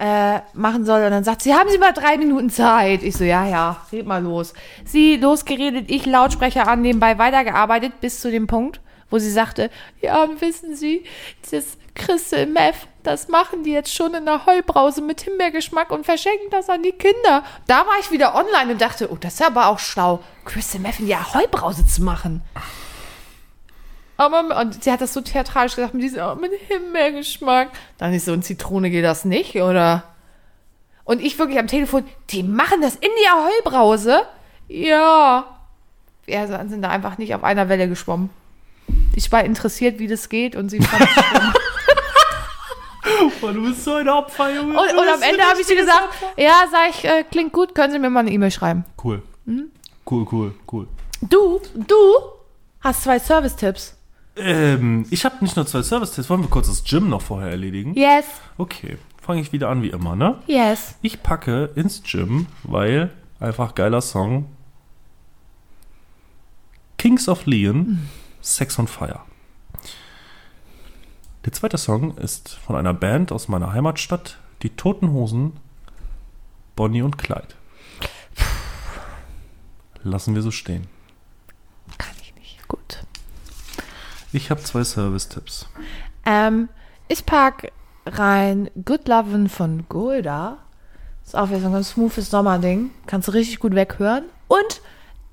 äh, 0.00 0.40
machen 0.54 0.86
soll 0.86 1.02
und 1.04 1.10
dann 1.10 1.24
sagt 1.24 1.42
sie, 1.42 1.54
haben 1.54 1.68
Sie 1.68 1.76
mal 1.76 1.92
drei 1.92 2.16
Minuten 2.16 2.48
Zeit? 2.48 3.02
Ich 3.02 3.16
so, 3.16 3.24
ja, 3.24 3.46
ja, 3.46 3.86
red 3.92 4.06
mal 4.06 4.22
los. 4.22 4.54
Sie 4.84 5.16
losgeredet, 5.16 5.90
ich 5.90 6.06
Lautsprecher 6.06 6.66
an, 6.66 6.80
nebenbei 6.80 7.18
weitergearbeitet 7.18 8.00
bis 8.00 8.20
zu 8.20 8.30
dem 8.30 8.46
Punkt, 8.46 8.80
wo 9.10 9.18
sie 9.18 9.30
sagte, 9.30 9.68
ja, 10.00 10.26
wissen 10.40 10.74
Sie, 10.74 11.04
das 11.50 11.76
Crystal 11.94 12.46
Meth, 12.46 12.88
das 13.02 13.28
machen 13.28 13.62
die 13.62 13.72
jetzt 13.72 13.94
schon 13.94 14.14
in 14.14 14.24
der 14.24 14.46
Heubrause 14.46 15.02
mit 15.02 15.20
Himbeergeschmack 15.20 15.90
und 15.90 16.06
verschenken 16.06 16.48
das 16.50 16.70
an 16.70 16.82
die 16.82 16.92
Kinder. 16.92 17.44
Da 17.66 17.80
war 17.80 17.98
ich 18.00 18.10
wieder 18.10 18.34
online 18.34 18.72
und 18.72 18.80
dachte, 18.80 19.12
oh, 19.12 19.18
das 19.20 19.34
ist 19.34 19.42
aber 19.42 19.66
auch 19.66 19.78
schlau, 19.78 20.20
Crystal 20.46 20.80
Meth 20.80 21.00
in 21.00 21.08
die 21.08 21.16
Heubrause 21.16 21.86
zu 21.86 22.02
machen. 22.02 22.40
Aber, 24.20 24.60
und 24.60 24.84
sie 24.84 24.92
hat 24.92 25.00
das 25.00 25.14
so 25.14 25.22
theatralisch 25.22 25.76
gesagt, 25.76 25.94
mit 25.94 26.02
diesem, 26.02 26.22
oh, 26.22 26.34
mit 26.34 26.52
Himbeergeschmack. 26.68 27.70
Dann 27.96 28.12
ist 28.12 28.26
so, 28.26 28.34
in 28.34 28.42
Zitrone 28.42 28.90
geht 28.90 29.02
das 29.02 29.24
nicht, 29.24 29.56
oder? 29.56 30.02
Und 31.04 31.22
ich 31.22 31.38
wirklich 31.38 31.58
am 31.58 31.68
Telefon, 31.68 32.04
die 32.28 32.42
machen 32.42 32.82
das 32.82 32.96
in 32.96 33.08
die 33.08 33.64
Heubrause? 33.64 34.20
Ja. 34.68 35.46
Wir 36.26 36.46
sind 36.68 36.82
da 36.82 36.90
einfach 36.90 37.16
nicht 37.16 37.34
auf 37.34 37.44
einer 37.44 37.70
Welle 37.70 37.88
geschwommen. 37.88 38.28
Ich 39.16 39.32
war 39.32 39.42
interessiert, 39.42 39.98
wie 39.98 40.06
das 40.06 40.28
geht 40.28 40.54
und 40.54 40.68
sie 40.68 40.82
fand. 40.82 41.00
Boah, 43.40 43.54
du 43.54 43.62
bist 43.62 43.82
so 43.82 43.94
ein 43.94 44.08
Opfer, 44.10 44.54
Junge. 44.54 44.78
Und, 44.78 44.98
und 44.98 45.08
am 45.08 45.22
Ende 45.22 45.44
habe 45.44 45.62
ich 45.62 45.66
sie 45.66 45.76
gesagt, 45.76 46.08
ja, 46.36 46.64
sag 46.70 46.90
ich, 46.90 47.06
äh, 47.06 47.24
klingt 47.24 47.54
gut, 47.54 47.74
können 47.74 47.94
Sie 47.94 47.98
mir 47.98 48.10
mal 48.10 48.20
eine 48.20 48.32
E-Mail 48.32 48.50
schreiben. 48.50 48.84
Cool. 49.02 49.22
Cool, 50.04 50.26
cool, 50.30 50.54
cool. 50.70 50.86
Du, 51.22 51.58
du 51.74 51.96
hast 52.82 53.04
zwei 53.04 53.18
Service-Tipps. 53.18 53.96
Ähm, 54.40 55.06
ich 55.10 55.24
habe 55.24 55.36
nicht 55.42 55.56
nur 55.56 55.66
zwei 55.66 55.82
Service-Tests. 55.82 56.30
Wollen 56.30 56.42
wir 56.42 56.50
kurz 56.50 56.66
das 56.68 56.84
Gym 56.84 57.08
noch 57.08 57.22
vorher 57.22 57.50
erledigen? 57.50 57.94
Yes, 57.94 58.24
Okay, 58.58 58.98
fange 59.20 59.40
ich 59.40 59.52
wieder 59.52 59.68
an 59.68 59.82
wie 59.82 59.90
immer, 59.90 60.16
ne? 60.16 60.38
yes. 60.46 60.94
Ich 61.02 61.22
packe 61.22 61.70
ins 61.74 62.02
Gym, 62.02 62.46
weil 62.62 63.10
einfach 63.38 63.74
geiler 63.74 64.00
Song. 64.02 64.46
Kings 66.98 67.28
of 67.28 67.46
Leon, 67.46 68.08
Sex 68.42 68.78
on 68.78 68.86
Fire. 68.86 69.20
Der 71.46 71.52
zweite 71.52 71.78
Song 71.78 72.18
ist 72.18 72.50
von 72.66 72.76
einer 72.76 72.92
Band 72.92 73.32
aus 73.32 73.48
meiner 73.48 73.72
Heimatstadt, 73.72 74.38
die 74.62 74.68
Toten 74.70 75.10
Hosen, 75.12 75.54
Bonnie 76.76 77.00
und 77.00 77.16
Clyde. 77.16 77.54
Lassen 80.02 80.34
wir 80.34 80.42
so 80.42 80.50
stehen. 80.50 80.86
Kann 81.98 82.14
ich 82.20 82.34
nicht. 82.34 82.68
Gut. 82.68 83.04
Ich 84.32 84.50
habe 84.50 84.62
zwei 84.62 84.84
Service-Tipps. 84.84 85.66
Ähm, 86.24 86.68
ich 87.08 87.26
pack 87.26 87.72
rein 88.06 88.70
Good 88.84 89.08
Lovin' 89.08 89.48
von 89.48 89.84
Golda. 89.88 90.58
Ist 91.24 91.36
auch 91.36 91.48
wieder 91.48 91.60
so 91.60 91.66
ein 91.66 91.72
ganz 91.72 91.90
smoothes 91.90 92.30
Sommerding. 92.30 92.90
Kannst 93.06 93.28
du 93.28 93.32
richtig 93.32 93.58
gut 93.60 93.74
weghören. 93.74 94.24
Und 94.48 94.80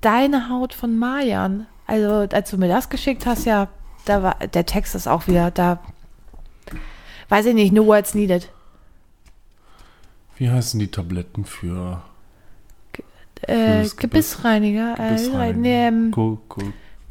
Deine 0.00 0.48
Haut 0.48 0.74
von 0.74 0.96
Marjan. 0.96 1.66
Also, 1.88 2.28
als 2.32 2.50
du 2.50 2.56
mir 2.56 2.68
das 2.68 2.88
geschickt 2.88 3.26
hast, 3.26 3.46
ja, 3.46 3.66
da 4.04 4.22
war, 4.22 4.36
der 4.36 4.64
Text 4.64 4.94
ist 4.94 5.08
auch 5.08 5.26
wieder, 5.26 5.50
da, 5.50 5.80
weiß 7.30 7.46
ich 7.46 7.54
nicht, 7.54 7.72
no 7.72 7.84
words 7.84 8.14
needed. 8.14 8.48
Wie 10.36 10.48
heißen 10.48 10.78
die 10.78 10.86
Tabletten 10.88 11.44
für 11.44 12.00
Äh, 13.42 13.80
Fürs 13.82 13.96
Gebiss- 13.96 14.00
Gebissreiniger, 14.00 14.94
äh, 15.00 15.52
nee, 15.54 15.88
ähm, 15.88 16.10
Ko- 16.12 16.38
Ko- 16.48 16.62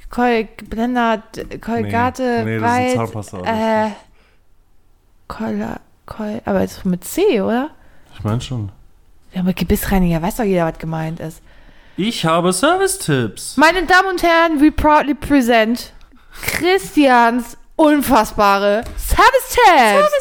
Kol 0.10 0.47
Blender, 0.70 1.22
Kolgate, 1.62 2.43
Nee, 2.45 2.58
nee, 2.58 2.60
das 2.60 2.70
ist 2.70 2.78
Weiß, 2.78 2.93
Zahnpasta, 2.95 3.38
das 3.39 3.47
äh, 3.47 3.91
Kol, 5.28 5.78
Kol, 6.05 6.41
aber 6.45 6.62
jetzt 6.62 6.86
mit 6.86 7.03
C, 7.03 7.41
oder? 7.41 7.70
Ich 8.18 8.24
meine 8.24 8.41
schon. 8.41 8.72
Ja, 9.34 9.43
mit 9.43 9.58
Gebissreiniger 9.58 10.22
weiß 10.22 10.38
doch 10.38 10.43
jeder, 10.45 10.66
was 10.66 10.80
gemeint 10.80 11.20
ist. 11.20 11.41
Ich 11.97 12.26
habe 12.26 12.53
Service-Tipps. 12.53 13.58
Meine 13.58 13.86
Damen 13.86 14.10
und 14.10 14.24
Herren, 14.24 14.62
we 14.62 14.72
proudly 14.72 15.14
present 15.14 15.91
Christians 16.41 17.58
unfassbare 17.78 18.84
Service-Tabs. 18.97 20.11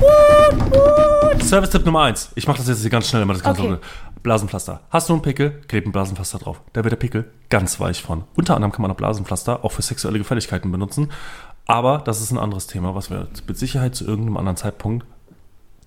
Service-Tabs. 0.00 1.48
Service-Tipp 1.48 1.84
Nummer 1.84 2.02
1. 2.04 2.32
Ich 2.34 2.46
mache 2.48 2.58
das 2.58 2.68
jetzt 2.68 2.80
hier 2.80 2.90
ganz 2.90 3.08
schnell, 3.08 3.22
immer 3.22 3.34
das 3.34 3.42
ganze 3.42 3.62
Okay. 3.62 3.76
Blasenpflaster. 4.22 4.80
Hast 4.88 5.08
du 5.10 5.12
einen 5.12 5.22
Pickel, 5.22 5.60
kleb 5.68 5.84
ein 5.86 5.92
Blasenpflaster 5.92 6.38
drauf. 6.38 6.60
Da 6.72 6.82
wird 6.82 6.92
der 6.92 6.96
Pickel 6.96 7.30
ganz 7.50 7.78
weich 7.78 8.02
von. 8.02 8.24
Unter 8.34 8.54
anderem 8.56 8.72
kann 8.72 8.80
man 8.80 8.90
auch 8.90 8.96
Blasenpflaster 8.96 9.62
auch 9.64 9.72
für 9.72 9.82
sexuelle 9.82 10.16
Gefälligkeiten 10.18 10.72
benutzen. 10.72 11.12
Aber 11.66 11.98
das 11.98 12.22
ist 12.22 12.30
ein 12.30 12.38
anderes 12.38 12.66
Thema, 12.66 12.94
was 12.94 13.10
wir 13.10 13.28
mit 13.46 13.58
Sicherheit 13.58 13.94
zu 13.94 14.06
irgendeinem 14.06 14.38
anderen 14.38 14.56
Zeitpunkt. 14.56 15.04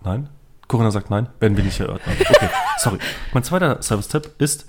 Nein? 0.03 0.29
Corinna 0.67 0.91
sagt 0.91 1.09
nein, 1.09 1.27
werden 1.39 1.57
wir 1.57 1.63
nicht 1.63 1.79
erörtern. 1.79 2.13
Okay, 2.29 2.49
sorry. 2.77 2.99
Mein 3.33 3.43
zweiter 3.43 3.81
Service-Tipp 3.81 4.29
ist 4.37 4.67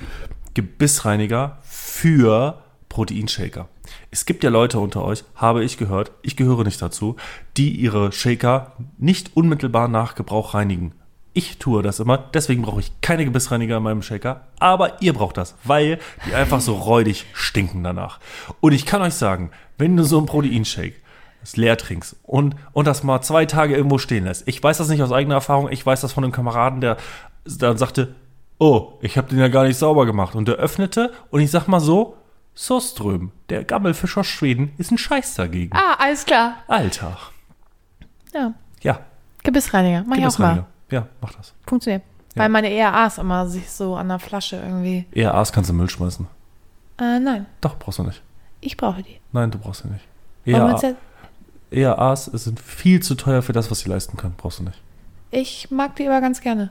Gebissreiniger 0.55 1.59
für 1.65 2.63
Proteinshaker. 2.89 3.69
Es 4.11 4.25
gibt 4.25 4.43
ja 4.43 4.49
Leute 4.49 4.79
unter 4.79 5.05
euch, 5.05 5.25
habe 5.35 5.63
ich 5.63 5.77
gehört, 5.77 6.13
ich 6.23 6.35
gehöre 6.37 6.65
nicht 6.65 6.81
dazu, 6.81 7.17
die 7.59 7.71
ihre 7.73 8.11
Shaker 8.11 8.73
nicht 8.97 9.37
unmittelbar 9.37 9.87
nach 9.89 10.15
Gebrauch 10.15 10.55
reinigen. 10.55 10.93
Ich 11.35 11.59
tue 11.59 11.83
das 11.83 12.01
immer, 12.01 12.17
deswegen 12.17 12.63
brauche 12.63 12.81
ich 12.81 13.01
keine 13.03 13.27
Gebissreiniger 13.27 13.77
in 13.77 13.83
meinem 13.83 14.03
Shaker, 14.03 14.47
aber 14.59 15.03
ihr 15.03 15.13
braucht 15.13 15.37
das, 15.37 15.57
weil 15.65 15.99
die 16.27 16.35
einfach 16.35 16.61
so 16.61 16.75
räudig 16.75 17.27
stinken 17.35 17.85
danach. 17.85 18.19
Und 18.61 18.73
ich 18.73 18.87
kann 18.87 19.03
euch 19.03 19.15
sagen, 19.15 19.51
wenn 19.77 19.97
du 19.97 20.05
so 20.05 20.17
einen 20.17 20.27
Proteinshake 20.27 20.97
das 21.41 21.57
leer 21.57 21.77
trinkst 21.77 22.17
und, 22.25 22.57
und 22.73 22.87
das 22.87 23.05
mal 23.05 23.21
zwei 23.21 23.47
Tage 23.47 23.77
irgendwo 23.77 23.99
stehen 23.99 24.25
lässt. 24.25 24.49
Ich 24.49 24.63
weiß 24.63 24.79
das 24.79 24.89
nicht 24.89 25.03
aus 25.03 25.13
eigener 25.13 25.37
Erfahrung, 25.37 25.71
ich 25.71 25.85
weiß 25.85 26.01
das 26.01 26.13
von 26.13 26.25
einem 26.25 26.33
Kameraden, 26.33 26.81
der 26.81 26.97
dann 27.45 27.79
sagte, 27.79 28.15
oh, 28.59 28.95
ich 29.03 29.17
habe 29.17 29.29
den 29.29 29.39
ja 29.39 29.49
gar 29.49 29.65
nicht 29.65 29.79
sauber 29.79 30.07
gemacht. 30.07 30.35
Und 30.35 30.49
der 30.49 30.57
öffnete 30.57 31.13
und 31.31 31.41
ich 31.41 31.51
sag 31.51 31.69
mal 31.69 31.81
so, 31.81 32.17
Soström, 32.61 33.31
der 33.51 33.63
Gammelfisch 33.63 34.19
aus 34.19 34.27
Schweden, 34.27 34.73
ist 34.79 34.91
ein 34.91 34.99
Scheiß 34.99 35.37
dagegen. 35.37 35.71
Ah, 35.77 35.95
alles 36.01 36.25
klar. 36.25 36.57
Alter. 36.67 37.17
Ja, 38.35 38.53
Ja, 38.83 38.99
Gebissreiniger. 39.45 40.03
Mach 40.05 40.17
ich 40.17 40.27
auch 40.27 40.39
mal. 40.41 40.55
Gebissreiniger. 40.57 40.67
Ja, 40.91 41.07
mach 41.21 41.33
das. 41.35 41.55
Funktioniert. 41.69 42.03
Ja. 42.35 42.43
Weil 42.43 42.49
meine 42.49 42.69
ERAs 42.73 43.19
immer 43.19 43.47
sich 43.47 43.71
so 43.71 43.95
an 43.95 44.09
der 44.09 44.19
Flasche 44.19 44.57
irgendwie. 44.57 45.07
Eher 45.13 45.35
Aas 45.35 45.53
kannst 45.53 45.71
du 45.71 45.75
Müll 45.75 45.89
schmeißen. 45.89 46.27
Äh, 46.99 47.21
nein, 47.21 47.47
Doch, 47.61 47.79
brauchst 47.79 48.01
du 48.01 48.03
nicht. 48.03 48.21
ich 48.61 48.77
brauche 48.77 49.05
die. 49.05 49.21
Nein, 49.31 49.53
du 49.53 49.59
brauchst 49.59 49.83
sie 49.85 49.89
nicht. 49.89 50.05
Eher 51.71 51.97
Aas 52.01 52.25
sind 52.25 52.59
viel 52.59 53.01
zu 53.01 53.15
teuer 53.15 53.43
für 53.43 53.53
das, 53.53 53.71
was 53.71 53.81
sie 53.81 53.89
leisten 53.89 54.17
können. 54.17 54.35
Brauchst 54.37 54.59
du 54.59 54.65
nicht. 54.65 54.81
Ich 55.31 55.71
mag 55.71 55.95
die 55.95 56.09
aber 56.09 56.21
ganz 56.21 56.41
gerne. 56.41 56.71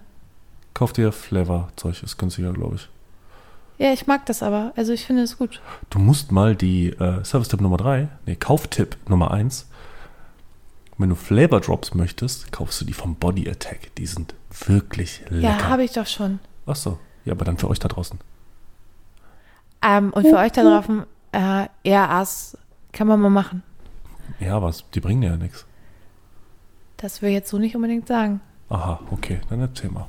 Kauf 0.73 0.91
dir 0.91 1.13
Flavor-Zeug, 1.13 2.03
ist 2.03 2.17
günstiger, 2.17 2.51
glaube 2.51 2.75
ich. 2.75 2.89
Ja, 3.77 3.93
ich 3.93 4.07
mag 4.07 4.25
das 4.25 4.41
aber. 4.41 4.73
Also 4.75 4.91
ich 4.93 5.05
finde 5.05 5.21
es 5.23 5.37
gut. 5.37 5.61
Du 5.89 5.99
musst 5.99 6.31
mal 6.31 6.55
die 6.55 6.89
äh, 6.89 7.23
Service-Tipp 7.23 7.61
Nummer 7.61 7.77
3, 7.77 8.07
nee, 8.25 8.35
Kauftipp 8.35 8.97
Nummer 9.07 9.31
1. 9.31 9.67
Wenn 10.97 11.09
du 11.09 11.15
Flavor 11.15 11.61
Drops 11.61 11.93
möchtest, 11.93 12.51
kaufst 12.51 12.81
du 12.81 12.85
die 12.85 12.93
vom 12.93 13.15
Body 13.15 13.47
Attack. 13.47 13.93
Die 13.97 14.07
sind 14.07 14.33
wirklich 14.65 15.21
lecker. 15.29 15.59
Ja, 15.59 15.69
habe 15.69 15.83
ich 15.83 15.91
doch 15.91 16.07
schon. 16.07 16.39
Ach 16.65 16.75
so. 16.75 16.97
Ja, 17.23 17.33
aber 17.33 17.45
dann 17.45 17.57
für 17.57 17.69
euch 17.69 17.77
da 17.77 17.87
draußen. 17.87 18.19
Ähm, 19.83 20.11
und 20.11 20.27
für 20.27 20.37
euch 20.37 20.51
da 20.53 20.63
draußen, 20.63 21.03
äh, 21.33 21.67
ERAs 21.83 22.57
kann 22.93 23.07
man 23.07 23.19
mal 23.19 23.29
machen. 23.29 23.61
Ja, 24.39 24.61
was? 24.61 24.85
Die 24.95 24.99
bringen 24.99 25.21
dir 25.21 25.31
ja 25.31 25.37
nichts. 25.37 25.65
Das 26.97 27.21
will 27.21 27.29
ich 27.29 27.35
jetzt 27.35 27.49
so 27.49 27.59
nicht 27.59 27.75
unbedingt 27.75 28.07
sagen. 28.07 28.41
Aha, 28.69 28.99
okay, 29.11 29.39
dann 29.49 29.61
erzähl 29.61 29.91
mal. 29.91 30.07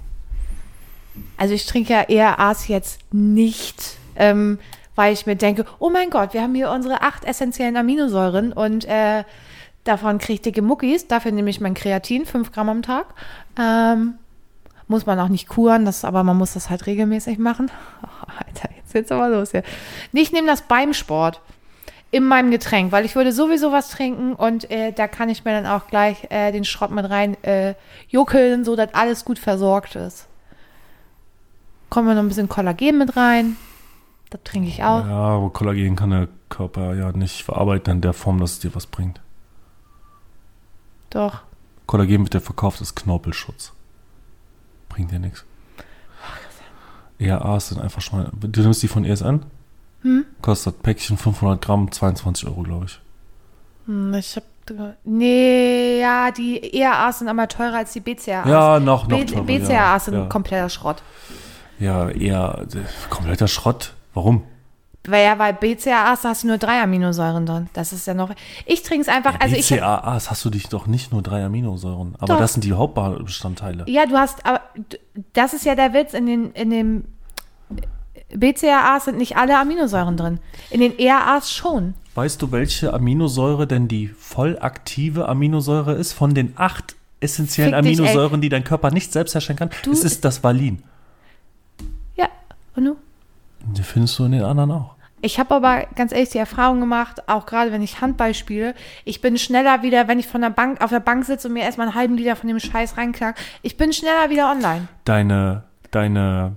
Also 1.36 1.54
ich 1.54 1.66
trinke 1.66 1.92
ja 1.92 2.02
ERAs 2.02 2.68
jetzt 2.68 3.00
nicht, 3.12 3.96
ähm, 4.16 4.58
weil 4.94 5.12
ich 5.12 5.26
mir 5.26 5.36
denke, 5.36 5.64
oh 5.78 5.90
mein 5.90 6.10
Gott, 6.10 6.34
wir 6.34 6.42
haben 6.42 6.54
hier 6.54 6.70
unsere 6.70 7.02
acht 7.02 7.24
essentiellen 7.24 7.76
Aminosäuren 7.76 8.52
und 8.52 8.84
äh, 8.86 9.24
davon 9.84 10.18
kriege 10.18 10.34
ich 10.34 10.42
dicke 10.42 10.62
Muckis. 10.62 11.06
Dafür 11.06 11.32
nehme 11.32 11.50
ich 11.50 11.60
mein 11.60 11.74
Kreatin, 11.74 12.26
fünf 12.26 12.52
Gramm 12.52 12.68
am 12.68 12.82
Tag. 12.82 13.06
Ähm, 13.58 14.14
muss 14.88 15.06
man 15.06 15.20
auch 15.20 15.28
nicht 15.28 15.48
kuren, 15.48 15.84
das, 15.84 16.04
aber 16.04 16.24
man 16.24 16.36
muss 16.36 16.54
das 16.54 16.70
halt 16.70 16.86
regelmäßig 16.86 17.38
machen. 17.38 17.70
Oh, 18.02 18.30
Alter, 18.46 18.68
jetzt 18.76 18.92
geht's 18.92 19.12
aber 19.12 19.28
los 19.28 19.52
hier. 19.52 19.62
Nee, 20.12 20.20
Ich 20.20 20.32
nehme 20.32 20.46
das 20.46 20.62
beim 20.62 20.92
Sport 20.92 21.40
in 22.10 22.24
meinem 22.24 22.50
Getränk, 22.50 22.90
weil 22.90 23.04
ich 23.04 23.14
würde 23.16 23.32
sowieso 23.32 23.70
was 23.70 23.90
trinken 23.90 24.34
und 24.34 24.70
äh, 24.70 24.92
da 24.92 25.08
kann 25.08 25.28
ich 25.28 25.44
mir 25.44 25.52
dann 25.52 25.66
auch 25.66 25.88
gleich 25.88 26.30
äh, 26.30 26.52
den 26.52 26.64
Schrott 26.64 26.90
mit 26.90 27.08
rein 27.08 27.42
äh, 27.44 27.74
juckeln, 28.08 28.64
so 28.64 28.76
dass 28.76 28.94
alles 28.94 29.24
gut 29.24 29.38
versorgt 29.38 29.94
ist. 29.96 30.26
Kommen 31.90 32.08
wir 32.08 32.14
noch 32.14 32.22
ein 32.22 32.28
bisschen 32.28 32.48
Kollagen 32.48 32.98
mit 32.98 33.16
rein. 33.16 33.56
Das 34.30 34.40
trinke 34.44 34.68
ich 34.68 34.82
auch. 34.84 35.06
Ja, 35.06 35.16
aber 35.16 35.50
Kollagen 35.50 35.96
kann 35.96 36.10
der 36.10 36.28
Körper 36.48 36.94
ja 36.94 37.12
nicht 37.12 37.42
verarbeiten 37.42 37.94
in 37.94 38.00
der 38.00 38.12
Form, 38.12 38.38
dass 38.40 38.52
es 38.52 38.58
dir 38.58 38.74
was 38.74 38.86
bringt. 38.86 39.20
Doch. 41.10 41.40
Kollagen 41.86 42.24
wird 42.24 42.34
ja 42.34 42.40
verkauft 42.40 42.80
als 42.80 42.94
Knorpelschutz. 42.94 43.72
Bringt 44.88 45.10
dir 45.10 45.18
nichts. 45.18 45.44
ERAs 47.18 47.68
sind 47.68 47.80
einfach 47.80 48.00
schon. 48.00 48.30
Du 48.40 48.60
nimmst 48.60 48.82
die 48.82 48.88
von 48.88 49.04
ESN? 49.04 49.44
Hm? 50.02 50.24
Kostet 50.42 50.82
Päckchen 50.82 51.16
500 51.16 51.60
Gramm 51.60 51.90
22 51.90 52.46
Euro, 52.46 52.62
glaube 52.62 52.86
ich. 52.86 53.00
Hm, 53.86 54.14
Ich 54.14 54.36
hab. 54.36 54.44
Nee, 55.04 55.98
ja, 55.98 56.30
die 56.30 56.78
ERAs 56.78 57.20
sind 57.20 57.28
aber 57.28 57.48
teurer 57.48 57.78
als 57.78 57.94
die 57.94 58.00
BCAAs. 58.00 58.46
Ja, 58.46 58.78
noch, 58.78 59.08
noch 59.08 59.18
B 59.18 59.24
teurer, 59.24 59.44
BCAAs 59.44 59.68
ja, 59.70 59.98
sind 59.98 60.14
ja. 60.14 60.26
kompletter 60.26 60.68
Schrott. 60.68 61.02
Ja, 61.78 62.08
eher 62.08 62.66
kompletter 63.10 63.48
Schrott. 63.48 63.94
Warum? 64.14 64.42
Weil 65.06 65.24
ja, 65.24 65.34
bei 65.36 65.52
BCAAs 65.52 66.24
hast 66.24 66.42
du 66.42 66.48
nur 66.48 66.58
drei 66.58 66.82
Aminosäuren 66.82 67.46
drin. 67.46 67.70
Das 67.72 67.92
ist 67.92 68.06
ja 68.06 68.14
noch. 68.14 68.30
Ich 68.66 68.82
trinke 68.82 69.02
es 69.02 69.08
einfach. 69.08 69.40
also 69.40 69.54
ich. 69.56 69.68
BCAAs 69.68 70.30
hast 70.30 70.44
du 70.44 70.50
dich 70.50 70.68
doch 70.68 70.86
nicht 70.86 71.12
nur 71.12 71.22
drei 71.22 71.44
Aminosäuren, 71.44 72.14
aber 72.18 72.34
Doch. 72.34 72.38
das 72.40 72.52
sind 72.54 72.64
die 72.64 72.72
Hauptbestandteile. 72.74 73.84
Ja, 73.88 74.06
du 74.06 74.16
hast, 74.16 74.44
aber 74.44 74.60
das 75.32 75.54
ist 75.54 75.64
ja 75.64 75.74
der 75.74 75.94
Witz 75.94 76.12
in 76.14 76.26
den, 76.26 76.52
in 76.52 76.70
dem 76.70 77.04
BCAAs 78.34 79.06
sind 79.06 79.16
nicht 79.18 79.36
alle 79.36 79.58
Aminosäuren 79.58 80.16
drin. 80.16 80.40
In 80.70 80.80
den 80.80 80.98
EAAs 80.98 81.50
schon. 81.52 81.94
Weißt 82.14 82.42
du, 82.42 82.52
welche 82.52 82.92
Aminosäure 82.92 83.66
denn 83.66 83.88
die 83.88 84.08
voll 84.08 84.58
aktive 84.60 85.28
Aminosäure 85.28 85.94
ist 85.94 86.12
von 86.12 86.34
den 86.34 86.52
acht 86.56 86.96
essentiellen 87.20 87.72
Fick 87.74 87.82
dich. 87.92 87.98
Aminosäuren, 88.00 88.40
die 88.40 88.48
dein 88.48 88.64
Körper 88.64 88.90
nicht 88.90 89.12
selbst 89.12 89.34
herstellen 89.34 89.58
kann? 89.58 89.70
Du- 89.84 89.92
es 89.92 90.04
ist 90.04 90.24
das 90.24 90.42
Valin. 90.44 90.82
Ja, 92.78 92.84
und 92.84 92.84
du? 92.84 92.96
Die 93.72 93.82
findest 93.82 94.18
du 94.18 94.24
in 94.24 94.32
den 94.32 94.42
anderen 94.42 94.70
auch. 94.70 94.94
Ich 95.20 95.40
habe 95.40 95.52
aber 95.56 95.86
ganz 95.96 96.12
ehrlich 96.12 96.30
die 96.30 96.38
Erfahrung 96.38 96.78
gemacht, 96.78 97.28
auch 97.28 97.44
gerade 97.44 97.72
wenn 97.72 97.82
ich 97.82 98.00
Handball 98.00 98.34
spiele, 98.34 98.74
ich 99.04 99.20
bin 99.20 99.36
schneller 99.36 99.82
wieder, 99.82 100.06
wenn 100.06 100.20
ich 100.20 100.28
von 100.28 100.40
der 100.40 100.50
Bank 100.50 100.80
auf 100.80 100.90
der 100.90 101.00
Bank 101.00 101.24
sitze 101.24 101.48
und 101.48 101.54
mir 101.54 101.64
erstmal 101.64 101.88
einen 101.88 101.96
halben 101.96 102.16
Liter 102.16 102.36
von 102.36 102.46
dem 102.46 102.60
Scheiß 102.60 102.96
reinknack, 102.96 103.36
ich 103.62 103.76
bin 103.76 103.92
schneller 103.92 104.30
wieder 104.30 104.48
online. 104.48 104.86
Deine, 105.04 105.64
deine 105.90 106.54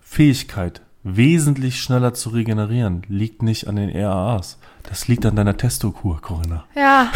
Fähigkeit, 0.00 0.80
wesentlich 1.02 1.80
schneller 1.80 2.14
zu 2.14 2.28
regenerieren, 2.28 3.02
liegt 3.08 3.42
nicht 3.42 3.66
an 3.66 3.74
den 3.74 3.90
RAAs. 3.90 4.58
Das 4.88 5.08
liegt 5.08 5.26
an 5.26 5.34
deiner 5.34 5.56
Testokur, 5.56 6.20
Corinna. 6.20 6.66
Ja. 6.76 7.08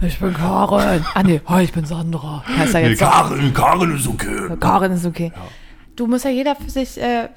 Ich 0.00 0.20
bin 0.20 0.34
Karin. 0.34 1.04
Ah 1.14 1.22
nee, 1.24 1.40
hi, 1.46 1.64
ich 1.64 1.72
bin 1.72 1.84
Sandra. 1.84 2.44
Heißt 2.46 2.74
ja 2.74 2.80
jetzt 2.80 3.00
Karin, 3.00 3.52
Karin 3.52 3.96
ist 3.96 4.06
okay. 4.06 4.56
Karin 4.60 4.92
ist 4.92 5.04
okay. 5.04 5.32
Du 5.98 6.06
musst 6.06 6.24
ja 6.24 6.30
jeder 6.30 6.54
für 6.54 6.70
sich 6.70 6.96
äh, 6.96 7.28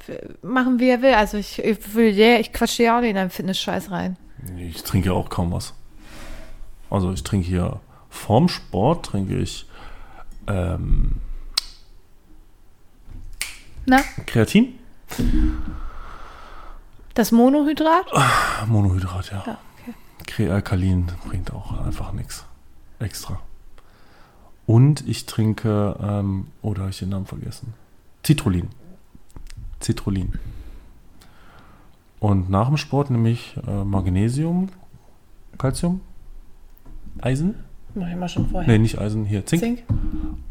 machen, 0.44 0.80
wie 0.80 0.88
er 0.88 1.02
will. 1.02 1.16
Also 1.16 1.38
ich, 1.38 1.58
ich 1.58 1.96
will 1.96 2.14
dir, 2.14 2.40
ich 2.40 2.54
quatsche 2.54 2.84
dir 2.84 2.96
auch 2.96 3.02
nicht 3.02 3.10
in 3.10 3.16
deinen 3.16 3.32
Fitness-Scheiß 3.32 3.90
rein. 3.90 4.18
Ich 4.56 4.84
trinke 4.84 5.08
ja 5.08 5.14
auch 5.14 5.30
kaum 5.30 5.52
was. 5.52 5.74
Also 6.88 7.12
ich 7.12 7.24
trinke 7.24 7.48
hier 7.48 7.80
vorm 8.12 8.50
Sport 8.50 9.08
trinke 9.08 9.36
ich 9.40 9.66
ähm, 10.46 11.16
Na, 13.88 14.02
Kreatin, 14.28 14.78
das 17.16 17.32
Monohydrat? 17.32 18.06
Monohydrat, 18.68 19.32
ja. 19.32 19.44
Ja, 19.48 19.58
okay. 19.80 19.96
Krealkalin 20.28 21.08
bringt 21.28 21.52
auch 21.52 21.84
einfach 21.84 22.12
nichts 22.12 22.46
extra. 23.00 23.40
Und 24.68 25.08
ich 25.08 25.26
trinke, 25.26 25.98
ähm, 26.00 26.48
oder 26.62 26.82
habe 26.82 26.92
ich 26.92 27.00
den 27.00 27.10
Namen 27.10 27.26
vergessen? 27.26 27.74
Citrullin. 28.26 28.70
Citrullin. 29.82 30.34
Und 32.20 32.50
nach 32.50 32.68
dem 32.68 32.78
Sport 32.78 33.10
nehme 33.10 33.30
ich 33.30 33.56
äh, 33.68 33.84
Magnesium, 33.84 34.70
Calcium, 35.58 36.02
Eisen. 37.20 37.56
Mach 37.96 38.08
ich 38.10 38.16
mal 38.16 38.30
schon 38.30 38.48
vorher. 38.50 38.70
Nee, 38.72 38.78
nicht 38.78 39.00
Eisen, 39.00 39.26
hier 39.26 39.46
Zink. 39.46 39.62
Zink? 39.62 39.84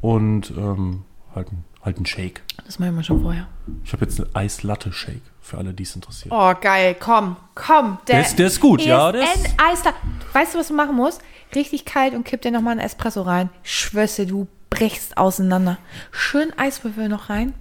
Und 0.00 0.50
ähm, 0.56 1.04
halt, 1.34 1.52
ein, 1.52 1.64
halt 1.82 1.98
ein 2.00 2.06
Shake. 2.06 2.42
Das 2.66 2.78
mach 2.78 2.88
ich 2.88 2.92
mal 2.92 3.04
schon 3.04 3.22
vorher. 3.22 3.46
Ich 3.84 3.92
habe 3.92 4.04
jetzt 4.04 4.20
einen 4.20 4.34
Eislatte-Shake, 4.34 5.22
für 5.40 5.58
alle, 5.58 5.72
die 5.72 5.84
es 5.84 5.94
interessiert. 5.94 6.34
Oh, 6.36 6.52
geil. 6.60 6.96
Komm, 6.98 7.36
komm. 7.54 7.98
Der 8.08 8.20
ist- 8.22 8.38
der 8.38 8.48
ist 8.48 8.60
gut, 8.60 8.82
ja, 8.82 9.12
der 9.12 9.22
ist- 9.22 9.54
Eisler. 9.58 9.94
Weißt 10.32 10.54
du, 10.54 10.58
was 10.58 10.68
du 10.68 10.74
machen 10.74 10.96
musst? 10.96 11.22
Richtig 11.54 11.84
kalt 11.84 12.14
und 12.14 12.24
kipp 12.24 12.42
dir 12.42 12.50
nochmal 12.50 12.72
einen 12.72 12.80
Espresso 12.80 13.22
rein. 13.22 13.48
Ich 13.64 13.74
schwör's 13.74 14.16
dir, 14.16 14.26
du 14.26 14.46
brichst 14.70 15.16
auseinander. 15.18 15.78
Schön 16.10 16.52
Eiswürfel 16.58 17.08
noch 17.08 17.28
rein. 17.28 17.54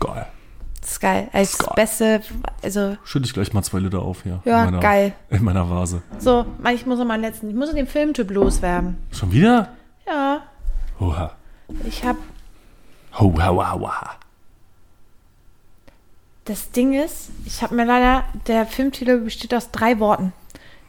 Geil. 0.00 0.26
Das 0.80 0.92
ist 0.92 1.00
geil. 1.00 1.28
Als 1.32 1.58
Geil. 1.58 1.72
Beste, 1.74 2.20
also, 2.62 2.96
Schütte 3.04 3.26
ich 3.26 3.34
gleich 3.34 3.52
mal 3.52 3.62
zwei 3.62 3.80
Liter 3.80 4.00
auf 4.02 4.22
hier. 4.22 4.40
Ja, 4.44 4.60
in 4.60 4.64
meiner, 4.66 4.80
geil. 4.80 5.12
In 5.30 5.44
meiner 5.44 5.68
Vase. 5.68 6.00
so, 6.18 6.46
ich 6.72 6.86
muss 6.86 6.98
noch 6.98 7.04
mal 7.04 7.20
letzten, 7.20 7.50
ich 7.50 7.56
muss 7.56 7.72
den 7.72 7.88
Filmtyp 7.88 8.30
loswerden. 8.30 8.96
Schon 9.10 9.32
wieder? 9.32 9.70
Ja, 10.06 10.42
Oha. 11.00 11.32
ich 11.84 12.04
hab, 12.04 12.16
Ho, 13.18 13.34
ha, 13.38 13.46
ha, 13.46 13.80
ha. 13.80 14.10
das 16.44 16.70
Ding 16.70 16.94
ist, 16.94 17.30
ich 17.44 17.62
habe 17.62 17.74
mir 17.74 17.84
leider, 17.84 18.24
der 18.46 18.64
Filmtitel 18.66 19.18
besteht 19.18 19.52
aus 19.54 19.72
drei 19.72 19.98
Worten. 19.98 20.32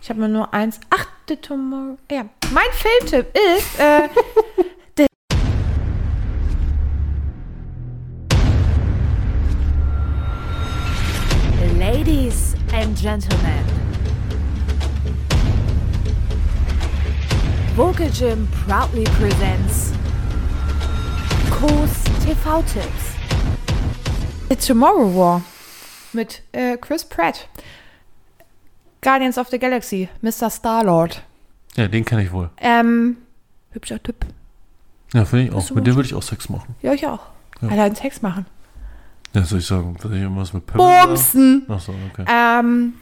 Ich 0.02 0.10
habe 0.10 0.20
mir 0.20 0.30
nur 0.30 0.54
eins, 0.54 0.80
ach, 0.92 1.08
the 1.28 1.36
tomorrow, 1.38 1.98
ja. 2.12 2.26
Mein 2.52 2.64
Filmtipp 2.72 3.36
ist, 3.58 3.80
äh, 3.80 4.08
and 12.98 13.22
gentlemen. 13.22 13.66
Vocal 17.76 18.10
Gym 18.10 18.48
proudly 18.66 19.06
presents 19.06 19.92
Kurs 21.52 22.04
TV-Tipps. 22.24 23.16
The 24.50 24.56
Tomorrow 24.56 25.14
War 25.16 25.42
mit 26.14 26.42
äh, 26.54 26.78
Chris 26.78 27.04
Pratt. 27.04 27.48
Guardians 29.02 29.38
of 29.38 29.50
the 29.50 29.60
Galaxy, 29.60 30.10
Mr. 30.22 30.50
Star-Lord. 30.50 31.24
Ja, 31.76 31.88
den 31.88 32.04
kenne 32.04 32.24
ich 32.24 32.32
wohl. 32.32 32.50
Ähm, 32.58 33.18
hübscher 33.72 34.02
Typ. 34.02 34.26
Ja, 35.14 35.26
finde 35.26 35.46
ich 35.46 35.52
auch. 35.52 35.70
Mit 35.72 35.86
dem 35.86 35.96
würde 35.96 36.08
ich 36.08 36.16
auch 36.16 36.24
Sex 36.24 36.50
machen. 36.50 36.76
Ja, 36.82 36.94
ich 36.94 37.06
auch. 37.06 37.22
Ja. 37.62 37.70
Alter, 37.70 37.84
einen 37.84 37.96
Text 37.96 38.24
machen. 38.24 38.46
Ja, 39.38 39.44
soll 39.46 39.60
ich 39.60 39.68
sagen, 39.68 39.96
will 40.04 40.16
ich 40.16 40.22
irgendwas 40.24 40.52
mit 40.52 40.66
Pamela? 40.66 41.06
Bumsen! 41.06 41.64
Achso, 41.70 41.94
okay. 42.12 42.26
Ähm, 42.28 42.96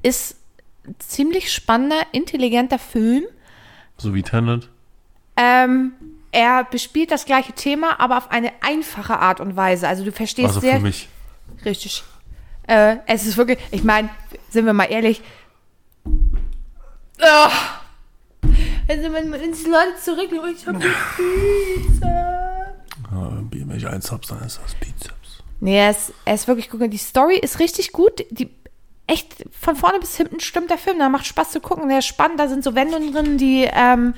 ist 0.00 0.36
ein 0.86 0.94
ziemlich 1.00 1.52
spannender, 1.52 2.02
intelligenter 2.12 2.78
Film. 2.78 3.24
So 3.96 4.14
wie 4.14 4.22
Tenet. 4.22 4.68
Ähm, 5.36 5.92
er 6.30 6.62
bespielt 6.62 7.10
das 7.10 7.24
gleiche 7.24 7.52
Thema, 7.52 7.98
aber 7.98 8.18
auf 8.18 8.30
eine 8.30 8.52
einfache 8.60 9.18
Art 9.18 9.40
und 9.40 9.56
Weise. 9.56 9.88
Also 9.88 10.04
du 10.04 10.12
verstehst 10.12 10.50
Also 10.50 10.60
sehr 10.60 10.76
für 10.76 10.82
mich. 10.82 11.08
richtig. 11.64 12.04
Äh, 12.68 12.98
es 13.08 13.26
ist 13.26 13.36
wirklich, 13.36 13.58
ich 13.72 13.82
meine, 13.82 14.08
sind 14.50 14.66
wir 14.66 14.72
mal 14.72 14.84
ehrlich. 14.84 15.20
Oh. 16.04 17.50
Also 18.88 19.12
wenn, 19.12 19.32
wenn 19.32 19.52
die 19.52 19.64
Leute 19.64 19.96
zurücknehmen, 20.00 20.54
ich 20.54 20.64
hab 20.64 20.80
die 20.80 20.86
Pizza. 21.16 22.06
Ja, 23.12 23.32
wenn 23.50 23.76
ich 23.76 23.88
eins 23.88 24.12
hab, 24.12 24.22
dann 24.26 24.42
ist 24.42 24.60
das 24.62 24.74
Bizeps. 24.76 25.19
Nee, 25.60 25.78
er 25.78 25.90
ist, 25.90 26.12
er 26.24 26.34
ist 26.34 26.48
wirklich 26.48 26.70
gut. 26.70 26.80
Die 26.92 26.98
Story 26.98 27.38
ist 27.38 27.58
richtig 27.58 27.92
gut. 27.92 28.24
Die, 28.30 28.50
echt, 29.06 29.44
von 29.52 29.76
vorne 29.76 30.00
bis 30.00 30.16
hinten 30.16 30.40
stimmt 30.40 30.70
der 30.70 30.78
Film. 30.78 30.98
Da 30.98 31.08
macht 31.08 31.26
Spaß 31.26 31.50
zu 31.50 31.60
gucken. 31.60 31.88
Der 31.88 31.98
ist 31.98 32.06
spannend. 32.06 32.40
Da 32.40 32.48
sind 32.48 32.64
so 32.64 32.74
Wendungen 32.74 33.12
drin, 33.12 33.38
die 33.38 33.68
ähm, 33.70 34.14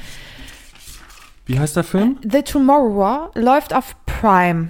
Wie 1.46 1.58
heißt 1.58 1.76
der 1.76 1.84
Film? 1.84 2.18
The 2.22 2.42
Tomorrow 2.42 2.96
War 2.96 3.30
läuft 3.34 3.74
auf 3.74 3.96
Prime. 4.06 4.68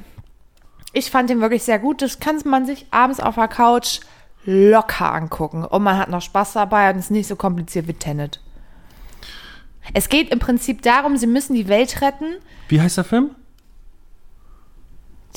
Ich 0.95 1.11
fand 1.11 1.31
den 1.31 1.41
wirklich 1.41 1.63
sehr 1.63 1.79
gut. 1.79 2.01
Das 2.03 2.21
kann 2.21 2.41
man 2.45 2.67
sich 2.67 2.87
abends 2.91 3.21
auf 3.21 3.35
der 3.35 3.49
Couch 3.49 4.01
locker 4.45 5.13
angucken. 5.13 5.65
Und 5.65 5.83
man 5.83 5.99
hat 5.99 6.09
noch 6.09 6.23
Spaß 6.23 6.55
dabei 6.55 6.91
und 6.91 6.99
ist 6.99 7.11
nicht 7.11 7.29
so 7.29 7.37
kompliziert 7.37 7.87
wie 7.87 7.95
Tenet. 7.95 8.41
Es 9.95 10.09
geht 10.09 10.31
im 10.31 10.39
Prinzip 10.39 10.83
darum, 10.83 11.17
sie 11.17 11.27
müssen 11.27 11.55
die 11.55 11.69
Welt 11.69 12.01
retten. 12.01 12.37
Wie 12.69 12.81
heißt 12.81 12.97
der 12.97 13.05
Film? 13.05 13.35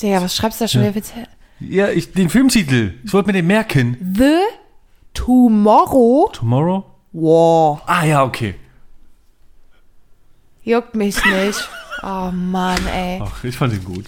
Digga, 0.00 0.22
was 0.22 0.34
schreibst 0.36 0.60
du 0.60 0.64
da 0.64 0.68
schon 0.68 0.84
Ja. 0.84 0.94
wieder? 0.94 1.04
Ja, 1.60 1.88
ich, 1.88 2.12
den 2.12 2.28
Filmtitel. 2.28 2.94
Ich 3.04 3.12
wollte 3.12 3.28
mir 3.28 3.32
den 3.32 3.46
merken. 3.46 3.96
The 4.14 4.40
Tomorrow 5.14 6.28
Tomorrow? 6.32 6.84
War. 7.12 7.80
Ah 7.86 8.04
ja, 8.04 8.22
okay. 8.24 8.54
Juckt 10.62 10.94
mich 10.94 11.16
nicht. 11.24 11.68
Oh 12.02 12.30
Mann, 12.32 12.86
ey. 12.88 13.20
Ach, 13.22 13.42
ich 13.44 13.56
fand 13.56 13.72
ihn 13.72 13.84
gut. 13.84 14.04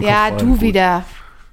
Ja, 0.00 0.30
Kopf 0.30 0.40
du 0.40 0.46
gut. 0.46 0.60
wieder. 0.62 1.04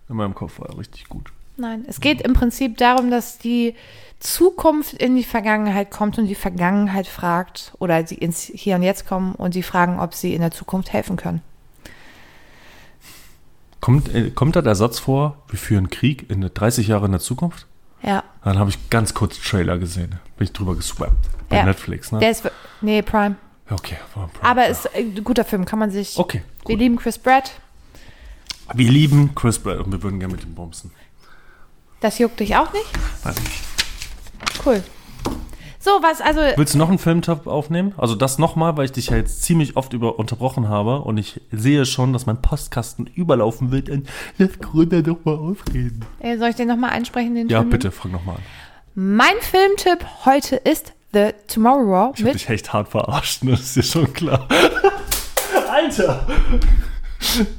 In 0.08 0.16
meinem 0.16 0.34
Kopf 0.36 0.60
war 0.60 0.70
er 0.70 0.78
richtig 0.78 1.10
gut. 1.10 1.32
Nein, 1.58 1.84
es 1.88 2.00
geht 2.00 2.22
im 2.22 2.34
Prinzip 2.34 2.78
darum, 2.78 3.10
dass 3.12 3.38
die 3.38 3.76
Zukunft 4.20 4.94
in 4.94 5.16
die 5.16 5.24
Vergangenheit 5.24 5.90
kommt 5.92 6.18
und 6.18 6.28
die 6.28 6.36
Vergangenheit 6.36 7.08
fragt, 7.08 7.74
oder 7.80 8.06
sie 8.08 8.16
ins 8.16 8.44
Hier 8.44 8.76
und 8.76 8.84
Jetzt 8.84 9.08
kommen 9.08 9.36
und 9.36 9.54
sie 9.54 9.64
fragen, 9.64 10.00
ob 10.00 10.14
sie 10.14 10.34
in 10.34 10.42
der 10.42 10.52
Zukunft 10.52 10.94
helfen 10.94 11.18
können. 11.18 11.42
Kommt, 13.86 14.12
äh, 14.16 14.32
kommt 14.32 14.56
da 14.56 14.64
der 14.64 14.74
Satz 14.74 14.98
vor, 14.98 15.44
wir 15.48 15.60
führen 15.60 15.92
Krieg 15.92 16.28
in 16.32 16.42
30 16.52 16.88
Jahre 16.88 17.06
in 17.06 17.12
der 17.12 17.22
Zukunft? 17.22 17.68
Ja, 18.02 18.24
Dann 18.44 18.58
habe 18.58 18.72
ich 18.72 18.90
ganz 18.90 19.14
kurz 19.14 19.40
Trailer 19.40 19.78
gesehen. 19.78 20.20
Bin 20.38 20.46
ich 20.46 20.54
drüber 20.54 20.74
geswappt. 20.76 21.30
Bei 21.50 21.58
Ja. 21.58 21.66
Netflix, 21.66 22.12
ne? 22.12 22.18
der 22.18 22.32
ist, 22.32 22.50
nee, 22.82 23.04
Prime. 23.04 23.36
Okay, 23.70 23.98
Prime. 24.12 24.30
Aber 24.42 24.68
ist 24.68 24.90
ein 24.96 25.24
guter 25.24 25.46
Film, 25.46 25.66
kann 25.66 25.78
man 25.78 25.92
sich. 25.92 26.18
Okay, 26.18 26.42
Wir 26.66 26.74
gut. 26.76 26.80
lieben 26.80 26.96
Chris 26.96 27.20
Pratt. 27.20 27.52
Wir 28.74 28.90
lieben 28.92 29.36
Chris 29.36 29.60
Pratt 29.60 29.78
und 29.78 29.92
wir 29.92 30.02
würden 30.02 30.20
gerne 30.20 30.34
mit 30.34 30.44
ihm 30.44 30.56
bumsen. 30.56 30.90
Das 32.00 32.18
juckt 32.18 32.40
dich 32.40 32.56
auch 32.56 32.74
nicht? 32.74 32.88
Nein. 33.24 33.36
Cool. 34.66 34.84
So, 35.86 35.92
was, 36.02 36.20
also, 36.20 36.42
Willst 36.56 36.74
du 36.74 36.80
noch 36.80 36.90
einen 36.90 36.98
Filmtipp 36.98 37.46
aufnehmen? 37.46 37.94
Also 37.96 38.16
das 38.16 38.40
nochmal, 38.40 38.76
weil 38.76 38.86
ich 38.86 38.92
dich 38.92 39.12
ja 39.12 39.18
jetzt 39.18 39.44
ziemlich 39.44 39.78
oft 39.78 39.94
über 39.94 40.18
unterbrochen 40.18 40.68
habe 40.68 41.02
und 41.02 41.20
ich 41.20 41.42
sehe 41.52 41.86
schon, 41.86 42.12
dass 42.12 42.26
mein 42.26 42.42
Postkasten 42.42 43.06
überlaufen 43.14 43.70
wird. 43.72 43.92
Und 43.92 44.10
lass 44.40 44.58
Gründer 44.58 45.04
doch 45.04 45.24
mal 45.26 45.36
ausreden. 45.36 46.04
äh, 46.22 46.40
soll 46.40 46.50
ich 46.50 46.56
den 46.56 46.70
nochmal 46.70 46.90
einsprechen, 46.90 47.36
den 47.36 47.50
Ja, 47.50 47.60
Film? 47.60 47.70
bitte, 47.70 47.92
fang 47.92 48.12
nochmal 48.14 48.38
an. 48.38 48.42
Mein 48.96 49.36
Filmtipp 49.42 50.04
heute 50.26 50.56
ist 50.56 50.94
The 51.14 51.34
Tomorrow 51.48 52.14
Ich 52.18 52.26
hab 52.26 52.32
dich 52.32 52.50
echt 52.50 52.74
hart 52.74 52.88
verarscht, 52.88 53.44
ne? 53.44 53.52
das 53.52 53.60
ist 53.62 53.76
dir 53.76 53.84
schon 53.84 54.12
klar. 54.12 54.48
Alter! 55.72 56.26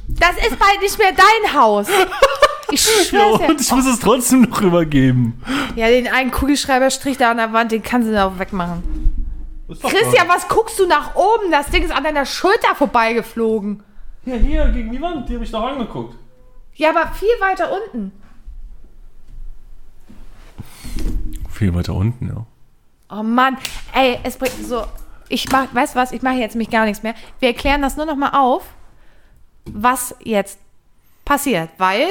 Das 0.09 0.33
ist 0.45 0.59
bald 0.59 0.83
nicht 0.83 0.99
mehr 0.99 1.13
dein 1.13 1.55
Haus. 1.55 1.87
Ich 2.71 3.13
Ja, 3.13 3.27
und 3.27 3.61
ich 3.61 3.71
muss 3.71 3.87
es 3.87 4.01
trotzdem 4.01 4.43
noch 4.43 4.61
rübergeben. 4.61 5.43
Ja, 5.77 5.89
den 5.89 6.09
einen 6.09 6.31
Kugelschreiberstrich 6.31 7.17
da 7.17 7.31
an 7.31 7.37
der 7.37 7.53
Wand, 7.53 7.73
den 7.73 7.83
kannst 7.83 8.09
du 8.09 8.25
auch 8.25 8.39
wegmachen. 8.39 8.83
Christian, 9.69 10.29
was 10.29 10.49
guckst 10.49 10.79
du 10.79 10.87
nach 10.87 11.15
oben? 11.15 11.51
Das 11.51 11.67
Ding 11.71 11.83
ist 11.83 11.91
an 11.91 12.05
deiner 12.05 12.25
Schulter 12.25 12.75
vorbeigeflogen. 12.75 13.83
Ja, 14.25 14.35
hier, 14.35 14.69
gegen 14.69 14.91
die 14.93 15.01
Wand, 15.01 15.29
die 15.29 15.35
habe 15.35 15.45
ich 15.45 15.51
doch 15.51 15.63
angeguckt. 15.63 16.17
Ja, 16.75 16.91
aber 16.91 17.13
viel 17.15 17.29
weiter 17.41 17.71
unten. 17.73 18.13
Viel 21.51 21.75
weiter 21.75 21.95
unten, 21.95 22.29
ja. 22.29 22.47
Oh 23.09 23.23
Mann, 23.23 23.57
ey, 23.95 24.19
es 24.25 24.37
bringt 24.37 24.67
so. 24.67 24.85
Ich 25.29 25.51
mach, 25.51 25.73
weißt 25.73 25.95
du 25.95 25.99
was, 25.99 26.13
ich 26.13 26.23
mache 26.23 26.37
jetzt 26.37 26.57
mich 26.57 26.71
gar 26.71 26.85
nichts 26.85 27.03
mehr. 27.03 27.15
Wir 27.41 27.49
erklären 27.49 27.83
das 27.83 27.97
nur 27.97 28.07
noch 28.07 28.17
mal 28.17 28.31
auf, 28.31 28.65
was 29.65 30.15
jetzt 30.23 30.59
passiert, 31.25 31.71
weil 31.79 32.07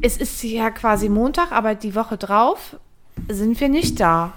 es 0.00 0.16
ist 0.16 0.42
ja 0.42 0.70
quasi 0.70 1.08
Montag, 1.08 1.52
aber 1.52 1.74
die 1.74 1.94
Woche 1.94 2.16
drauf 2.16 2.76
sind 3.28 3.60
wir 3.60 3.68
nicht 3.68 3.98
da. 4.00 4.32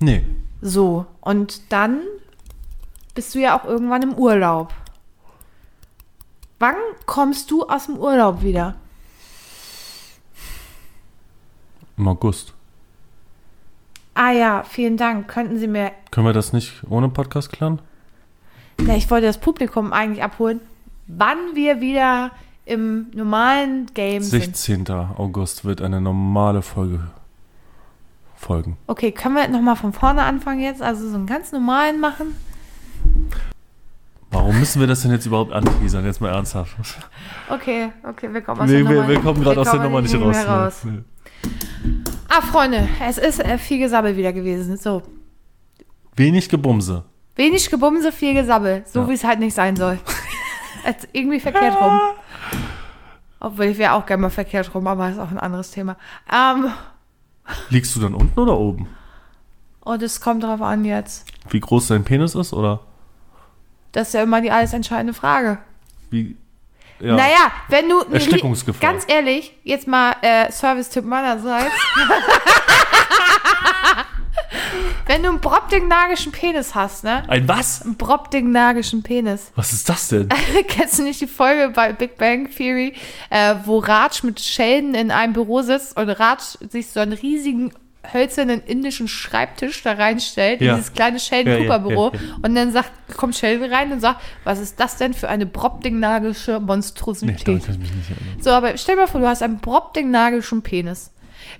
Nee. 0.00 0.24
So, 0.60 1.06
und 1.20 1.72
dann 1.72 2.00
bist 3.14 3.34
du 3.34 3.40
ja 3.40 3.58
auch 3.58 3.64
irgendwann 3.64 4.02
im 4.02 4.14
Urlaub. 4.14 4.72
Wann 6.58 6.76
kommst 7.06 7.50
du 7.50 7.64
aus 7.64 7.86
dem 7.86 7.96
Urlaub 7.96 8.42
wieder? 8.42 8.76
Im 11.96 12.08
August. 12.08 12.54
Ah 14.14 14.30
ja, 14.30 14.62
vielen 14.62 14.96
Dank. 14.96 15.28
Könnten 15.28 15.58
Sie 15.58 15.66
mir 15.66 15.92
Können 16.10 16.26
wir 16.26 16.32
das 16.32 16.52
nicht 16.52 16.82
ohne 16.88 17.08
Podcast 17.08 17.50
klären? 17.50 17.80
Na, 18.78 18.96
ich 18.96 19.10
wollte 19.10 19.26
das 19.26 19.38
Publikum 19.38 19.92
eigentlich 19.92 20.22
abholen, 20.22 20.60
wann 21.06 21.54
wir 21.54 21.80
wieder 21.80 22.30
im 22.64 23.08
normalen 23.14 23.86
Game 23.94 24.22
sind. 24.22 24.56
16. 24.56 24.88
August 25.16 25.64
wird 25.64 25.82
eine 25.82 26.00
normale 26.00 26.62
Folge 26.62 27.00
folgen. 28.36 28.76
Okay, 28.86 29.12
können 29.12 29.34
wir 29.36 29.46
nochmal 29.48 29.76
von 29.76 29.92
vorne 29.92 30.22
anfangen 30.22 30.60
jetzt? 30.60 30.82
Also 30.82 31.08
so 31.08 31.14
einen 31.16 31.26
ganz 31.26 31.52
normalen 31.52 32.00
machen? 32.00 32.36
Warum 34.30 34.58
müssen 34.58 34.80
wir 34.80 34.86
das 34.86 35.02
denn 35.02 35.10
jetzt 35.10 35.26
überhaupt 35.26 35.52
anteasern? 35.52 36.04
Jetzt 36.06 36.20
mal 36.20 36.30
ernsthaft. 36.30 36.74
Okay, 37.50 37.90
okay, 38.08 38.32
wir 38.32 38.40
kommen 38.40 38.62
aus 38.62 38.66
Nee, 38.68 38.78
der 38.82 38.88
wir, 38.88 38.96
Nummer. 38.96 39.08
wir 39.08 39.20
kommen 39.20 39.42
gerade 39.42 39.60
aus 39.60 39.70
der 39.70 39.80
Nummer 39.80 40.00
nicht 40.00 40.14
raus. 40.14 40.36
raus. 40.48 40.80
Nee. 40.84 41.00
Ah, 42.28 42.40
Freunde, 42.40 42.88
es 43.06 43.18
ist 43.18 43.40
äh, 43.44 43.58
viel 43.58 43.78
Gesabbel 43.78 44.16
wieder 44.16 44.32
gewesen. 44.32 44.78
So, 44.78 45.02
Wenig 46.16 46.48
Gebumse. 46.48 47.04
wenig 47.36 47.68
Gebumse, 47.70 48.10
viel 48.12 48.32
Gesabbel. 48.34 48.84
So 48.86 49.00
Ja. 49.00 49.08
wie 49.08 49.12
es 49.14 49.24
halt 49.24 49.38
nicht 49.40 49.54
sein 49.54 49.76
soll. 49.76 49.98
Irgendwie 51.12 51.40
verkehrt 51.40 51.78
rum. 51.80 52.00
Obwohl 53.44 53.64
ich 53.66 53.78
wäre 53.78 53.94
auch 53.94 54.06
gerne 54.06 54.22
mal 54.22 54.30
verkehrt 54.30 54.72
rum, 54.72 54.86
aber 54.86 55.08
ist 55.08 55.18
auch 55.18 55.32
ein 55.32 55.38
anderes 55.38 55.72
Thema. 55.72 55.96
Ähm, 56.32 56.70
Liegst 57.70 57.96
du 57.96 58.00
dann 58.00 58.14
unten 58.14 58.38
oder 58.38 58.56
oben? 58.56 58.86
und 59.80 60.00
es 60.00 60.20
kommt 60.20 60.44
drauf 60.44 60.62
an 60.62 60.84
jetzt. 60.84 61.26
Wie 61.50 61.58
groß 61.58 61.88
dein 61.88 62.04
Penis 62.04 62.36
ist 62.36 62.52
oder 62.52 62.80
Das 63.90 64.08
ist 64.08 64.14
ja 64.14 64.22
immer 64.22 64.40
die 64.40 64.52
alles 64.52 64.72
entscheidende 64.72 65.12
Frage. 65.12 65.58
wie? 66.10 66.36
Ja. 67.00 67.16
Naja, 67.16 67.50
wenn 67.66 67.88
du. 67.88 68.00
Erstickungsgefahr. 68.12 68.92
Ganz 68.92 69.04
ehrlich, 69.08 69.58
jetzt 69.64 69.88
mal 69.88 70.14
äh, 70.22 70.52
Service-Tipp 70.52 71.04
meinerseits. 71.04 71.72
wenn 75.12 75.22
du 75.22 75.28
einen 75.28 75.40
brobdingnagischen 75.40 76.32
Penis 76.32 76.74
hast, 76.74 77.04
ne? 77.04 77.22
Ein 77.28 77.46
was? 77.46 77.82
Einen 77.82 77.96
brobdingnagischen 77.96 79.02
Penis. 79.02 79.52
Was 79.54 79.72
ist 79.74 79.88
das 79.88 80.08
denn? 80.08 80.28
Kennst 80.68 80.98
du 80.98 81.02
nicht 81.02 81.20
die 81.20 81.26
Folge 81.26 81.70
bei 81.74 81.92
Big 81.92 82.16
Bang 82.16 82.48
Theory, 82.50 82.94
äh, 83.28 83.56
wo 83.64 83.78
Raj 83.78 84.22
mit 84.22 84.40
Sheldon 84.40 84.94
in 84.94 85.10
einem 85.10 85.34
Büro 85.34 85.60
sitzt 85.60 85.96
und 85.98 86.08
Raj 86.08 86.38
sich 86.70 86.88
so 86.88 87.00
einen 87.00 87.12
riesigen 87.12 87.72
hölzernen 88.10 88.62
indischen 88.64 89.06
Schreibtisch 89.06 89.82
da 89.82 89.92
reinstellt, 89.92 90.60
Ja. 90.60 90.72
in 90.72 90.78
dieses 90.78 90.92
kleine 90.94 91.20
Sheldon 91.20 91.58
Cooper 91.58 91.78
Büro 91.78 92.10
ja, 92.12 92.18
ja. 92.18 92.34
und 92.42 92.54
dann 92.54 92.72
sagt, 92.72 92.90
kommt 93.16 93.36
Sheldon 93.36 93.70
rein 93.72 93.92
und 93.92 94.00
sagt, 94.00 94.20
was 94.44 94.58
ist 94.58 94.80
das 94.80 94.96
denn 94.96 95.14
für 95.14 95.28
eine 95.28 95.46
brobdingnagische 95.46 96.52
Nee, 96.52 96.66
Monstrosität? 96.66 97.46
erinnern. 97.48 97.86
So, 98.40 98.50
aber 98.50 98.76
stell 98.76 98.96
dir 98.96 99.02
mal 99.02 99.06
vor, 99.08 99.20
du 99.20 99.28
hast 99.28 99.42
einen 99.42 99.58
brobdingnagischen 99.58 100.62
Penis. 100.62 101.11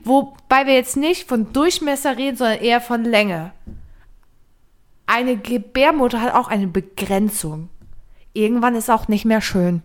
Wobei 0.05 0.67
wir 0.67 0.75
jetzt 0.75 0.97
nicht 0.97 1.29
von 1.29 1.53
Durchmesser 1.53 2.17
reden, 2.17 2.37
sondern 2.37 2.61
eher 2.61 2.81
von 2.81 3.05
Länge. 3.05 3.53
Eine 5.07 5.37
Gebärmutter 5.37 6.21
hat 6.21 6.35
auch 6.35 6.49
eine 6.49 6.67
Begrenzung. 6.67 7.69
Irgendwann 8.33 8.75
ist 8.75 8.91
auch 8.91 9.09
nicht 9.09 9.25
mehr 9.25 9.41
schön, 9.41 9.83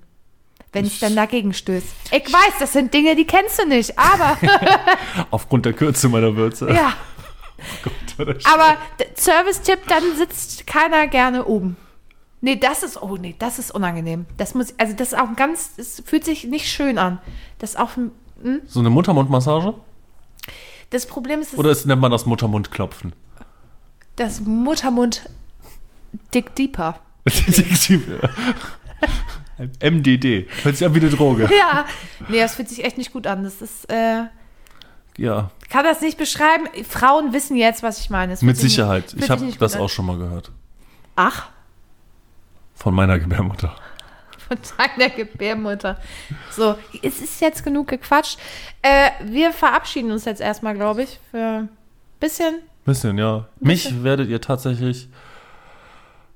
wenn 0.72 0.86
es 0.86 1.00
dann 1.00 1.16
dagegen 1.16 1.54
stößt. 1.54 1.88
Ich 2.12 2.32
weiß, 2.34 2.54
das 2.60 2.74
sind 2.74 2.94
Dinge, 2.94 3.16
die 3.16 3.26
kennst 3.26 3.60
du 3.60 3.66
nicht, 3.68 3.98
aber 4.00 4.38
Aufgrund 5.32 5.66
der 5.66 5.74
Kürze 5.74 6.08
meiner 6.10 6.36
Würze. 6.36 6.72
ja. 6.72 6.94
Gott, 7.84 8.46
Aber 8.46 8.78
Service-Tipp, 9.16 9.80
dann 9.88 10.16
sitzt 10.16 10.68
keiner 10.68 11.08
gerne 11.08 11.46
oben. 11.46 11.76
Nee, 12.40 12.56
das 12.56 12.84
ist, 12.84 13.02
oh 13.02 13.18
nee, 13.18 13.36
das 13.40 13.58
ist 13.58 13.72
unangenehm. 13.72 14.28
Das 14.38 14.54
muss, 14.54 14.76
also 14.78 14.94
das 14.94 15.14
ist 15.14 15.20
auch 15.20 15.28
ein 15.28 15.36
ganz, 15.36 15.72
es 15.78 16.04
fühlt 16.06 16.24
sich 16.24 16.44
nicht 16.44 16.70
schön 16.70 17.00
an. 17.00 17.20
Das 17.58 17.72
ist 17.72 17.76
auch 17.80 17.98
ein, 17.98 18.12
hm? 18.42 18.62
So 18.68 18.80
eine 18.80 18.90
Muttermundmassage? 18.90 19.74
das 20.90 21.06
Problem 21.06 21.42
ist, 21.42 21.54
es 21.54 21.60
Oder 21.60 21.72
ist, 21.72 21.86
nennt 21.86 22.02
man 22.02 22.12
das 22.12 22.26
Muttermundklopfen? 22.26 23.14
Das 24.16 24.40
Muttermund 24.42 25.30
dick 26.34 26.56
deeper. 26.56 27.00
MDD. 29.82 30.48
Hört 30.64 30.78
sich 30.78 30.86
an 30.88 30.94
wie 30.96 31.00
eine 31.00 31.10
Droge. 31.10 31.50
Ja. 31.58 31.86
Nee, 32.30 32.40
das 32.40 32.56
fühlt 32.56 32.70
sich 32.70 32.84
echt 32.84 32.98
nicht 32.98 33.12
gut 33.12 33.26
an. 33.28 33.44
Das 33.44 33.62
ist, 33.62 33.90
äh, 33.92 34.24
Ja, 35.18 35.52
kann 35.70 35.84
das 35.84 36.02
nicht 36.02 36.18
beschreiben. 36.18 36.68
Frauen 36.88 37.34
wissen 37.34 37.58
jetzt, 37.58 37.84
was 37.84 38.00
ich 38.00 38.10
meine. 38.10 38.38
Mit 38.42 38.58
Sicherheit. 38.58 39.14
nicht- 39.14 39.24
Ich 39.26 39.30
habe 39.30 39.52
das 39.60 39.76
an. 39.76 39.82
auch 39.82 39.90
schon 39.90 40.06
mal 40.06 40.18
gehört. 40.18 40.52
Ach, 41.16 41.50
Von 42.76 42.94
meiner 42.94 43.18
Gebärmutter. 43.18 43.76
Von 44.48 44.58
deiner 44.78 45.10
Gebärmutter. 45.10 45.98
So, 46.52 46.76
es 47.04 47.22
ist 47.22 47.42
jetzt 47.42 47.64
genug 47.64 47.88
gequatscht. 47.88 48.40
Äh, 48.82 49.10
wir 49.24 49.52
verabschieden 49.52 50.12
uns 50.12 50.26
jetzt 50.26 50.42
erstmal, 50.42 50.74
glaube 50.76 51.04
ich, 51.04 51.20
für 51.32 51.38
ein 51.64 51.70
bisschen. 52.20 52.60
Bisschen, 52.86 53.18
ja. 53.18 53.46
Mich 53.60 54.04
werdet 54.04 54.30
ihr 54.30 54.40
tatsächlich 54.42 55.10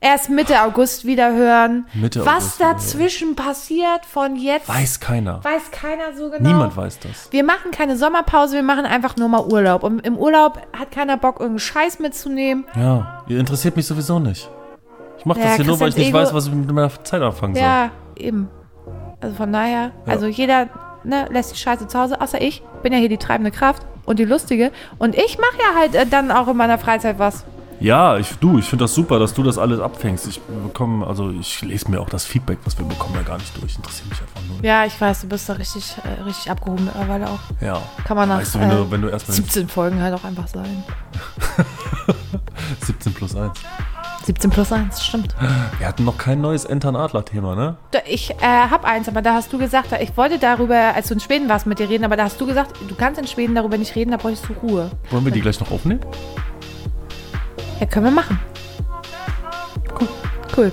Erst 0.03 0.31
Mitte 0.31 0.59
August 0.63 1.05
wieder 1.05 1.31
hören. 1.35 1.85
Mitte 1.93 2.25
Was 2.25 2.27
August 2.35 2.59
wieder 2.59 2.73
dazwischen 2.73 3.35
passiert 3.35 4.03
von 4.03 4.35
jetzt, 4.35 4.67
Weiß 4.67 4.99
keiner. 4.99 5.43
weiß 5.43 5.69
keiner 5.69 6.15
so 6.17 6.31
genau. 6.31 6.41
Niemand 6.49 6.75
weiß 6.75 6.97
das. 7.01 7.31
Wir 7.31 7.43
machen 7.43 7.69
keine 7.69 7.95
Sommerpause, 7.95 8.55
wir 8.55 8.63
machen 8.63 8.85
einfach 8.85 9.15
nur 9.17 9.29
mal 9.29 9.45
Urlaub. 9.45 9.83
Und 9.83 9.99
im 9.99 10.17
Urlaub 10.17 10.59
hat 10.75 10.89
keiner 10.91 11.17
Bock, 11.17 11.35
irgendeinen 11.35 11.59
Scheiß 11.59 11.99
mitzunehmen. 11.99 12.65
Ja, 12.75 13.23
ihr 13.27 13.39
interessiert 13.39 13.75
mich 13.75 13.85
sowieso 13.85 14.17
nicht. 14.17 14.49
Ich 15.19 15.25
mache 15.25 15.39
Ja, 15.39 15.45
das 15.45 15.55
hier 15.57 15.65
nur, 15.65 15.79
weil 15.79 15.89
ich 15.89 15.95
nicht 15.95 16.05
Christians 16.11 16.23
weiß, 16.23 16.29
Ego- 16.29 16.37
was 16.37 16.47
ich 16.47 16.53
mit 16.53 16.71
meiner 16.71 17.03
Zeit 17.03 17.21
anfangen 17.21 17.53
soll. 17.53 17.63
Ja, 17.63 17.91
eben. 18.15 18.49
Also 19.19 19.35
von 19.35 19.53
daher, 19.53 19.91
also 20.05 20.27
jeder 20.27 20.67
ne, 21.03 21.27
lässt 21.29 21.53
die 21.53 21.57
Scheiße 21.57 21.87
zu 21.87 21.99
Hause, 21.99 22.21
außer 22.21 22.41
ich. 22.41 22.63
Bin 22.83 22.93
ja 22.93 22.99
hier 22.99 23.09
die 23.09 23.17
treibende 23.17 23.51
Kraft 23.51 23.85
und 24.05 24.19
die 24.19 24.25
lustige. 24.25 24.71
Und 24.97 25.15
ich 25.15 25.37
mache 25.37 25.57
ja 25.59 25.79
halt 25.79 25.95
äh, 25.95 26.05
dann 26.07 26.31
auch 26.31 26.47
in 26.47 26.57
meiner 26.57 26.77
Freizeit 26.77 27.19
was. 27.19 27.45
Ja, 27.79 28.17
ich, 28.17 28.35
du, 28.35 28.59
ich 28.59 28.65
finde 28.65 28.83
das 28.83 28.93
super, 28.93 29.17
dass 29.17 29.33
du 29.33 29.41
das 29.41 29.57
alles 29.57 29.79
abfängst. 29.79 30.27
Ich 30.27 30.39
bekomme, 30.39 31.05
also 31.05 31.31
ich 31.31 31.63
lese 31.63 31.89
mir 31.89 31.99
auch 31.99 32.09
das 32.09 32.25
Feedback, 32.25 32.59
was 32.63 32.77
wir 32.77 32.85
bekommen, 32.85 33.15
ja 33.15 33.23
gar 33.23 33.39
nicht 33.39 33.59
durch. 33.59 33.75
Interessiert 33.75 34.07
mich 34.07 34.21
einfach 34.21 34.41
nur. 34.47 34.63
Ja, 34.63 34.85
ich 34.85 35.01
weiß, 35.01 35.21
du 35.21 35.27
bist 35.27 35.49
da 35.49 35.53
richtig, 35.53 35.95
äh, 36.03 36.21
richtig 36.21 36.51
abgehoben 36.51 36.85
mittlerweile 36.85 37.27
auch. 37.27 37.39
Ja. 37.59 37.81
Kann 38.05 38.17
man 38.17 38.29
nach 38.29 38.37
Weißt 38.37 38.53
du, 38.53 38.59
wenn, 38.59 38.69
äh, 38.69 38.75
du, 38.75 38.91
wenn 38.91 39.01
du 39.01 39.07
erstmal 39.07 39.35
17 39.35 39.67
Folgen 39.67 39.99
halt 39.99 40.13
auch 40.13 40.23
einfach 40.23 40.47
sein. 40.47 40.83
17 42.85 43.13
plus 43.15 43.35
1. 43.35 43.51
17 44.31 44.49
plus 44.49 44.71
1, 44.71 45.03
stimmt. 45.03 45.35
Wir 45.77 45.85
hatten 45.87 46.05
noch 46.05 46.17
kein 46.17 46.39
neues 46.39 46.63
Entern-Adler-Thema, 46.63 47.53
ne? 47.55 47.75
Ich 48.05 48.31
äh, 48.31 48.35
habe 48.45 48.87
eins, 48.87 49.09
aber 49.09 49.21
da 49.21 49.33
hast 49.33 49.51
du 49.51 49.57
gesagt, 49.57 49.87
ich 49.99 50.15
wollte 50.15 50.39
darüber, 50.39 50.75
als 50.95 51.09
du 51.09 51.15
in 51.15 51.19
Schweden 51.19 51.49
warst, 51.49 51.65
mit 51.67 51.79
dir 51.79 51.89
reden, 51.89 52.05
aber 52.05 52.15
da 52.15 52.23
hast 52.23 52.39
du 52.39 52.45
gesagt, 52.47 52.71
du 52.87 52.95
kannst 52.95 53.19
in 53.19 53.27
Schweden 53.27 53.55
darüber 53.55 53.77
nicht 53.77 53.93
reden, 53.93 54.11
da 54.11 54.17
bräuchst 54.17 54.45
du 54.47 54.53
Ruhe. 54.53 54.89
Wollen 55.09 55.25
wir 55.25 55.33
die 55.33 55.41
gleich 55.41 55.59
noch 55.59 55.69
aufnehmen? 55.69 55.99
Ja, 57.81 57.85
können 57.87 58.05
wir 58.05 58.11
machen. 58.11 58.39
Cool. 59.99 60.07
Cool. 60.55 60.71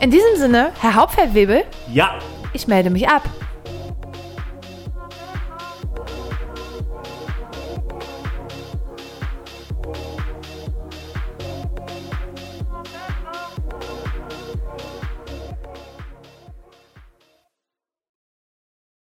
In 0.00 0.10
diesem 0.10 0.36
Sinne, 0.36 0.70
Herr 0.80 0.94
Hauptfeldwebel, 0.94 1.64
Ja. 1.92 2.12
ich 2.54 2.66
melde 2.66 2.88
mich 2.88 3.06
ab. 3.06 3.22